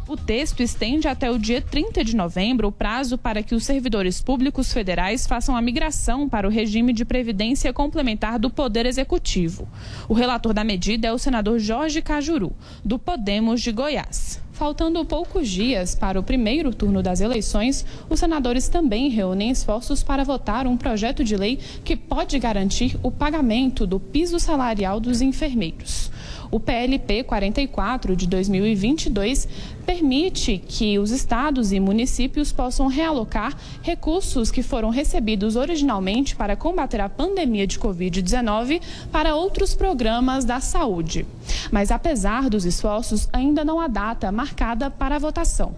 O 0.08 0.16
texto 0.16 0.64
estende 0.64 1.06
até 1.06 1.30
o 1.30 1.38
dia 1.38 1.62
30 1.62 2.02
de 2.02 2.16
novembro 2.16 2.70
o 2.70 2.72
prazo 2.72 3.18
para 3.18 3.44
que 3.44 3.54
os 3.54 3.66
servidores 3.66 4.22
públicos 4.22 4.72
federais 4.72 5.28
façam 5.28 5.54
a 5.54 5.62
migração 5.62 6.30
para 6.30 6.48
o 6.48 6.50
regime 6.50 6.94
de 6.94 7.04
previdência 7.04 7.74
complementar 7.74 8.40
do 8.40 8.50
Poder 8.50 8.86
Executivo. 8.86 9.68
O 10.08 10.14
relator 10.14 10.54
da 10.54 10.64
medida 10.64 11.10
é 11.10 11.12
o 11.12 11.18
senador 11.18 11.60
Jorge 11.60 12.02
Cajuru, 12.02 12.56
do 12.86 12.98
Podemos 12.98 13.60
de 13.62 13.74
Goiás. 13.74 14.42
Faltando 14.54 15.04
poucos 15.04 15.50
dias 15.50 15.94
para 15.94 16.18
o 16.18 16.24
primeiro 16.24 16.74
turno 16.74 17.04
das 17.04 17.20
eleições, 17.20 17.86
os 18.10 18.20
senadores 18.20 18.70
também 18.70 19.10
reúnem 19.10 19.52
esforços 19.52 20.04
para 20.04 20.24
votar 20.24 20.66
um 20.66 20.78
projeto 20.78 21.22
de 21.22 21.36
lei 21.36 21.60
que 21.84 21.98
pode 21.98 22.40
garantir 22.40 22.98
o 23.04 23.12
pagamento 23.12 23.86
do 23.86 24.00
piso 24.00 24.40
salarial 24.40 25.02
dos 25.02 25.22
enfermeiros. 25.22 26.10
O 26.50 26.60
PLP 26.60 27.24
44 27.24 28.16
de 28.16 28.26
2022 28.28 29.48
permite 29.86 30.58
que 30.58 30.98
os 30.98 31.12
estados 31.12 31.72
e 31.72 31.80
municípios 31.80 32.52
possam 32.52 32.88
realocar 32.88 33.56
recursos 33.82 34.50
que 34.50 34.64
foram 34.64 34.90
recebidos 34.90 35.56
originalmente 35.56 36.36
para 36.36 36.56
combater 36.56 37.02
a 37.02 37.10
pandemia 37.10 37.68
de 37.68 37.78
Covid-19 37.78 38.82
para 39.12 39.36
outros 39.36 39.76
programas 39.76 40.46
da 40.46 40.60
saúde. 40.60 41.26
Mas 41.72 41.92
apesar 41.92 42.50
dos 42.50 42.66
esforços, 42.66 43.28
ainda 43.34 43.66
não 43.66 43.80
há 43.80 43.88
data 43.88 44.32
marcada 44.32 44.90
para 44.90 45.18
a 45.18 45.20
votação. 45.20 45.76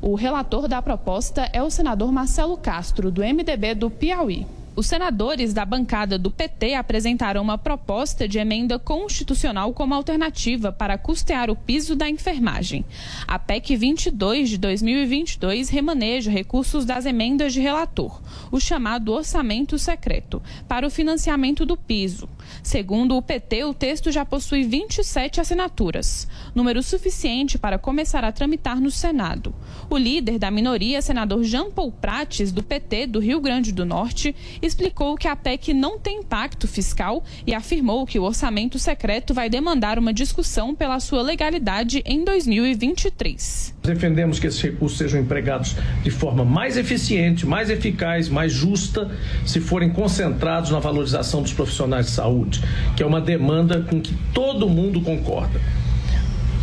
O 0.00 0.14
relator 0.14 0.68
da 0.68 0.80
proposta 0.80 1.48
é 1.52 1.62
o 1.62 1.70
senador 1.70 2.12
Marcelo 2.12 2.56
Castro, 2.56 3.10
do 3.10 3.22
MDB 3.22 3.74
do 3.74 3.90
Piauí. 3.90 4.46
Os 4.76 4.86
senadores 4.86 5.54
da 5.54 5.64
bancada 5.64 6.18
do 6.18 6.30
PT 6.30 6.74
apresentaram 6.74 7.40
uma 7.40 7.56
proposta 7.56 8.28
de 8.28 8.38
emenda 8.38 8.78
constitucional 8.78 9.72
como 9.72 9.94
alternativa 9.94 10.70
para 10.70 10.98
custear 10.98 11.48
o 11.48 11.56
piso 11.56 11.96
da 11.96 12.10
enfermagem. 12.10 12.84
A 13.26 13.38
PEC 13.38 13.74
22 13.74 14.50
de 14.50 14.58
2022 14.58 15.70
remaneja 15.70 16.30
recursos 16.30 16.84
das 16.84 17.06
emendas 17.06 17.54
de 17.54 17.60
relator, 17.60 18.20
o 18.52 18.60
chamado 18.60 19.14
orçamento 19.14 19.78
secreto, 19.78 20.42
para 20.68 20.86
o 20.86 20.90
financiamento 20.90 21.64
do 21.64 21.78
piso. 21.78 22.28
Segundo 22.66 23.16
o 23.16 23.22
PT, 23.22 23.62
o 23.62 23.72
texto 23.72 24.10
já 24.10 24.24
possui 24.24 24.64
27 24.64 25.40
assinaturas, 25.40 26.26
número 26.52 26.82
suficiente 26.82 27.56
para 27.56 27.78
começar 27.78 28.24
a 28.24 28.32
tramitar 28.32 28.80
no 28.80 28.90
Senado. 28.90 29.54
O 29.88 29.96
líder 29.96 30.36
da 30.36 30.50
minoria, 30.50 31.00
senador 31.00 31.44
Jean 31.44 31.70
Paul 31.70 31.92
Prates, 31.92 32.50
do 32.50 32.64
PT 32.64 33.06
do 33.06 33.20
Rio 33.20 33.40
Grande 33.40 33.70
do 33.70 33.86
Norte, 33.86 34.34
explicou 34.60 35.14
que 35.14 35.28
a 35.28 35.36
PEC 35.36 35.72
não 35.72 35.96
tem 35.96 36.18
impacto 36.18 36.66
fiscal 36.66 37.22
e 37.46 37.54
afirmou 37.54 38.04
que 38.04 38.18
o 38.18 38.24
orçamento 38.24 38.80
secreto 38.80 39.32
vai 39.32 39.48
demandar 39.48 39.96
uma 39.96 40.12
discussão 40.12 40.74
pela 40.74 40.98
sua 40.98 41.22
legalidade 41.22 42.02
em 42.04 42.24
2023. 42.24 43.76
Defendemos 43.80 44.40
que 44.40 44.48
esses 44.48 44.60
recursos 44.60 44.98
sejam 44.98 45.20
empregados 45.20 45.76
de 46.02 46.10
forma 46.10 46.44
mais 46.44 46.76
eficiente, 46.76 47.46
mais 47.46 47.70
eficaz, 47.70 48.28
mais 48.28 48.52
justa, 48.52 49.08
se 49.46 49.60
forem 49.60 49.90
concentrados 49.90 50.72
na 50.72 50.80
valorização 50.80 51.42
dos 51.42 51.52
profissionais 51.52 52.06
de 52.06 52.12
saúde, 52.12 52.55
que 52.96 53.02
é 53.02 53.06
uma 53.06 53.20
demanda 53.20 53.80
com 53.80 54.00
que 54.00 54.14
todo 54.32 54.68
mundo 54.68 55.00
concorda. 55.00 55.60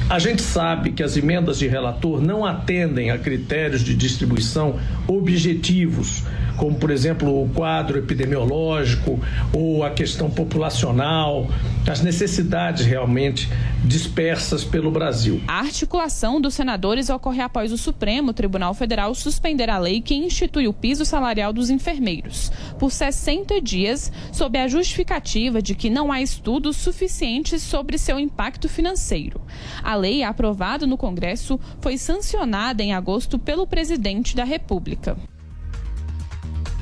A 0.10 0.20
gente 0.20 0.42
sabe 0.42 0.92
que 0.92 1.02
as 1.02 1.16
emendas 1.16 1.58
de 1.58 1.68
relator 1.68 2.22
não 2.22 2.46
atendem 2.46 3.10
a 3.10 3.18
critérios 3.18 3.82
de 3.82 3.96
distribuição 3.96 4.80
objetivos, 5.08 6.24
como, 6.58 6.76
por 6.76 6.92
exemplo, 6.92 7.44
o 7.44 7.50
quadro 7.50 7.98
epidemiológico 7.98 9.20
ou 9.52 9.84
a 9.84 9.90
questão 9.90 10.30
populacional, 10.30 11.48
as 11.90 12.02
necessidades 12.02 12.86
realmente 12.86 13.50
dispersas 13.84 14.64
pelo 14.64 14.92
Brasil. 14.92 15.42
A 15.48 15.60
articulação 15.60 16.40
dos 16.40 16.54
senadores 16.54 17.10
ocorre 17.10 17.42
após 17.42 17.72
o 17.72 17.78
Supremo 17.78 18.34
Tribunal 18.34 18.74
Federal 18.74 19.16
suspender 19.16 19.70
a 19.70 19.78
lei 19.78 20.00
que 20.00 20.16
institui 20.16 20.68
o 20.68 20.74
piso 20.74 21.06
salarial 21.06 21.52
dos 21.52 21.70
enfermeiros 21.70 22.52
por 22.78 22.92
60 22.92 23.62
dias, 23.62 24.12
sob 24.32 24.58
a 24.58 24.68
justificativa 24.68 25.62
de 25.62 25.76
que 25.76 25.90
não 25.90 26.12
há 26.12 26.22
estudos 26.22 26.78
suficientes 26.78 27.62
sobre 27.62 27.98
seu 27.98 28.20
impacto 28.20 28.68
financeiro. 28.68 29.42
A 29.82 29.93
lei, 29.96 30.24
aprovada 30.24 30.86
no 30.86 30.98
Congresso, 30.98 31.60
foi 31.82 31.98
sancionada 31.98 32.84
em 32.84 32.94
agosto 32.94 33.38
pelo 33.40 33.68
presidente 33.68 34.36
da 34.36 34.44
República. 34.44 35.18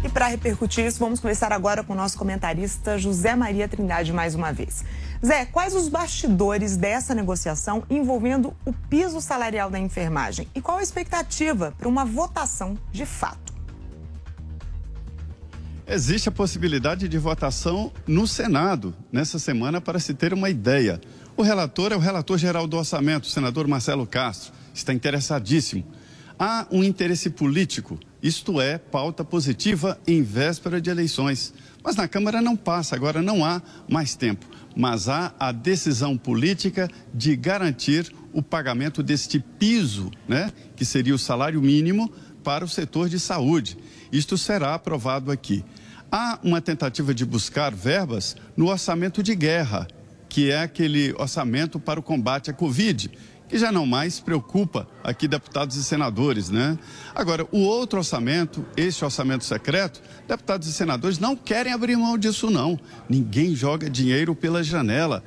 E 0.03 0.09
para 0.09 0.27
repercutir 0.27 0.85
isso, 0.85 0.99
vamos 0.99 1.19
conversar 1.19 1.51
agora 1.51 1.83
com 1.83 1.93
o 1.93 1.95
nosso 1.95 2.17
comentarista 2.17 2.97
José 2.97 3.35
Maria 3.35 3.67
Trindade 3.67 4.11
mais 4.11 4.33
uma 4.33 4.51
vez. 4.51 4.83
Zé, 5.23 5.45
quais 5.45 5.75
os 5.75 5.87
bastidores 5.87 6.75
dessa 6.75 7.13
negociação 7.13 7.83
envolvendo 7.87 8.55
o 8.65 8.73
piso 8.73 9.21
salarial 9.21 9.69
da 9.69 9.77
enfermagem? 9.77 10.47
E 10.55 10.61
qual 10.61 10.79
a 10.79 10.83
expectativa 10.83 11.75
para 11.77 11.87
uma 11.87 12.03
votação 12.03 12.75
de 12.91 13.05
fato? 13.05 13.51
Existe 15.85 16.29
a 16.29 16.31
possibilidade 16.31 17.07
de 17.07 17.17
votação 17.19 17.91
no 18.07 18.25
Senado 18.25 18.95
nessa 19.11 19.37
semana 19.37 19.79
para 19.79 19.99
se 19.99 20.13
ter 20.13 20.33
uma 20.33 20.49
ideia. 20.49 20.99
O 21.41 21.43
relator 21.43 21.91
é 21.91 21.95
o 21.95 21.99
relator 21.99 22.37
geral 22.37 22.67
do 22.67 22.77
orçamento, 22.77 23.23
o 23.23 23.27
senador 23.27 23.67
Marcelo 23.67 24.05
Castro, 24.05 24.53
está 24.75 24.93
interessadíssimo. 24.93 25.83
Há 26.37 26.67
um 26.69 26.83
interesse 26.83 27.31
político, 27.31 27.99
isto 28.21 28.61
é, 28.61 28.77
pauta 28.77 29.25
positiva 29.25 29.99
em 30.05 30.21
véspera 30.21 30.79
de 30.79 30.91
eleições. 30.91 31.51
Mas 31.83 31.95
na 31.95 32.07
Câmara 32.07 32.43
não 32.43 32.55
passa, 32.55 32.95
agora 32.95 33.23
não 33.23 33.43
há 33.43 33.59
mais 33.89 34.13
tempo. 34.13 34.45
Mas 34.75 35.09
há 35.09 35.33
a 35.39 35.51
decisão 35.51 36.15
política 36.15 36.87
de 37.11 37.35
garantir 37.35 38.13
o 38.31 38.43
pagamento 38.43 39.01
deste 39.01 39.39
piso, 39.39 40.11
né, 40.27 40.53
que 40.75 40.85
seria 40.85 41.15
o 41.15 41.17
salário 41.17 41.59
mínimo 41.59 42.13
para 42.43 42.63
o 42.63 42.69
setor 42.69 43.09
de 43.09 43.19
saúde. 43.19 43.79
Isto 44.11 44.37
será 44.37 44.75
aprovado 44.75 45.31
aqui. 45.31 45.65
Há 46.11 46.37
uma 46.43 46.61
tentativa 46.61 47.15
de 47.15 47.25
buscar 47.25 47.73
verbas 47.73 48.35
no 48.55 48.67
orçamento 48.67 49.23
de 49.23 49.33
guerra, 49.33 49.87
que 50.31 50.49
é 50.49 50.61
aquele 50.61 51.13
orçamento 51.17 51.77
para 51.77 51.99
o 51.99 52.03
combate 52.03 52.49
à 52.49 52.53
Covid 52.53 53.11
que 53.49 53.57
já 53.57 53.69
não 53.69 53.85
mais 53.85 54.17
preocupa 54.17 54.87
aqui 55.03 55.27
deputados 55.27 55.75
e 55.75 55.83
senadores, 55.83 56.49
né? 56.49 56.79
Agora, 57.13 57.45
o 57.51 57.59
outro 57.59 57.99
orçamento, 57.99 58.65
esse 58.77 59.03
orçamento 59.03 59.43
secreto, 59.43 60.01
deputados 60.25 60.69
e 60.69 60.71
senadores 60.71 61.19
não 61.19 61.35
querem 61.35 61.73
abrir 61.73 61.97
mão 61.97 62.17
disso, 62.17 62.49
não. 62.49 62.79
Ninguém 63.09 63.53
joga 63.53 63.89
dinheiro 63.89 64.33
pela 64.33 64.63
janela. 64.63 65.21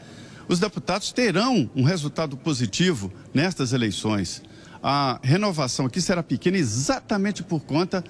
Os 0.48 0.58
deputados 0.58 1.12
terão 1.12 1.68
um 1.76 1.82
resultado 1.82 2.34
positivo 2.34 3.12
nestas 3.34 3.74
eleições. 3.74 4.42
A 4.82 5.20
renovação 5.22 5.84
aqui 5.84 6.00
será 6.00 6.22
pequena 6.22 6.56
exatamente 6.56 7.42
por 7.42 7.60
conta 7.60 8.02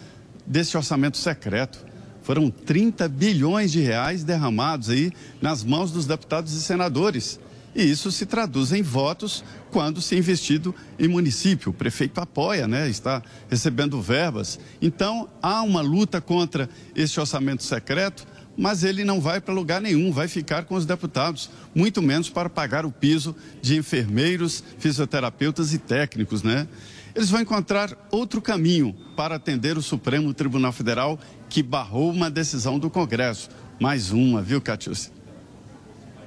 desse 0.46 0.76
orçamento 0.76 1.16
secreto. 1.16 1.84
Foram 2.24 2.50
30 2.50 3.06
bilhões 3.06 3.70
de 3.70 3.80
reais 3.80 4.24
derramados 4.24 4.88
aí 4.88 5.12
nas 5.42 5.62
mãos 5.62 5.92
dos 5.92 6.06
deputados 6.06 6.54
e 6.54 6.62
senadores. 6.62 7.38
E 7.74 7.82
isso 7.82 8.10
se 8.10 8.24
traduz 8.24 8.72
em 8.72 8.82
votos 8.82 9.44
quando 9.70 10.00
se 10.00 10.14
é 10.14 10.18
investido 10.18 10.74
em 10.98 11.06
município. 11.06 11.70
O 11.70 11.74
prefeito 11.74 12.20
apoia, 12.20 12.66
né? 12.66 12.88
está 12.88 13.22
recebendo 13.50 14.00
verbas. 14.00 14.58
Então, 14.80 15.28
há 15.42 15.62
uma 15.62 15.82
luta 15.82 16.18
contra 16.18 16.66
esse 16.96 17.20
orçamento 17.20 17.62
secreto, 17.62 18.26
mas 18.56 18.84
ele 18.84 19.04
não 19.04 19.20
vai 19.20 19.38
para 19.38 19.52
lugar 19.52 19.82
nenhum, 19.82 20.10
vai 20.10 20.26
ficar 20.26 20.64
com 20.64 20.76
os 20.76 20.86
deputados, 20.86 21.50
muito 21.74 22.00
menos 22.00 22.30
para 22.30 22.48
pagar 22.48 22.86
o 22.86 22.90
piso 22.90 23.36
de 23.60 23.76
enfermeiros, 23.76 24.64
fisioterapeutas 24.78 25.74
e 25.74 25.78
técnicos, 25.78 26.42
né? 26.42 26.66
Eles 27.14 27.30
vão 27.30 27.40
encontrar 27.40 27.96
outro 28.10 28.42
caminho 28.42 28.92
para 29.16 29.36
atender 29.36 29.78
o 29.78 29.82
Supremo 29.82 30.34
Tribunal 30.34 30.72
Federal, 30.72 31.18
que 31.48 31.62
barrou 31.62 32.10
uma 32.10 32.28
decisão 32.28 32.76
do 32.76 32.90
Congresso. 32.90 33.48
Mais 33.80 34.10
uma, 34.10 34.42
viu, 34.42 34.60
Catiúcia? 34.60 35.12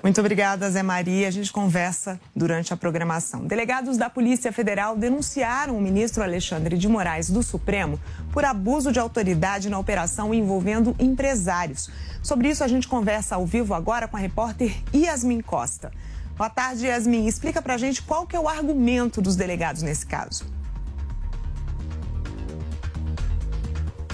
Muito 0.02 0.22
obrigada, 0.22 0.70
Zé 0.72 0.82
Maria. 0.82 1.28
A 1.28 1.32
gente 1.32 1.52
conversa 1.52 2.18
durante 2.34 2.74
a 2.74 2.78
programação. 2.78 3.46
Delegados 3.46 3.98
da 3.98 4.10
Polícia 4.10 4.54
Federal 4.54 4.96
denunciaram 4.96 5.78
o 5.78 5.82
ministro 5.82 6.24
Alexandre 6.24 6.78
de 6.78 6.88
Moraes 6.88 7.30
do 7.30 7.44
Supremo 7.44 8.00
por 8.32 8.46
abuso 8.46 8.90
de 8.90 9.00
autoridade 9.00 9.70
na 9.70 9.78
operação 9.78 10.34
envolvendo 10.34 10.96
empresários. 10.98 11.90
Sobre 12.24 12.48
isso, 12.50 12.64
a 12.64 12.68
gente 12.70 12.88
conversa 12.88 13.36
ao 13.36 13.46
vivo 13.46 13.74
agora 13.74 14.08
com 14.08 14.16
a 14.16 14.20
repórter 14.22 14.74
Yasmin 14.96 15.42
Costa. 15.42 15.92
Boa 16.38 16.50
tarde, 16.50 16.86
Yasmin. 16.86 17.28
Explica 17.28 17.62
pra 17.62 17.78
gente 17.78 18.02
qual 18.02 18.26
que 18.26 18.38
é 18.38 18.40
o 18.40 18.48
argumento 18.48 19.22
dos 19.22 19.36
delegados 19.36 19.82
nesse 19.82 20.06
caso. 20.06 20.57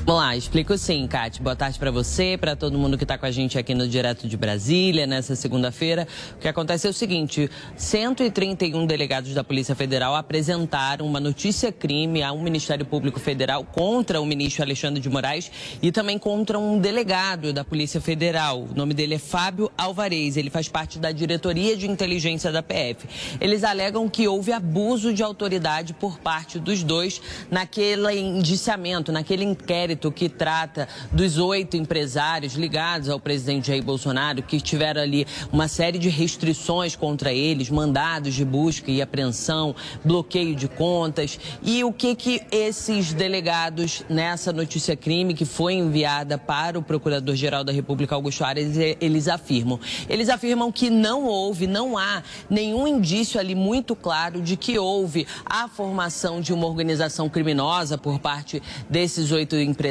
Vamos 0.05 0.21
lá, 0.21 0.35
explico 0.35 0.77
sim, 0.77 1.07
Kate. 1.07 1.41
Boa 1.41 1.55
tarde 1.55 1.79
para 1.79 1.89
você, 1.89 2.37
para 2.37 2.57
todo 2.57 2.77
mundo 2.77 2.97
que 2.97 3.05
está 3.05 3.17
com 3.17 3.25
a 3.25 3.31
gente 3.31 3.57
aqui 3.57 3.73
no 3.73 3.87
Direto 3.87 4.27
de 4.27 4.35
Brasília, 4.35 5.07
nessa 5.07 5.33
segunda-feira. 5.33 6.05
O 6.35 6.39
que 6.39 6.47
aconteceu 6.49 6.89
é 6.89 6.91
o 6.91 6.93
seguinte: 6.93 7.49
131 7.77 8.85
delegados 8.85 9.33
da 9.33 9.45
Polícia 9.45 9.73
Federal 9.73 10.13
apresentaram 10.13 11.05
uma 11.05 11.21
notícia-crime 11.21 12.21
ao 12.21 12.37
Ministério 12.37 12.85
Público 12.85 13.17
Federal 13.17 13.63
contra 13.63 14.19
o 14.19 14.25
ministro 14.25 14.61
Alexandre 14.63 14.99
de 14.99 15.09
Moraes 15.09 15.49
e 15.81 15.89
também 15.89 16.19
contra 16.19 16.59
um 16.59 16.79
delegado 16.79 17.53
da 17.53 17.63
Polícia 17.63 18.01
Federal. 18.01 18.67
O 18.73 18.75
nome 18.75 18.93
dele 18.93 19.13
é 19.15 19.19
Fábio 19.19 19.71
Alvarez, 19.77 20.35
ele 20.35 20.49
faz 20.49 20.67
parte 20.67 20.99
da 20.99 21.13
diretoria 21.13 21.77
de 21.77 21.89
inteligência 21.89 22.51
da 22.51 22.61
PF. 22.61 23.07
Eles 23.39 23.63
alegam 23.63 24.09
que 24.09 24.27
houve 24.27 24.51
abuso 24.51 25.13
de 25.13 25.23
autoridade 25.23 25.93
por 25.93 26.19
parte 26.19 26.59
dos 26.59 26.83
dois 26.83 27.21
naquele 27.49 28.19
indiciamento, 28.19 29.09
naquele 29.09 29.45
inquérito 29.45 29.92
inquérito 29.93 30.11
que 30.11 30.27
trata 30.27 30.87
dos 31.11 31.37
oito 31.37 31.77
empresários 31.77 32.53
ligados 32.53 33.09
ao 33.09 33.19
presidente 33.19 33.67
Jair 33.67 33.83
Bolsonaro, 33.83 34.41
que 34.41 34.59
tiveram 34.59 35.01
ali 35.01 35.25
uma 35.51 35.67
série 35.67 35.99
de 35.99 36.09
restrições 36.09 36.95
contra 36.95 37.31
eles, 37.31 37.69
mandados 37.69 38.33
de 38.33 38.43
busca 38.43 38.91
e 38.91 39.01
apreensão, 39.01 39.75
bloqueio 40.03 40.55
de 40.55 40.67
contas. 40.67 41.39
E 41.61 41.83
o 41.83 41.93
que 41.93 42.15
que 42.15 42.41
esses 42.51 43.13
delegados, 43.13 44.03
nessa 44.09 44.51
notícia 44.51 44.95
crime 44.95 45.33
que 45.33 45.45
foi 45.45 45.73
enviada 45.73 46.37
para 46.37 46.77
o 46.77 46.83
Procurador-Geral 46.83 47.63
da 47.63 47.71
República, 47.71 48.15
Augusto 48.15 48.43
Ares, 48.43 48.75
eles 48.99 49.27
afirmam? 49.27 49.79
Eles 50.09 50.29
afirmam 50.29 50.71
que 50.71 50.89
não 50.89 51.25
houve, 51.25 51.67
não 51.67 51.97
há 51.97 52.23
nenhum 52.49 52.87
indício 52.87 53.39
ali 53.39 53.55
muito 53.55 53.95
claro 53.95 54.41
de 54.41 54.57
que 54.57 54.77
houve 54.79 55.27
a 55.45 55.67
formação 55.67 56.41
de 56.41 56.53
uma 56.53 56.67
organização 56.67 57.29
criminosa 57.29 57.97
por 57.97 58.19
parte 58.19 58.61
desses 58.89 59.31
oito 59.31 59.55
empresários 59.55 59.82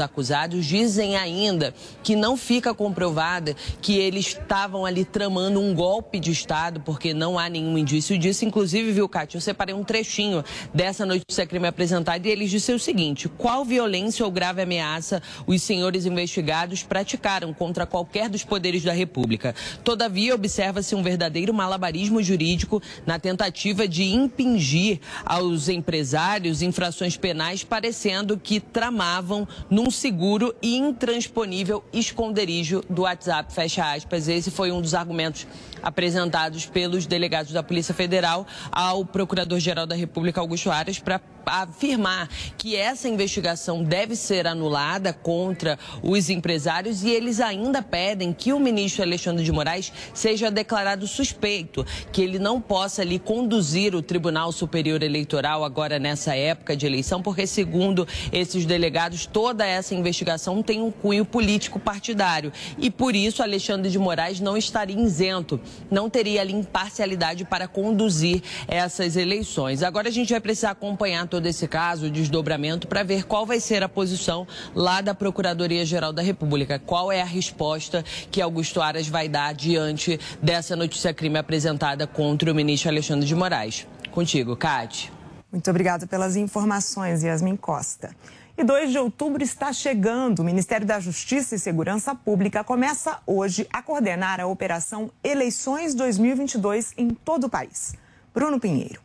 acusados. 0.00 0.66
Dizem 0.66 1.16
ainda 1.16 1.74
que 2.02 2.14
não 2.14 2.36
fica 2.36 2.74
comprovada 2.74 3.54
que 3.80 3.96
eles 3.96 4.28
estavam 4.28 4.84
ali 4.84 5.04
tramando 5.04 5.60
um 5.60 5.74
golpe 5.74 6.20
de 6.20 6.30
Estado, 6.30 6.80
porque 6.80 7.14
não 7.14 7.38
há 7.38 7.48
nenhum 7.48 7.76
indício 7.78 8.18
disso. 8.18 8.44
Inclusive, 8.44 8.92
viu, 8.92 9.08
Cátia, 9.08 9.36
eu 9.36 9.40
separei 9.40 9.74
um 9.74 9.84
trechinho 9.84 10.44
dessa 10.74 11.06
notícia 11.06 11.46
crime 11.46 11.66
apresentada 11.66 12.26
e 12.26 12.30
eles 12.30 12.50
disseram 12.50 12.76
o 12.76 12.80
seguinte: 12.80 13.28
qual 13.28 13.64
violência 13.64 14.24
ou 14.24 14.30
grave 14.30 14.62
ameaça 14.62 15.22
os 15.46 15.62
senhores 15.62 16.06
investigados 16.06 16.82
praticaram 16.82 17.52
contra 17.54 17.86
qualquer 17.86 18.28
dos 18.28 18.44
poderes 18.44 18.82
da 18.82 18.92
República? 18.92 19.54
Todavia, 19.82 20.34
observa-se 20.34 20.94
um 20.94 21.02
verdadeiro 21.02 21.54
malabarismo 21.54 22.22
jurídico 22.22 22.82
na 23.06 23.18
tentativa 23.18 23.88
de 23.88 24.04
impingir 24.04 25.00
aos 25.24 25.68
empresários 25.68 26.62
infrações 26.62 27.16
penais, 27.16 27.64
parecendo 27.64 28.38
que 28.38 28.60
tramavam 28.60 29.31
num 29.70 29.90
seguro 29.90 30.54
e 30.62 30.76
intransponível 30.76 31.82
esconderijo 31.92 32.82
do 32.88 33.02
WhatsApp. 33.02 33.52
Fecha 33.52 33.92
aspas. 33.92 34.28
Esse 34.28 34.50
foi 34.50 34.70
um 34.70 34.80
dos 34.80 34.94
argumentos 34.94 35.46
apresentados 35.82 36.66
pelos 36.66 37.06
delegados 37.06 37.52
da 37.52 37.62
Polícia 37.62 37.94
Federal 37.94 38.46
ao 38.70 39.04
Procurador-Geral 39.04 39.86
da 39.86 39.94
República, 39.94 40.40
Augusto 40.40 40.70
Aras, 40.70 40.98
para 40.98 41.20
afirmar 41.44 42.28
que 42.56 42.76
essa 42.76 43.08
investigação 43.08 43.82
deve 43.82 44.14
ser 44.14 44.46
anulada 44.46 45.12
contra 45.12 45.78
os 46.02 46.30
empresários 46.30 47.02
e 47.02 47.10
eles 47.10 47.40
ainda 47.40 47.82
pedem 47.82 48.32
que 48.32 48.52
o 48.52 48.60
ministro 48.60 49.02
Alexandre 49.02 49.44
de 49.44 49.52
Moraes 49.52 49.92
seja 50.14 50.50
declarado 50.50 51.06
suspeito, 51.06 51.84
que 52.12 52.22
ele 52.22 52.38
não 52.38 52.60
possa 52.60 53.02
ali 53.02 53.18
conduzir 53.18 53.94
o 53.94 54.02
Tribunal 54.02 54.52
Superior 54.52 55.02
Eleitoral 55.02 55.64
agora 55.64 55.98
nessa 55.98 56.34
época 56.36 56.76
de 56.76 56.86
eleição, 56.86 57.22
porque 57.22 57.46
segundo 57.46 58.06
esses 58.32 58.64
delegados, 58.64 59.26
toda 59.26 59.66
essa 59.66 59.94
investigação 59.94 60.62
tem 60.62 60.80
um 60.80 60.90
cunho 60.90 61.24
político 61.24 61.78
partidário. 61.78 62.52
E 62.78 62.90
por 62.90 63.14
isso 63.14 63.42
Alexandre 63.42 63.90
de 63.90 63.98
Moraes 63.98 64.40
não 64.40 64.56
estaria 64.56 64.98
isento 64.98 65.60
não 65.90 66.08
teria 66.08 66.40
ali 66.40 66.52
imparcialidade 66.52 67.44
para 67.44 67.68
conduzir 67.68 68.42
essas 68.66 69.16
eleições. 69.16 69.82
Agora 69.82 70.08
a 70.08 70.12
gente 70.12 70.30
vai 70.30 70.40
precisar 70.40 70.70
acompanhar 70.70 71.26
todo 71.26 71.46
esse 71.46 71.66
caso, 71.68 72.06
o 72.06 72.10
desdobramento, 72.10 72.86
para 72.86 73.02
ver 73.02 73.24
qual 73.24 73.46
vai 73.46 73.60
ser 73.60 73.82
a 73.82 73.88
posição 73.88 74.46
lá 74.74 75.00
da 75.00 75.14
Procuradoria-Geral 75.14 76.12
da 76.12 76.22
República. 76.22 76.78
Qual 76.78 77.10
é 77.10 77.20
a 77.20 77.26
resposta 77.26 78.04
que 78.30 78.40
Augusto 78.40 78.80
Aras 78.80 79.08
vai 79.08 79.28
dar 79.28 79.54
diante 79.54 80.18
dessa 80.40 80.74
notícia-crime 80.76 81.38
apresentada 81.38 82.06
contra 82.06 82.50
o 82.50 82.54
ministro 82.54 82.88
Alexandre 82.88 83.26
de 83.26 83.34
Moraes. 83.34 83.86
Contigo, 84.10 84.56
Cate. 84.56 85.12
Muito 85.50 85.68
obrigada 85.70 86.06
pelas 86.06 86.36
informações, 86.36 87.22
Yasmin 87.22 87.56
Costa. 87.56 88.14
E 88.56 88.62
2 88.62 88.92
de 88.92 88.98
outubro 88.98 89.42
está 89.42 89.72
chegando. 89.72 90.40
O 90.40 90.44
Ministério 90.44 90.86
da 90.86 91.00
Justiça 91.00 91.54
e 91.54 91.58
Segurança 91.58 92.14
Pública 92.14 92.62
começa 92.62 93.18
hoje 93.26 93.66
a 93.72 93.82
coordenar 93.82 94.40
a 94.40 94.46
Operação 94.46 95.10
Eleições 95.24 95.94
2022 95.94 96.92
em 96.98 97.08
todo 97.08 97.44
o 97.44 97.48
país. 97.48 97.94
Bruno 98.34 98.60
Pinheiro. 98.60 99.00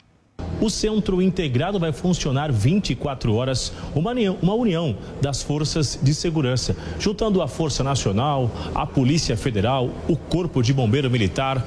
O 0.60 0.70
Centro 0.70 1.22
Integrado 1.22 1.80
vai 1.80 1.94
funcionar 1.94 2.52
24 2.52 3.34
horas, 3.34 3.72
uma 3.96 4.12
união, 4.12 4.38
uma 4.42 4.54
união 4.54 4.98
das 5.22 5.42
forças 5.42 5.98
de 6.02 6.14
segurança, 6.14 6.76
juntando 7.00 7.42
a 7.42 7.48
Força 7.48 7.84
Nacional, 7.84 8.52
a 8.74 8.86
Polícia 8.86 9.38
Federal, 9.38 9.92
o 10.08 10.18
Corpo 10.18 10.62
de 10.62 10.74
Bombeiro 10.74 11.10
Militar, 11.10 11.64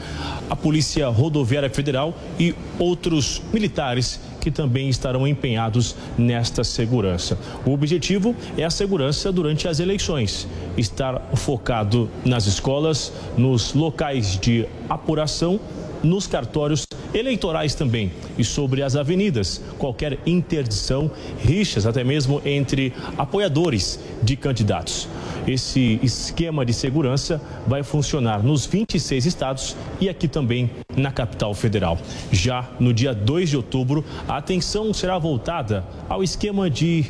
a 0.50 0.56
Polícia 0.56 1.08
Rodoviária 1.08 1.70
Federal 1.70 2.14
e 2.38 2.54
outros 2.78 3.40
militares 3.52 4.20
que 4.40 4.50
também 4.50 4.88
estarão 4.88 5.26
empenhados 5.26 5.94
nesta 6.18 6.64
segurança. 6.64 7.38
O 7.64 7.72
objetivo 7.72 8.34
é 8.56 8.64
a 8.64 8.70
segurança 8.70 9.30
durante 9.30 9.68
as 9.68 9.78
eleições, 9.78 10.48
estar 10.76 11.20
focado 11.34 12.10
nas 12.24 12.46
escolas, 12.46 13.12
nos 13.36 13.74
locais 13.74 14.38
de 14.38 14.66
apuração, 14.88 15.60
nos 16.02 16.26
cartórios 16.26 16.86
eleitorais 17.14 17.74
também 17.74 18.12
e 18.38 18.44
sobre 18.44 18.82
as 18.82 18.96
avenidas, 18.96 19.60
qualquer 19.78 20.18
interdição, 20.26 21.10
rixas 21.42 21.86
até 21.86 22.04
mesmo 22.04 22.40
entre 22.44 22.92
apoiadores 23.16 23.98
de 24.22 24.36
candidatos. 24.36 25.08
Esse 25.46 25.98
esquema 26.02 26.64
de 26.64 26.72
segurança 26.72 27.40
vai 27.66 27.82
funcionar 27.82 28.42
nos 28.42 28.66
26 28.66 29.26
estados 29.26 29.76
e 30.00 30.08
aqui 30.08 30.28
também 30.28 30.70
na 30.96 31.10
capital 31.10 31.54
federal. 31.54 31.98
Já 32.30 32.68
no 32.78 32.92
dia 32.92 33.14
2 33.14 33.50
de 33.50 33.56
outubro, 33.56 34.04
a 34.28 34.36
atenção 34.36 34.92
será 34.92 35.18
voltada 35.18 35.84
ao 36.08 36.22
esquema 36.22 36.68
de 36.68 37.06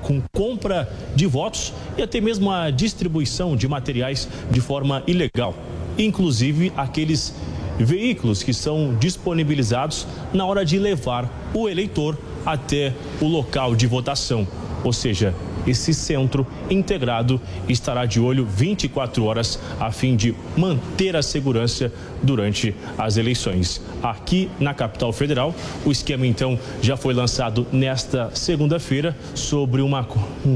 com 0.00 0.22
compra 0.32 0.90
de 1.14 1.26
votos 1.26 1.74
e 1.98 2.02
até 2.02 2.20
mesmo 2.20 2.50
a 2.50 2.70
distribuição 2.70 3.54
de 3.54 3.68
materiais 3.68 4.26
de 4.50 4.60
forma 4.60 5.02
ilegal, 5.06 5.54
inclusive 5.98 6.72
aqueles 6.74 7.34
veículos 7.78 8.42
que 8.42 8.52
são 8.52 8.94
disponibilizados 8.94 10.06
na 10.32 10.44
hora 10.46 10.64
de 10.64 10.78
levar 10.78 11.30
o 11.52 11.68
eleitor 11.68 12.16
até 12.44 12.92
o 13.20 13.26
local 13.26 13.74
de 13.74 13.86
votação, 13.86 14.46
ou 14.82 14.92
seja, 14.92 15.34
esse 15.66 15.94
centro 15.94 16.46
integrado 16.68 17.40
estará 17.68 18.04
de 18.04 18.20
olho 18.20 18.44
24 18.44 19.24
horas 19.24 19.58
a 19.80 19.90
fim 19.90 20.14
de 20.14 20.34
manter 20.56 21.16
a 21.16 21.22
segurança 21.22 21.90
durante 22.22 22.74
as 22.98 23.16
eleições. 23.16 23.80
Aqui 24.02 24.50
na 24.60 24.74
capital 24.74 25.12
federal, 25.12 25.54
o 25.84 25.90
esquema 25.90 26.26
então 26.26 26.58
já 26.82 26.96
foi 26.96 27.14
lançado 27.14 27.66
nesta 27.72 28.30
segunda-feira 28.34 29.16
sobre 29.34 29.80
uma, 29.80 30.06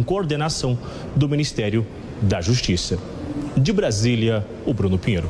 coordenação 0.05 0.79
do 1.17 1.29
Ministério 1.29 1.87
da 2.21 2.43
Justiça. 2.43 2.99
De 3.57 3.73
Brasília, 3.73 4.47
o 4.67 4.75
Bruno 4.75 4.99
Pinheiro. 4.99 5.29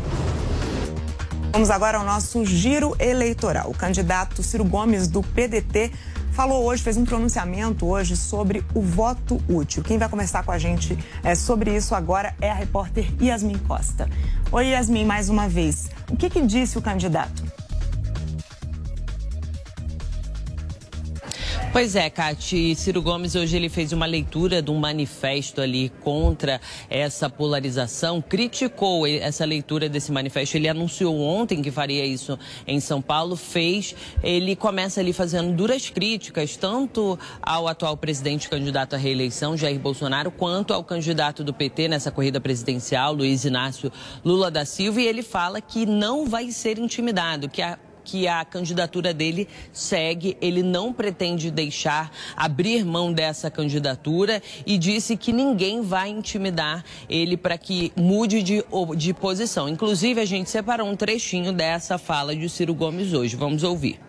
Vamos 1.59 1.71
agora 1.71 1.99
ao 1.99 2.05
nosso 2.05 2.45
giro 2.45 2.95
eleitoral. 3.01 3.69
O 3.69 3.75
candidato 3.75 4.45
Ciro 4.45 4.65
Gomes, 4.65 5.09
do 5.09 5.25
PDT, 5.25 5.91
falou 6.31 6.65
hoje, 6.65 6.85
fez 6.85 6.97
um 6.97 7.05
pronunciamento 7.05 7.85
hoje 7.85 8.17
sobre 8.17 8.63
o 8.73 8.81
voto 8.81 9.43
útil. 9.49 9.83
Quem 9.83 9.99
vai 9.99 10.09
conversar 10.09 10.45
com 10.45 10.53
a 10.53 10.59
gente 10.59 10.97
é, 11.21 11.35
sobre 11.35 11.75
isso 11.75 11.97
agora 11.97 12.33
é 12.41 12.49
a 12.49 12.55
repórter 12.55 13.13
Yasmin 13.21 13.59
Costa. 13.59 14.09
Oi, 14.53 14.67
Yasmin, 14.69 15.05
mais 15.05 15.29
uma 15.29 15.49
vez. 15.49 15.91
O 16.09 16.17
que, 16.17 16.31
que 16.31 16.43
disse 16.43 16.79
o 16.79 16.81
candidato? 16.81 17.43
Pois 21.71 21.95
é, 21.95 22.09
Cati. 22.09 22.75
Ciro 22.75 23.03
Gomes 23.03 23.35
hoje 23.35 23.55
ele 23.55 23.69
fez 23.69 23.93
uma 23.93 24.07
leitura 24.07 24.63
de 24.63 24.71
um 24.71 24.79
manifesto 24.79 25.61
ali 25.61 25.93
contra 26.01 26.61
essa 26.89 27.29
polarização, 27.29 28.23
criticou 28.23 29.07
essa 29.07 29.45
leitura 29.45 29.87
desse 29.87 30.11
manifesto. 30.11 30.57
Ele 30.57 30.67
anunciou 30.67 31.21
ontem 31.21 31.61
que 31.61 31.71
faria 31.71 32.05
isso 32.07 32.39
em 32.67 32.81
São 32.81 33.03
Paulo, 33.03 33.37
fez. 33.37 33.95
Ele 34.23 34.57
começa 34.57 35.01
ali 35.01 35.13
fazendo 35.13 35.55
duras 35.55 35.91
críticas, 35.91 36.57
tanto 36.57 37.19
ao 37.41 37.69
atual 37.69 37.97
presidente 37.99 38.49
candidato 38.49 38.95
à 38.95 38.99
reeleição, 38.99 39.57
Jair 39.57 39.79
Bolsonaro, 39.79 40.31
quanto 40.31 40.73
ao 40.73 40.83
candidato 40.83 41.45
do 41.45 41.53
PT 41.53 41.87
nessa 41.89 42.11
corrida 42.11 42.41
presidencial, 42.41 43.13
Luiz 43.13 43.45
Inácio 43.45 43.93
Lula 44.25 44.51
da 44.51 44.65
Silva. 44.65 45.03
E 45.03 45.07
ele 45.07 45.23
fala 45.23 45.61
que 45.61 45.85
não 45.85 46.27
vai 46.27 46.51
ser 46.51 46.79
intimidado, 46.79 47.49
que 47.49 47.61
a 47.61 47.79
que 48.09 48.27
a 48.27 48.43
candidatura 48.43 49.13
dele 49.13 49.47
segue. 49.71 50.35
Ele 50.41 50.63
não 50.63 50.95
pretende 50.95 51.51
deixar 51.51 52.11
abrir 52.35 52.83
mão 52.83 53.13
dessa 53.13 53.51
candidatura 53.51 54.43
e 54.65 54.79
disse 54.79 55.15
que 55.15 55.31
ninguém 55.31 55.83
vai 55.83 56.09
intimidar 56.09 56.83
ele 57.09 57.37
para 57.37 57.59
que 57.59 57.93
mude 57.95 58.43
de, 58.43 58.65
de 58.97 59.13
posição. 59.13 59.69
Inclusive, 59.69 60.23
a 60.23 60.25
gente 60.25 60.49
separou 60.49 60.89
um 60.89 60.97
trechinho 60.97 61.53
dessa 61.53 61.99
fala 61.99 62.35
de 62.35 62.49
Ciro 62.49 62.75
Gomes 62.75 63.13
hoje. 63.13 63.37
Vamos 63.37 63.63
ouvir. 63.63 64.01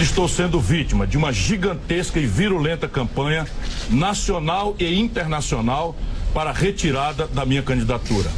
Estou 0.00 0.26
sendo 0.26 0.58
vítima 0.58 1.06
de 1.06 1.16
uma 1.16 1.32
gigantesca 1.32 2.18
e 2.18 2.26
virulenta 2.26 2.88
campanha 2.88 3.46
nacional 3.88 4.74
e 4.80 4.98
internacional 4.98 5.94
para 6.34 6.50
a 6.50 6.52
retirada 6.52 7.28
da 7.28 7.46
minha 7.46 7.62
candidatura. 7.62 8.28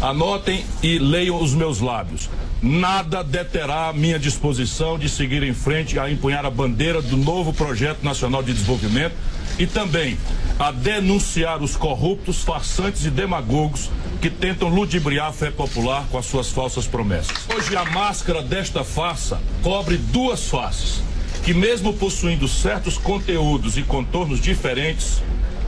Anotem 0.00 0.64
e 0.82 0.98
leiam 0.98 1.42
os 1.42 1.52
meus 1.52 1.78
lábios. 1.78 2.30
nada 2.62 3.22
deterá 3.22 3.88
a 3.88 3.92
minha 3.92 4.18
disposição 4.18 4.98
de 4.98 5.08
seguir 5.08 5.42
em 5.42 5.52
frente 5.52 5.98
a 5.98 6.10
empunhar 6.10 6.44
a 6.44 6.50
bandeira 6.50 7.00
do 7.00 7.16
novo 7.16 7.52
projeto 7.52 8.02
nacional 8.02 8.42
de 8.42 8.52
desenvolvimento 8.52 9.14
e 9.58 9.66
também 9.66 10.18
a 10.58 10.70
denunciar 10.70 11.62
os 11.62 11.76
corruptos, 11.76 12.42
farsantes 12.42 13.04
e 13.04 13.10
demagogos 13.10 13.90
que 14.20 14.30
tentam 14.30 14.68
ludibriar 14.68 15.28
a 15.28 15.32
fé 15.32 15.50
popular 15.50 16.06
com 16.10 16.18
as 16.18 16.26
suas 16.26 16.50
falsas 16.50 16.86
promessas. 16.86 17.36
Hoje 17.54 17.76
a 17.76 17.84
máscara 17.86 18.42
desta 18.42 18.84
farsa 18.84 19.40
cobre 19.62 19.96
duas 19.96 20.48
faces, 20.48 21.02
que 21.44 21.54
mesmo 21.54 21.92
possuindo 21.94 22.48
certos 22.48 22.96
conteúdos 22.98 23.76
e 23.78 23.82
contornos 23.82 24.40
diferentes, 24.40 25.22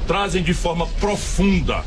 trazem 0.07 0.43
de 0.43 0.53
forma 0.53 0.87
profunda 0.87 1.85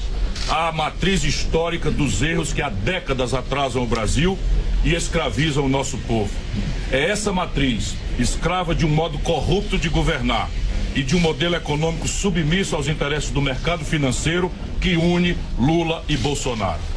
a 0.50 0.72
matriz 0.72 1.24
histórica 1.24 1.90
dos 1.90 2.22
erros 2.22 2.54
que 2.54 2.62
há 2.62 2.70
décadas 2.70 3.34
atrasam 3.34 3.84
o 3.84 3.88
Brasil 3.88 4.38
e 4.84 4.94
escravizam 4.94 5.66
o 5.66 5.70
nosso 5.70 5.98
povo. 6.00 6.32
É 6.92 7.10
essa 7.10 7.34
matriz, 7.34 7.96
escrava 8.20 8.76
de 8.76 8.86
um 8.86 8.90
modo 8.90 9.18
corrupto 9.20 9.78
de 9.78 9.90
governar 9.90 10.50
e 10.96 11.04
de 11.04 11.16
um 11.16 11.20
modelo 11.20 11.56
econômico 11.56 12.08
submisso 12.08 12.76
aos 12.76 12.88
interesses 12.88 13.32
do 13.32 13.42
mercado 13.42 13.84
financeiro, 13.84 14.52
que 14.80 14.96
une 14.96 15.38
Lula 15.58 16.04
e 16.08 16.16
Bolsonaro. 16.16 16.95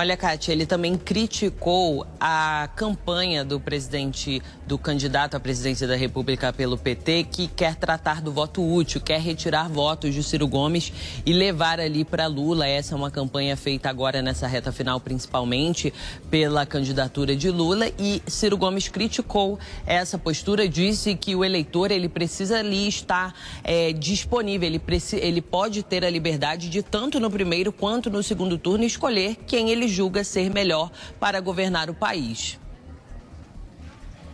Olha, 0.00 0.16
Kátia, 0.16 0.52
ele 0.52 0.64
também 0.64 0.96
criticou 0.96 2.06
a 2.20 2.68
campanha 2.76 3.44
do 3.44 3.58
presidente, 3.58 4.40
do 4.64 4.78
candidato 4.78 5.36
à 5.36 5.40
presidência 5.40 5.88
da 5.88 5.96
República 5.96 6.52
pelo 6.52 6.78
PT, 6.78 7.24
que 7.24 7.48
quer 7.48 7.74
tratar 7.74 8.22
do 8.22 8.30
voto 8.30 8.62
útil, 8.62 9.00
quer 9.00 9.20
retirar 9.20 9.68
votos 9.68 10.14
de 10.14 10.22
Ciro 10.22 10.46
Gomes 10.46 10.92
e 11.26 11.32
levar 11.32 11.80
ali 11.80 12.04
para 12.04 12.28
Lula. 12.28 12.64
Essa 12.64 12.94
é 12.94 12.96
uma 12.96 13.10
campanha 13.10 13.56
feita 13.56 13.90
agora 13.90 14.22
nessa 14.22 14.46
reta 14.46 14.70
final, 14.70 15.00
principalmente 15.00 15.92
pela 16.30 16.64
candidatura 16.64 17.34
de 17.34 17.50
Lula. 17.50 17.88
E 17.98 18.22
Ciro 18.28 18.56
Gomes 18.56 18.86
criticou 18.86 19.58
essa 19.84 20.16
postura, 20.16 20.68
disse 20.68 21.16
que 21.16 21.34
o 21.34 21.44
eleitor 21.44 21.90
ele 21.90 22.08
precisa 22.08 22.60
ali 22.60 22.86
estar 22.86 23.34
é, 23.64 23.92
disponível, 23.92 24.68
ele, 24.68 24.80
ele 25.14 25.42
pode 25.42 25.82
ter 25.82 26.04
a 26.04 26.10
liberdade 26.10 26.70
de, 26.70 26.84
tanto 26.84 27.18
no 27.18 27.28
primeiro 27.28 27.72
quanto 27.72 28.08
no 28.08 28.22
segundo 28.22 28.56
turno, 28.56 28.84
escolher 28.84 29.34
quem 29.44 29.70
ele 29.70 29.87
julga 29.88 30.22
ser 30.24 30.50
melhor 30.50 30.90
para 31.18 31.40
governar 31.40 31.90
o 31.90 31.94
país. 31.94 32.58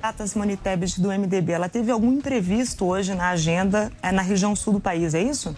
Tata 0.01 0.27
Simone 0.27 0.57
Tebet 0.57 1.01
do 1.01 1.09
MDB, 1.09 1.53
ela 1.53 1.69
teve 1.69 1.91
algum 1.91 2.13
imprevisto 2.13 2.85
hoje 2.85 3.15
na 3.15 3.31
agenda 3.31 3.91
é, 4.03 4.13
na 4.13 4.21
região 4.21 4.55
sul 4.55 4.75
do 4.75 4.81
país, 4.81 5.15
é 5.15 5.23
isso? 5.23 5.57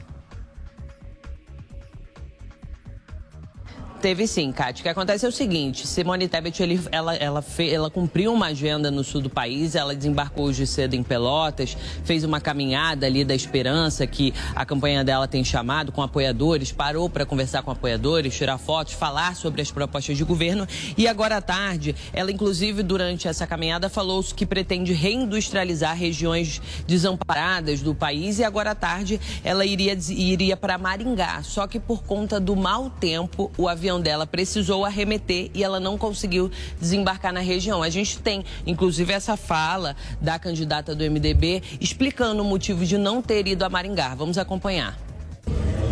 Teve 4.06 4.28
sim, 4.28 4.52
Cátia. 4.52 4.82
O 4.82 4.84
que 4.84 4.88
acontece 4.88 5.26
é 5.26 5.28
o 5.28 5.32
seguinte: 5.32 5.84
Simone 5.84 6.28
Tebet 6.28 6.62
ele, 6.62 6.80
ela, 6.92 7.16
ela, 7.16 7.44
ela 7.58 7.90
cumpriu 7.90 8.32
uma 8.32 8.46
agenda 8.46 8.88
no 8.88 9.02
sul 9.02 9.20
do 9.20 9.28
país, 9.28 9.74
ela 9.74 9.96
desembarcou 9.96 10.44
hoje 10.44 10.64
cedo 10.64 10.94
em 10.94 11.02
Pelotas, 11.02 11.76
fez 12.04 12.22
uma 12.22 12.40
caminhada 12.40 13.04
ali 13.04 13.24
da 13.24 13.34
esperança 13.34 14.06
que 14.06 14.32
a 14.54 14.64
campanha 14.64 15.02
dela 15.02 15.26
tem 15.26 15.42
chamado 15.42 15.90
com 15.90 16.02
apoiadores, 16.02 16.70
parou 16.70 17.10
para 17.10 17.26
conversar 17.26 17.64
com 17.64 17.72
apoiadores, 17.72 18.36
tirar 18.36 18.58
fotos, 18.58 18.92
falar 18.92 19.34
sobre 19.34 19.60
as 19.60 19.72
propostas 19.72 20.16
de 20.16 20.22
governo. 20.22 20.68
E 20.96 21.08
agora 21.08 21.38
à 21.38 21.42
tarde, 21.42 21.92
ela, 22.12 22.30
inclusive, 22.30 22.84
durante 22.84 23.26
essa 23.26 23.44
caminhada, 23.44 23.88
falou 23.88 24.22
que 24.22 24.46
pretende 24.46 24.92
reindustrializar 24.92 25.96
regiões 25.96 26.62
desamparadas 26.86 27.80
do 27.82 27.92
país. 27.92 28.38
E 28.38 28.44
agora 28.44 28.70
à 28.70 28.74
tarde, 28.76 29.20
ela 29.42 29.66
iria, 29.66 29.98
iria 30.10 30.56
para 30.56 30.78
Maringá. 30.78 31.42
Só 31.42 31.66
que 31.66 31.80
por 31.80 32.04
conta 32.04 32.38
do 32.38 32.54
mau 32.54 32.88
tempo, 32.88 33.50
o 33.58 33.68
avião 33.68 33.95
avião 33.96 34.00
dela 34.00 34.26
precisou 34.26 34.84
arremeter 34.84 35.50
e 35.54 35.64
ela 35.64 35.80
não 35.80 35.98
conseguiu 35.98 36.50
desembarcar 36.80 37.32
na 37.32 37.40
região. 37.40 37.82
A 37.82 37.90
gente 37.90 38.18
tem, 38.18 38.44
inclusive, 38.66 39.12
essa 39.12 39.36
fala 39.36 39.96
da 40.20 40.38
candidata 40.38 40.94
do 40.94 41.02
MDB 41.04 41.62
explicando 41.80 42.42
o 42.42 42.44
motivo 42.44 42.84
de 42.84 42.98
não 42.98 43.22
ter 43.22 43.46
ido 43.46 43.64
a 43.64 43.68
Maringá. 43.68 44.14
Vamos 44.14 44.38
acompanhar. 44.38 45.05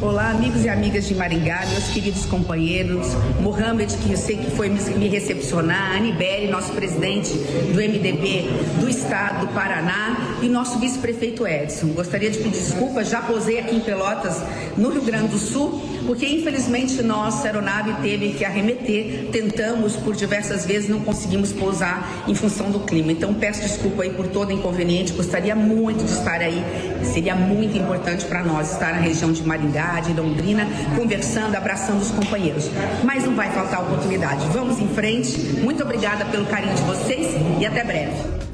Olá, 0.04 0.32
amigos 0.32 0.66
e 0.66 0.68
amigas 0.68 1.08
de 1.08 1.14
Maringá, 1.14 1.64
meus 1.66 1.84
queridos 1.84 2.26
companheiros, 2.26 3.06
Mohamed, 3.40 3.96
que 3.96 4.12
eu 4.12 4.18
sei 4.18 4.36
que 4.36 4.50
foi 4.50 4.68
me 4.68 5.08
recepcionar, 5.08 5.96
Anibele, 5.96 6.50
nosso 6.50 6.72
presidente 6.72 7.30
do 7.32 7.80
MDB 7.80 8.44
do 8.80 8.86
estado 8.86 9.46
do 9.46 9.54
Paraná. 9.54 10.34
E 10.42 10.48
nosso 10.48 10.78
vice-prefeito 10.78 11.46
Edson. 11.46 11.88
Gostaria 11.94 12.30
de 12.30 12.36
pedir 12.36 12.50
desculpas, 12.50 13.08
já 13.08 13.22
posei 13.22 13.58
aqui 13.58 13.76
em 13.76 13.80
Pelotas, 13.80 14.42
no 14.76 14.90
Rio 14.90 15.00
Grande 15.00 15.28
do 15.28 15.38
Sul, 15.38 15.80
porque 16.06 16.26
infelizmente 16.26 17.02
nossa 17.02 17.46
aeronave 17.46 17.94
teve 18.02 18.34
que 18.34 18.44
arremeter, 18.44 19.30
tentamos 19.32 19.96
por 19.96 20.14
diversas 20.14 20.66
vezes, 20.66 20.90
não 20.90 21.00
conseguimos 21.00 21.50
pousar 21.50 22.24
em 22.28 22.34
função 22.34 22.70
do 22.70 22.80
clima. 22.80 23.10
Então 23.10 23.32
peço 23.32 23.62
desculpa 23.62 24.02
aí 24.02 24.10
por 24.10 24.26
todo 24.26 24.52
inconveniente, 24.52 25.14
gostaria 25.14 25.56
muito 25.56 26.04
de 26.04 26.10
estar 26.10 26.42
aí, 26.42 26.62
seria 27.02 27.34
muito 27.34 27.78
importante 27.78 28.26
para 28.26 28.42
nós 28.42 28.72
estar 28.72 28.92
na 28.92 29.00
região 29.00 29.32
de 29.32 29.42
Maringá, 29.44 30.00
de 30.00 30.12
Londrina, 30.12 30.66
conversando, 30.96 31.54
abraçando 31.54 32.00
os 32.00 32.10
companheiros. 32.10 32.70
Mas 33.04 33.24
não 33.24 33.34
vai 33.34 33.50
faltar 33.50 33.82
oportunidade. 33.82 34.46
Vamos 34.48 34.78
em 34.78 34.88
frente. 34.88 35.38
Muito 35.60 35.82
obrigada 35.82 36.24
pelo 36.26 36.46
carinho 36.46 36.74
de 36.74 36.82
vocês 36.82 37.34
e 37.60 37.66
até 37.66 37.84
breve. 37.84 38.44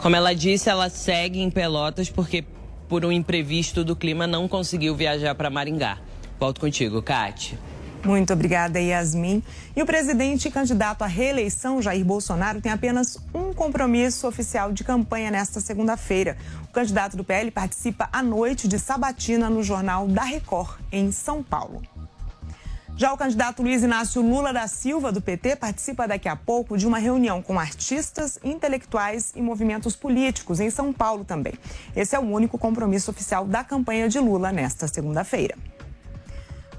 Como 0.00 0.16
ela 0.16 0.34
disse, 0.34 0.70
ela 0.70 0.88
segue 0.88 1.40
em 1.40 1.50
Pelotas 1.50 2.08
porque, 2.08 2.44
por 2.88 3.04
um 3.04 3.12
imprevisto 3.12 3.84
do 3.84 3.94
clima, 3.94 4.26
não 4.26 4.48
conseguiu 4.48 4.94
viajar 4.94 5.34
para 5.34 5.50
Maringá. 5.50 5.98
Volto 6.38 6.58
contigo, 6.58 7.02
Kate. 7.02 7.58
Muito 8.04 8.32
obrigada, 8.32 8.80
Yasmin. 8.80 9.42
E 9.76 9.82
o 9.82 9.86
presidente 9.86 10.48
e 10.48 10.50
candidato 10.50 11.02
à 11.02 11.06
reeleição, 11.06 11.82
Jair 11.82 12.04
Bolsonaro, 12.04 12.60
tem 12.60 12.72
apenas 12.72 13.18
um 13.34 13.52
compromisso 13.52 14.26
oficial 14.26 14.72
de 14.72 14.82
campanha 14.82 15.30
nesta 15.30 15.60
segunda-feira. 15.60 16.36
O 16.64 16.72
candidato 16.72 17.16
do 17.16 17.22
PL 17.22 17.50
participa 17.50 18.08
à 18.10 18.22
noite 18.22 18.66
de 18.66 18.78
sabatina 18.78 19.50
no 19.50 19.62
Jornal 19.62 20.08
da 20.08 20.22
Record, 20.22 20.80
em 20.90 21.12
São 21.12 21.42
Paulo. 21.42 21.82
Já 22.96 23.12
o 23.12 23.16
candidato 23.16 23.62
Luiz 23.62 23.82
Inácio 23.82 24.20
Lula 24.20 24.52
da 24.52 24.66
Silva, 24.66 25.12
do 25.12 25.20
PT, 25.20 25.56
participa 25.56 26.08
daqui 26.08 26.28
a 26.28 26.36
pouco 26.36 26.76
de 26.76 26.86
uma 26.86 26.98
reunião 26.98 27.40
com 27.40 27.58
artistas, 27.58 28.38
intelectuais 28.44 29.32
e 29.34 29.40
movimentos 29.40 29.94
políticos 29.94 30.60
em 30.60 30.68
São 30.68 30.92
Paulo 30.92 31.24
também. 31.24 31.54
Esse 31.94 32.16
é 32.16 32.18
o 32.18 32.22
único 32.22 32.58
compromisso 32.58 33.10
oficial 33.10 33.46
da 33.46 33.62
campanha 33.64 34.08
de 34.08 34.18
Lula 34.18 34.52
nesta 34.52 34.86
segunda-feira. 34.86 35.56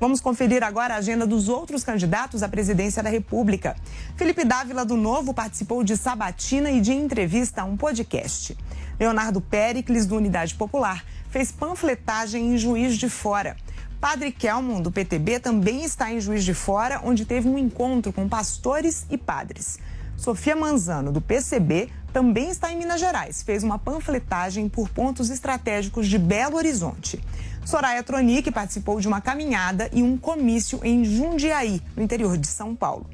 Vamos 0.01 0.19
conferir 0.19 0.63
agora 0.63 0.95
a 0.95 0.97
agenda 0.97 1.27
dos 1.27 1.47
outros 1.47 1.83
candidatos 1.83 2.41
à 2.41 2.49
presidência 2.49 3.03
da 3.03 3.09
República. 3.11 3.75
Felipe 4.15 4.43
Dávila 4.43 4.83
do 4.83 4.97
Novo 4.97 5.31
participou 5.31 5.83
de 5.83 5.95
sabatina 5.95 6.71
e 6.71 6.81
de 6.81 6.91
entrevista 6.91 7.61
a 7.61 7.65
um 7.65 7.77
podcast. 7.77 8.57
Leonardo 8.99 9.39
Pericles, 9.39 10.07
do 10.07 10.15
Unidade 10.15 10.55
Popular, 10.55 11.05
fez 11.29 11.51
panfletagem 11.51 12.51
em 12.51 12.57
Juiz 12.57 12.97
de 12.97 13.07
Fora. 13.11 13.55
Padre 13.99 14.31
Kelmon, 14.31 14.81
do 14.81 14.91
PTB, 14.91 15.39
também 15.39 15.83
está 15.83 16.11
em 16.11 16.19
Juiz 16.19 16.43
de 16.43 16.55
Fora, 16.55 16.99
onde 17.03 17.23
teve 17.23 17.47
um 17.47 17.55
encontro 17.55 18.11
com 18.11 18.27
pastores 18.27 19.05
e 19.07 19.19
padres. 19.19 19.77
Sofia 20.17 20.55
Manzano, 20.55 21.11
do 21.11 21.21
PCB, 21.21 21.89
também 22.11 22.49
está 22.49 22.71
em 22.71 22.77
Minas 22.77 22.99
Gerais. 22.99 23.43
Fez 23.43 23.63
uma 23.63 23.77
panfletagem 23.77 24.67
por 24.67 24.89
pontos 24.89 25.29
estratégicos 25.29 26.07
de 26.07 26.17
Belo 26.17 26.57
Horizonte. 26.57 27.23
Soraya 27.65 28.03
Tronic 28.03 28.51
participou 28.51 28.99
de 28.99 29.07
uma 29.07 29.21
caminhada 29.21 29.89
e 29.93 30.01
um 30.01 30.17
comício 30.17 30.79
em 30.83 31.05
Jundiaí, 31.05 31.81
no 31.95 32.03
interior 32.03 32.37
de 32.37 32.47
São 32.47 32.75
Paulo. 32.75 33.05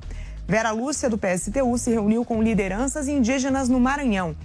Vera 0.48 0.72
Lúcia, 0.72 1.10
do 1.10 1.18
PSTU, 1.18 1.78
se 1.78 1.92
reuniu 1.92 2.24
com 2.24 2.42
lideranças 2.42 3.08
indígenas 3.08 3.68
no 3.68 3.80
Maranhão. 3.80 4.36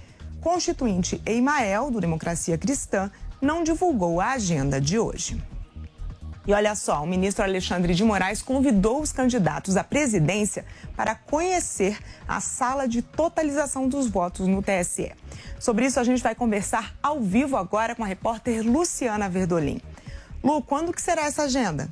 Constituinte 0.41 1.21
Eimael, 1.25 1.89
do 1.89 2.01
Democracia 2.01 2.57
Cristã, 2.57 3.09
não 3.41 3.63
divulgou 3.63 4.19
a 4.19 4.31
agenda 4.31 4.79
de 4.79 4.99
hoje. 4.99 5.41
E 6.45 6.53
olha 6.53 6.75
só, 6.75 7.01
o 7.01 7.07
ministro 7.07 7.45
Alexandre 7.45 7.95
de 7.95 8.03
Moraes 8.03 8.41
convidou 8.41 9.01
os 9.01 9.13
candidatos 9.13 9.77
à 9.77 9.83
presidência 9.83 10.65
para 10.93 11.15
conhecer 11.15 11.97
a 12.27 12.41
sala 12.41 12.85
de 12.85 13.01
totalização 13.01 13.87
dos 13.87 14.09
votos 14.09 14.45
no 14.45 14.61
TSE. 14.61 15.13
Sobre 15.57 15.85
isso, 15.85 16.01
a 16.01 16.03
gente 16.03 16.21
vai 16.21 16.35
conversar 16.35 16.93
ao 17.01 17.21
vivo 17.21 17.55
agora 17.55 17.95
com 17.95 18.03
a 18.03 18.07
repórter 18.07 18.61
Luciana 18.61 19.29
Verdolim. 19.29 19.79
Lu, 20.43 20.61
quando 20.61 20.91
que 20.91 21.01
será 21.01 21.25
essa 21.25 21.43
agenda? 21.43 21.89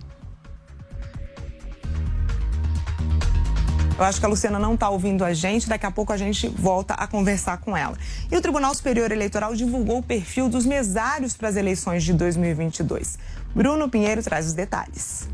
Eu 3.97 4.06
acho 4.06 4.20
que 4.20 4.26
a 4.26 4.30
Luciana 4.30 4.58
não 4.58 4.74
está 4.74 4.89
ouvindo 4.89 5.24
a 5.24 5.32
gente, 5.32 5.70
daqui 5.70 5.86
a 5.86 5.91
pouco 5.91 6.12
a 6.12 6.18
gente 6.18 6.47
volta 6.47 6.95
a 6.95 7.06
conversar 7.06 7.58
com 7.58 7.78
ela. 7.78 7.95
E 8.32 8.36
o 8.36 8.41
Tribunal 8.41 8.74
Superior 8.74 9.12
Eleitoral 9.12 9.56
divulgou 9.56 9.99
o 9.99 10.04
perfil 10.04 10.49
dos 10.49 10.66
mesários 10.66 11.38
para 11.38 11.49
as 11.49 11.56
eleições 11.56 12.04
de 12.04 12.12
2022. 12.14 13.20
Bruno 13.54 13.88
Pinheiro 13.89 14.24
traz 14.24 14.47
os 14.47 14.54
detalhes. 14.54 15.30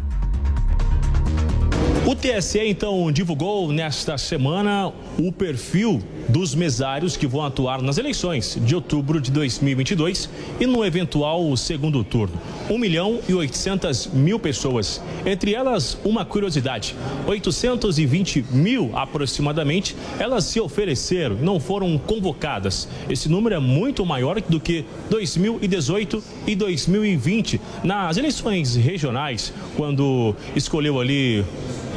O 2.05 2.15
TSE 2.15 2.59
então 2.59 3.11
divulgou 3.11 3.71
nesta 3.71 4.17
semana 4.17 4.93
o 5.17 5.31
perfil 5.31 6.03
dos 6.29 6.53
mesários 6.53 7.15
que 7.15 7.27
vão 7.27 7.43
atuar 7.43 7.81
nas 7.81 7.97
eleições 7.97 8.57
de 8.61 8.75
outubro 8.75 9.19
de 9.19 9.31
2022 9.31 10.29
e 10.59 10.65
no 10.65 10.83
eventual 10.83 11.55
segundo 11.55 12.03
turno. 12.03 12.35
1 12.69 12.77
milhão 12.77 13.19
e 13.27 13.33
800 13.33 14.07
mil 14.07 14.39
pessoas. 14.39 15.01
Entre 15.25 15.53
elas, 15.53 15.97
uma 16.03 16.25
curiosidade: 16.25 16.95
820 17.25 18.45
mil 18.51 18.91
aproximadamente, 18.93 19.95
elas 20.19 20.45
se 20.45 20.59
ofereceram, 20.59 21.35
não 21.35 21.59
foram 21.59 21.97
convocadas. 21.97 22.87
Esse 23.09 23.29
número 23.29 23.55
é 23.55 23.59
muito 23.59 24.05
maior 24.05 24.41
do 24.41 24.59
que 24.59 24.85
2018 25.09 26.23
e 26.45 26.55
2020 26.55 27.61
nas 27.83 28.17
eleições 28.17 28.75
regionais, 28.75 29.53
quando 29.75 30.35
escolheu 30.55 30.99
ali 30.99 31.45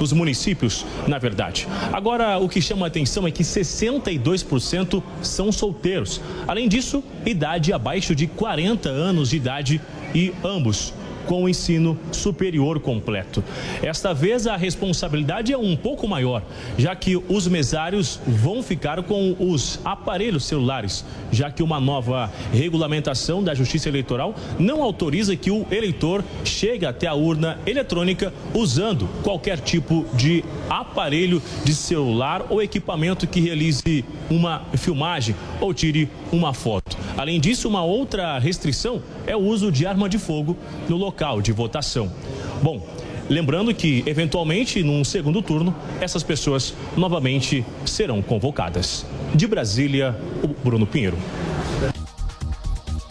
os 0.05 0.13
municípios, 0.13 0.85
na 1.07 1.19
verdade. 1.19 1.67
Agora, 1.93 2.39
o 2.39 2.49
que 2.49 2.61
chama 2.61 2.87
a 2.87 2.89
atenção 2.89 3.27
é 3.27 3.31
que 3.31 3.43
62% 3.43 5.03
são 5.23 5.53
solteiros. 5.53 6.21
Além 6.47 6.69
disso, 6.69 7.03
idade 7.25 7.73
abaixo 7.73 8.15
de 8.15 8.27
40 8.27 8.89
anos 8.89 9.31
de 9.31 9.37
idade 9.37 9.81
e 10.15 10.33
ambos 10.45 10.93
com 11.31 11.45
o 11.45 11.49
ensino 11.49 11.97
superior 12.11 12.81
completo. 12.81 13.45
Esta 13.81 14.13
vez 14.13 14.49
a 14.49 14.57
responsabilidade 14.57 15.53
é 15.53 15.57
um 15.57 15.77
pouco 15.77 16.09
maior, 16.09 16.43
já 16.77 16.93
que 16.97 17.17
os 17.17 17.47
mesários 17.47 18.19
vão 18.27 18.65
ficar 18.65 19.01
com 19.05 19.37
os 19.39 19.79
aparelhos 19.85 20.43
celulares, 20.43 21.05
já 21.31 21.49
que 21.49 21.63
uma 21.63 21.79
nova 21.79 22.33
regulamentação 22.53 23.45
da 23.45 23.55
Justiça 23.55 23.89
Eleitoral 23.89 24.35
não 24.59 24.83
autoriza 24.83 25.37
que 25.37 25.53
o 25.53 25.65
eleitor 25.71 26.25
chegue 26.45 26.85
até 26.85 27.07
a 27.07 27.15
urna 27.15 27.61
eletrônica 27.65 28.35
usando 28.53 29.09
qualquer 29.23 29.61
tipo 29.61 30.05
de 30.15 30.45
aparelho 30.69 31.41
de 31.65 31.77
celular 31.77 32.45
ou 32.51 32.61
equipamento 32.61 33.29
que 33.29 33.41
realize 33.41 34.05
uma 34.29 34.65
filmagem 34.77 35.37
ou 35.61 35.73
tire 35.73 36.09
uma 36.33 36.53
foto. 36.53 36.97
Além 37.17 37.39
disso, 37.39 37.69
uma 37.69 37.85
outra 37.85 38.37
restrição 38.41 39.01
é 39.31 39.37
o 39.37 39.39
uso 39.39 39.71
de 39.71 39.87
arma 39.87 40.09
de 40.09 40.19
fogo 40.19 40.57
no 40.89 40.97
local 40.97 41.41
de 41.41 41.53
votação. 41.53 42.11
Bom, 42.61 42.85
lembrando 43.29 43.73
que, 43.73 44.03
eventualmente, 44.05 44.83
num 44.83 45.05
segundo 45.05 45.41
turno, 45.41 45.73
essas 46.01 46.25
pessoas 46.25 46.75
novamente 46.97 47.65
serão 47.87 48.21
convocadas. 48.21 49.07
De 49.33 49.47
Brasília, 49.47 50.19
o 50.43 50.49
Bruno 50.49 50.85
Pinheiro. 50.85 51.17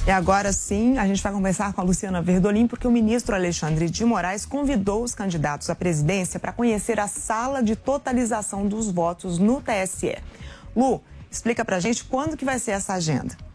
E 0.05 0.11
agora 0.11 0.51
sim, 0.51 0.97
a 0.97 1.07
gente 1.07 1.23
vai 1.23 1.31
conversar 1.31 1.71
com 1.71 1.79
a 1.79 1.83
Luciana 1.85 2.21
Verdolim, 2.21 2.67
porque 2.67 2.85
o 2.85 2.91
ministro 2.91 3.33
Alexandre 3.33 3.89
de 3.89 4.03
Moraes 4.03 4.45
convidou 4.45 5.03
os 5.03 5.15
candidatos 5.15 5.69
à 5.69 5.75
presidência 5.75 6.37
para 6.37 6.51
conhecer 6.51 6.99
a 6.99 7.07
sala 7.07 7.63
de 7.63 7.77
totalização 7.77 8.67
dos 8.67 8.91
votos 8.91 9.39
no 9.39 9.61
TSE. 9.61 10.17
Lu, 10.75 11.01
explica 11.31 11.63
pra 11.63 11.79
gente 11.79 12.03
quando 12.03 12.35
que 12.35 12.43
vai 12.43 12.59
ser 12.59 12.71
essa 12.71 12.93
agenda 12.93 13.48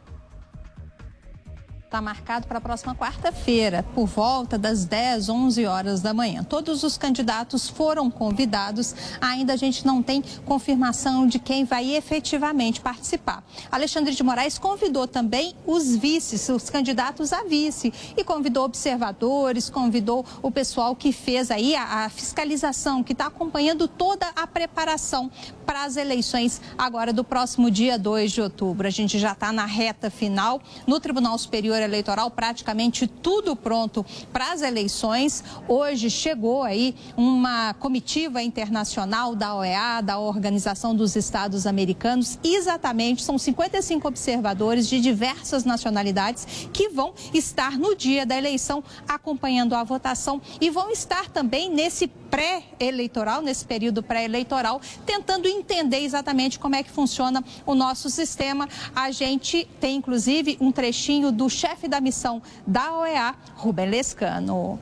está 1.95 2.03
marcado 2.03 2.49
para 2.49 2.59
a 2.59 2.61
próxima 2.61 2.92
quarta-feira, 2.92 3.84
por 3.95 4.07
volta 4.07 4.59
das 4.59 4.84
10, 4.84 5.28
11 5.28 5.64
horas 5.64 6.01
da 6.01 6.12
manhã. 6.12 6.42
Todos 6.42 6.82
os 6.82 6.99
candidatos 6.99 7.68
foram 7.68 8.11
convidados, 8.11 8.97
ainda 9.20 9.53
a 9.53 9.57
gente 9.57 9.86
não 9.86 10.03
tem 10.03 10.20
confirmação 10.45 11.24
de 11.24 11.38
quem 11.38 11.64
vai 11.64 11.95
efetivamente 11.95 12.80
participar. 12.80 13.45
Alexandre 13.70 14.12
de 14.12 14.24
Moraes 14.24 14.59
convidou 14.59 15.07
também 15.07 15.55
os 15.64 15.95
vices, 15.95 16.49
os 16.49 16.68
candidatos 16.68 17.32
a 17.32 17.45
vice, 17.45 17.92
e 18.16 18.24
convidou 18.24 18.64
observadores, 18.64 19.70
convidou 19.70 20.26
o 20.42 20.51
pessoal 20.51 20.97
que 20.97 21.12
fez 21.12 21.49
aí 21.49 21.76
a, 21.76 22.07
a 22.07 22.09
fiscalização, 22.09 23.05
que 23.05 23.12
está 23.12 23.26
acompanhando 23.26 23.86
toda 23.86 24.26
a 24.34 24.49
preparação 24.49 25.30
para 25.64 25.84
as 25.84 25.97
eleições 25.97 26.61
agora 26.76 27.12
do 27.12 27.22
próximo 27.22 27.70
dia 27.70 27.97
2 27.97 28.32
de 28.32 28.40
outubro. 28.40 28.88
A 28.88 28.90
gente 28.90 29.16
já 29.16 29.30
está 29.30 29.53
na 29.53 29.64
reta 29.64 30.11
final 30.11 30.61
no 30.88 30.99
Tribunal 30.99 31.38
Superior 31.38 31.84
Eleitoral, 31.85 32.30
praticamente 32.30 33.07
tudo 33.07 33.55
pronto 33.55 34.05
para 34.32 34.53
as 34.53 34.62
eleições. 34.62 35.45
Hoje 35.68 36.11
chegou 36.11 36.62
aí 36.62 36.95
uma 37.16 37.74
comitiva 37.74 38.43
internacional 38.43 39.35
da 39.35 39.55
OEA, 39.55 40.01
da 40.03 40.18
Organização 40.18 40.95
dos 40.95 41.16
Estados 41.16 41.66
Americanos, 41.66 42.39
exatamente 42.43 43.22
são 43.22 43.39
55 43.39 44.07
observadores 44.09 44.89
de 44.89 45.01
diversas 45.01 45.64
nacionalidades 45.64 46.68
que 46.72 46.89
vão 46.89 47.14
estar 47.32 47.78
no 47.78 47.95
dia 47.95 48.26
da 48.26 48.37
eleição 48.37 48.82
acompanhando 49.07 49.74
a 49.74 49.85
votação 49.85 50.41
e 50.61 50.70
vão 50.70 50.91
estar 50.91 51.28
também 51.28 51.70
nesse 51.70 52.07
pré-eleitoral, 52.35 53.43
nesse 53.43 53.64
período 53.64 54.03
pré-eleitoral, 54.03 54.80
tentando 55.07 55.47
entender 55.47 55.99
exatamente 55.99 56.59
como 56.59 56.74
é 56.74 56.82
que 56.82 56.91
funciona 56.91 57.45
o 57.64 57.76
nosso 57.76 58.11
sistema. 58.11 58.68
A 58.93 59.12
gente 59.12 59.68
tem, 59.80 59.99
inclusive, 59.99 60.59
um 60.61 60.72
trechinho 60.72 61.30
do 61.30 61.49
chefe 61.49 61.87
da 61.87 62.01
missão 62.01 62.43
da 62.66 62.93
OEA, 62.99 63.37
Rubem 63.55 63.89
Lescano. 63.89 64.80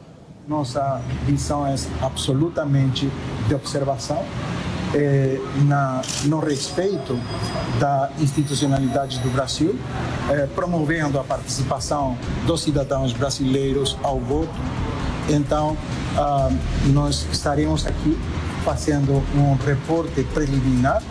Nossa 0.49 1.03
visão 1.27 1.67
é 1.67 1.75
absolutamente 2.01 3.11
de 3.47 3.55
observação. 3.55 4.25
É, 4.95 5.39
na, 5.65 6.03
no 6.25 6.39
respeito 6.39 7.19
da 7.79 8.11
institucionalidade 8.19 9.19
do 9.21 9.31
Brasil, 9.31 9.79
é, 10.31 10.47
promovendo 10.47 11.19
a 11.19 11.25
participação 11.25 12.17
dos 12.47 12.63
cidadãos 12.63 13.13
brasileiros 13.15 13.97
ao 14.03 14.19
voto. 14.21 14.53
Então, 15.29 15.77
ah, 16.17 16.51
nós 16.87 17.27
estaremos 17.33 17.87
aqui 17.87 18.19
fazendo 18.65 19.23
um 19.35 19.55
reporte 19.65 20.23
preliminar 20.35 21.03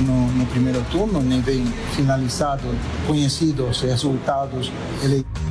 no, 0.00 0.28
no, 0.32 0.46
primeiro 0.46 0.82
turno, 0.90 1.20
nem 1.20 1.40
bem 1.40 1.66
finalizado, 1.94 2.68
conhecidos 3.06 3.76
os 3.76 3.82
resultados 3.82 4.72
eleitorais. 5.02 5.48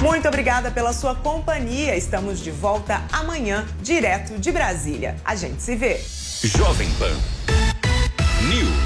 Muito 0.00 0.28
obrigada 0.28 0.70
pela 0.70 0.92
sua 0.92 1.14
companhia. 1.14 1.96
Estamos 1.96 2.40
de 2.40 2.50
volta 2.50 3.02
amanhã, 3.12 3.64
direto 3.82 4.38
de 4.38 4.52
Brasília. 4.52 5.16
A 5.24 5.34
gente 5.34 5.60
se 5.62 5.74
vê. 5.74 6.00
Jovem 6.44 6.88
Pan 6.92 7.16
News. 8.48 8.77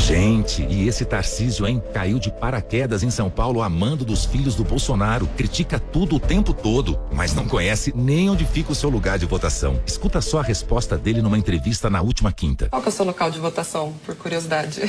Gente, 0.00 0.62
e 0.62 0.88
esse 0.88 1.04
Tarcísio, 1.04 1.66
hein? 1.66 1.80
Caiu 1.92 2.18
de 2.18 2.32
paraquedas 2.32 3.02
em 3.02 3.10
São 3.10 3.28
Paulo 3.30 3.62
amando 3.62 4.04
dos 4.04 4.24
filhos 4.24 4.54
do 4.54 4.64
Bolsonaro. 4.64 5.26
Critica 5.36 5.78
tudo 5.78 6.16
o 6.16 6.20
tempo 6.20 6.52
todo, 6.52 6.98
mas 7.12 7.34
não 7.34 7.46
conhece 7.46 7.92
nem 7.94 8.28
onde 8.28 8.44
fica 8.44 8.72
o 8.72 8.74
seu 8.74 8.88
lugar 8.88 9.18
de 9.18 9.26
votação. 9.26 9.80
Escuta 9.86 10.20
só 10.20 10.40
a 10.40 10.42
resposta 10.42 10.96
dele 10.96 11.22
numa 11.22 11.38
entrevista 11.38 11.90
na 11.90 12.00
última 12.00 12.32
quinta. 12.32 12.68
Qual 12.70 12.82
que 12.82 12.88
é 12.88 12.90
o 12.90 12.92
seu 12.92 13.04
local 13.04 13.30
de 13.30 13.38
votação, 13.38 13.94
por 14.04 14.16
curiosidade? 14.16 14.80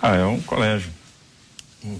ah, 0.00 0.16
é 0.16 0.24
um 0.24 0.40
colégio. 0.40 0.90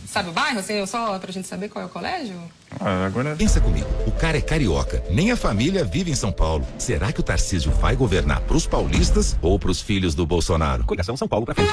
Sabe 0.06 0.30
o 0.30 0.32
bairro, 0.32 0.60
assim, 0.60 0.84
só 0.86 1.18
pra 1.18 1.30
gente 1.30 1.46
saber 1.46 1.68
qual 1.68 1.82
é 1.82 1.86
o 1.86 1.90
colégio? 1.90 2.36
Ah, 2.80 3.06
agora... 3.06 3.36
Pensa 3.36 3.60
comigo, 3.60 3.88
o 4.06 4.12
cara 4.12 4.38
é 4.38 4.40
carioca, 4.40 5.02
nem 5.10 5.30
a 5.30 5.36
família 5.36 5.84
vive 5.84 6.10
em 6.10 6.14
São 6.14 6.32
Paulo. 6.32 6.66
Será 6.78 7.12
que 7.12 7.20
o 7.20 7.22
Tarcísio 7.22 7.70
vai 7.72 7.94
governar 7.94 8.40
pros 8.42 8.66
paulistas 8.66 9.36
ou 9.42 9.58
pros 9.58 9.80
filhos 9.80 10.14
do 10.14 10.26
Bolsonaro? 10.26 10.84
Coligação 10.84 11.16
São 11.16 11.28
Paulo 11.28 11.44
pra 11.44 11.54
frente. 11.54 11.72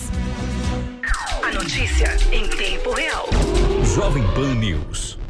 Notícia 1.53 2.17
em 2.31 2.47
tempo 2.47 2.93
real. 2.93 3.27
Jovem 3.93 4.23
Pan 4.33 4.55
News. 4.55 5.20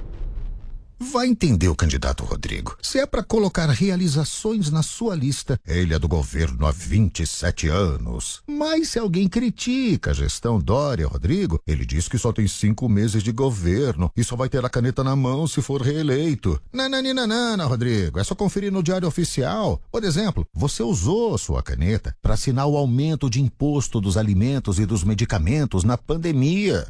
Vai 1.09 1.25
entender 1.25 1.67
o 1.67 1.75
candidato 1.75 2.23
Rodrigo. 2.23 2.77
Se 2.79 2.99
é 2.99 3.07
para 3.07 3.23
colocar 3.23 3.67
realizações 3.69 4.69
na 4.69 4.83
sua 4.83 5.15
lista, 5.15 5.59
ele 5.65 5.95
é 5.95 5.99
do 5.99 6.07
governo 6.07 6.67
há 6.67 6.71
27 6.71 7.67
anos. 7.67 8.43
Mas 8.47 8.89
se 8.89 8.99
alguém 8.99 9.27
critica 9.27 10.11
a 10.11 10.13
gestão 10.13 10.59
Dória 10.59 11.07
Rodrigo, 11.07 11.59
ele 11.65 11.87
diz 11.87 12.07
que 12.07 12.19
só 12.19 12.31
tem 12.31 12.47
cinco 12.47 12.87
meses 12.87 13.23
de 13.23 13.31
governo 13.31 14.11
e 14.15 14.23
só 14.23 14.35
vai 14.35 14.47
ter 14.47 14.63
a 14.63 14.69
caneta 14.69 15.03
na 15.03 15.15
mão 15.15 15.47
se 15.47 15.59
for 15.59 15.81
reeleito. 15.81 16.61
Nananina, 16.71 17.65
Rodrigo, 17.65 18.19
é 18.19 18.23
só 18.23 18.35
conferir 18.35 18.71
no 18.71 18.83
Diário 18.83 19.07
Oficial. 19.07 19.81
Por 19.91 20.03
exemplo, 20.03 20.45
você 20.53 20.83
usou 20.83 21.35
sua 21.39 21.63
caneta 21.63 22.15
para 22.21 22.35
assinar 22.35 22.67
o 22.67 22.77
aumento 22.77 23.27
de 23.27 23.41
imposto 23.41 23.99
dos 23.99 24.17
alimentos 24.17 24.77
e 24.77 24.85
dos 24.85 25.03
medicamentos 25.03 25.83
na 25.83 25.97
pandemia. 25.97 26.85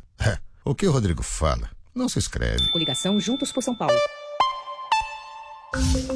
o 0.66 0.76
que 0.76 0.86
o 0.86 0.92
Rodrigo 0.92 1.24
fala? 1.24 1.70
Não 1.94 2.08
se 2.08 2.20
escreve. 2.20 2.72
Coligação 2.72 3.20
Juntos 3.20 3.52
por 3.52 3.62
São 3.62 3.76
Paulo. 3.76 3.96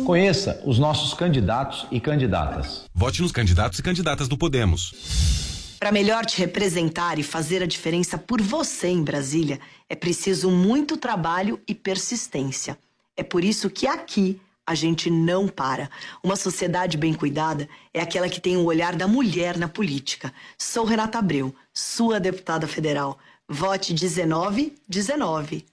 Conheça 0.05 0.61
os 0.65 0.79
nossos 0.79 1.13
candidatos 1.13 1.85
e 1.91 1.99
candidatas. 1.99 2.85
Vote 2.93 3.21
nos 3.21 3.31
candidatos 3.31 3.79
e 3.79 3.83
candidatas 3.83 4.27
do 4.27 4.37
Podemos. 4.37 5.75
Para 5.79 5.91
melhor 5.91 6.25
te 6.25 6.37
representar 6.37 7.19
e 7.19 7.23
fazer 7.23 7.61
a 7.61 7.65
diferença 7.65 8.17
por 8.17 8.41
você 8.41 8.87
em 8.87 9.03
Brasília, 9.03 9.59
é 9.89 9.95
preciso 9.95 10.49
muito 10.49 10.95
trabalho 10.97 11.59
e 11.67 11.75
persistência. 11.75 12.77
É 13.17 13.23
por 13.23 13.43
isso 13.43 13.69
que 13.69 13.85
aqui 13.85 14.39
a 14.65 14.73
gente 14.73 15.09
não 15.09 15.47
para. 15.47 15.89
Uma 16.23 16.35
sociedade 16.35 16.97
bem 16.97 17.13
cuidada 17.13 17.67
é 17.93 18.01
aquela 18.01 18.29
que 18.29 18.41
tem 18.41 18.57
o 18.57 18.63
olhar 18.63 18.95
da 18.95 19.07
mulher 19.07 19.57
na 19.57 19.67
política. 19.67 20.33
Sou 20.57 20.85
Renata 20.85 21.19
Abreu, 21.19 21.53
sua 21.73 22.19
deputada 22.19 22.65
federal. 22.67 23.19
Vote 23.49 23.91
1919. 23.91 25.63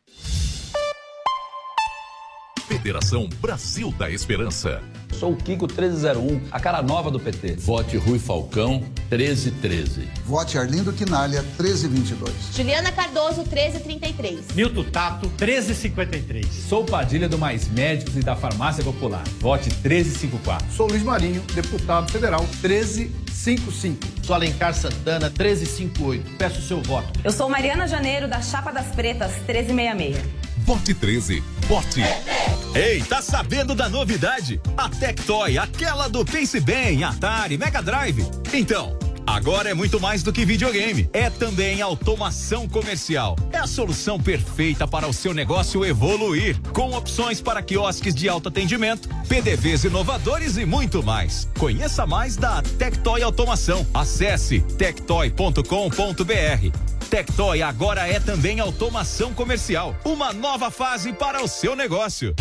Federação 2.83 3.29
Brasil 3.41 3.95
da 3.97 4.11
Esperança. 4.11 4.83
Sou 5.13 5.35
o 5.35 5.37
Kiko 5.37 5.69
1301, 5.69 6.41
a 6.51 6.59
cara 6.59 6.83
nova 6.83 7.13
do 7.13 7.21
PT. 7.21 7.55
Vote 7.59 7.97
Rui 7.97 8.19
Falcão 8.19 8.83
1313. 9.09 10.09
Vote 10.27 10.59
Arlindo 10.59 10.93
Quinalha 10.93 11.43
1322. 11.43 12.35
Juliana 12.53 12.91
Cardoso 12.91 13.43
1333. 13.43 14.53
Milton 14.57 14.83
Tato 14.91 15.29
1353. 15.29 16.45
Sou 16.45 16.85
Padilha 16.85 17.29
do 17.29 17.39
Mais 17.39 17.69
Médicos 17.69 18.17
e 18.17 18.21
da 18.21 18.35
Farmácia 18.35 18.83
Popular. 18.83 19.23
Vote 19.39 19.69
1354. 19.71 20.73
Sou 20.73 20.89
Luiz 20.89 21.05
Marinho, 21.05 21.41
deputado 21.55 22.11
federal 22.11 22.41
1355. 22.41 24.25
Sou 24.25 24.35
Alencar 24.35 24.75
Santana 24.75 25.29
1358. 25.29 26.37
Peço 26.37 26.61
seu 26.63 26.83
voto. 26.83 27.21
Eu 27.23 27.31
sou 27.31 27.49
Mariana 27.49 27.87
Janeiro 27.87 28.27
da 28.27 28.43
Chapa 28.43 28.73
das 28.73 28.87
Pretas 28.87 29.31
1366. 29.47 30.42
Vote 30.65 30.95
13. 30.95 31.43
Vote. 31.69 32.01
Ei, 32.75 33.03
tá 33.03 33.21
sabendo 33.21 33.75
da 33.75 33.89
novidade? 33.89 34.61
A 34.77 34.89
Tectoy, 34.89 35.59
aquela 35.59 36.09
do 36.09 36.25
Pense 36.25 36.61
Bem, 36.61 37.05
Atari, 37.05 37.59
Mega 37.59 37.83
Drive. 37.83 38.25
Então, 38.53 38.97
Agora 39.27 39.71
é 39.71 39.75
muito 39.75 40.01
mais 40.01 40.23
do 40.23 40.33
que 40.33 40.45
videogame. 40.45 41.09
É 41.13 41.31
também 41.31 41.81
automação 41.81 42.69
comercial. 42.69 43.37
É 43.53 43.59
a 43.59 43.67
solução 43.67 44.19
perfeita 44.19 44.87
para 44.87 45.07
o 45.07 45.13
seu 45.13 45.33
negócio 45.33 45.85
evoluir. 45.85 46.61
Com 46.73 46.93
opções 46.93 47.41
para 47.41 47.63
quiosques 47.63 48.15
de 48.15 48.29
alto 48.29 48.49
atendimento, 48.49 49.09
PDVs 49.29 49.85
inovadores 49.85 50.57
e 50.57 50.65
muito 50.65 51.03
mais. 51.03 51.49
Conheça 51.59 52.07
mais 52.07 52.37
da 52.37 52.63
Tectoy 52.63 53.23
Automação. 53.23 53.87
Acesse 53.95 54.61
tectoy.com.br. 54.61 56.92
Tectoy 57.13 57.61
agora 57.61 58.09
é 58.09 58.19
também 58.19 58.59
automação 58.59 59.35
comercial. 59.35 59.95
Uma 60.03 60.33
nova 60.33 60.71
fase 60.71 61.13
para 61.13 61.45
o 61.45 61.47
seu 61.47 61.77
negócio. 61.77 62.35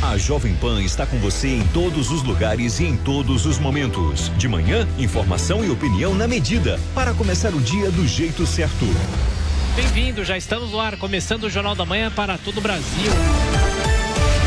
A 0.00 0.16
Jovem 0.16 0.54
Pan 0.54 0.82
está 0.82 1.04
com 1.04 1.18
você 1.18 1.48
em 1.48 1.66
todos 1.74 2.10
os 2.10 2.22
lugares 2.22 2.80
e 2.80 2.84
em 2.84 2.96
todos 2.96 3.44
os 3.44 3.58
momentos. 3.58 4.30
De 4.38 4.48
manhã, 4.48 4.88
informação 4.98 5.62
e 5.62 5.68
opinião 5.68 6.14
na 6.14 6.26
medida 6.26 6.80
para 6.94 7.12
começar 7.12 7.52
o 7.52 7.60
dia 7.60 7.90
do 7.90 8.08
jeito 8.08 8.46
certo. 8.46 8.86
Bem-vindo, 9.76 10.24
já 10.24 10.38
estamos 10.38 10.70
no 10.70 10.80
ar, 10.80 10.96
começando 10.96 11.44
o 11.44 11.50
Jornal 11.50 11.74
da 11.74 11.84
Manhã 11.84 12.10
para 12.10 12.38
todo 12.38 12.56
o 12.56 12.62
Brasil. 12.62 13.12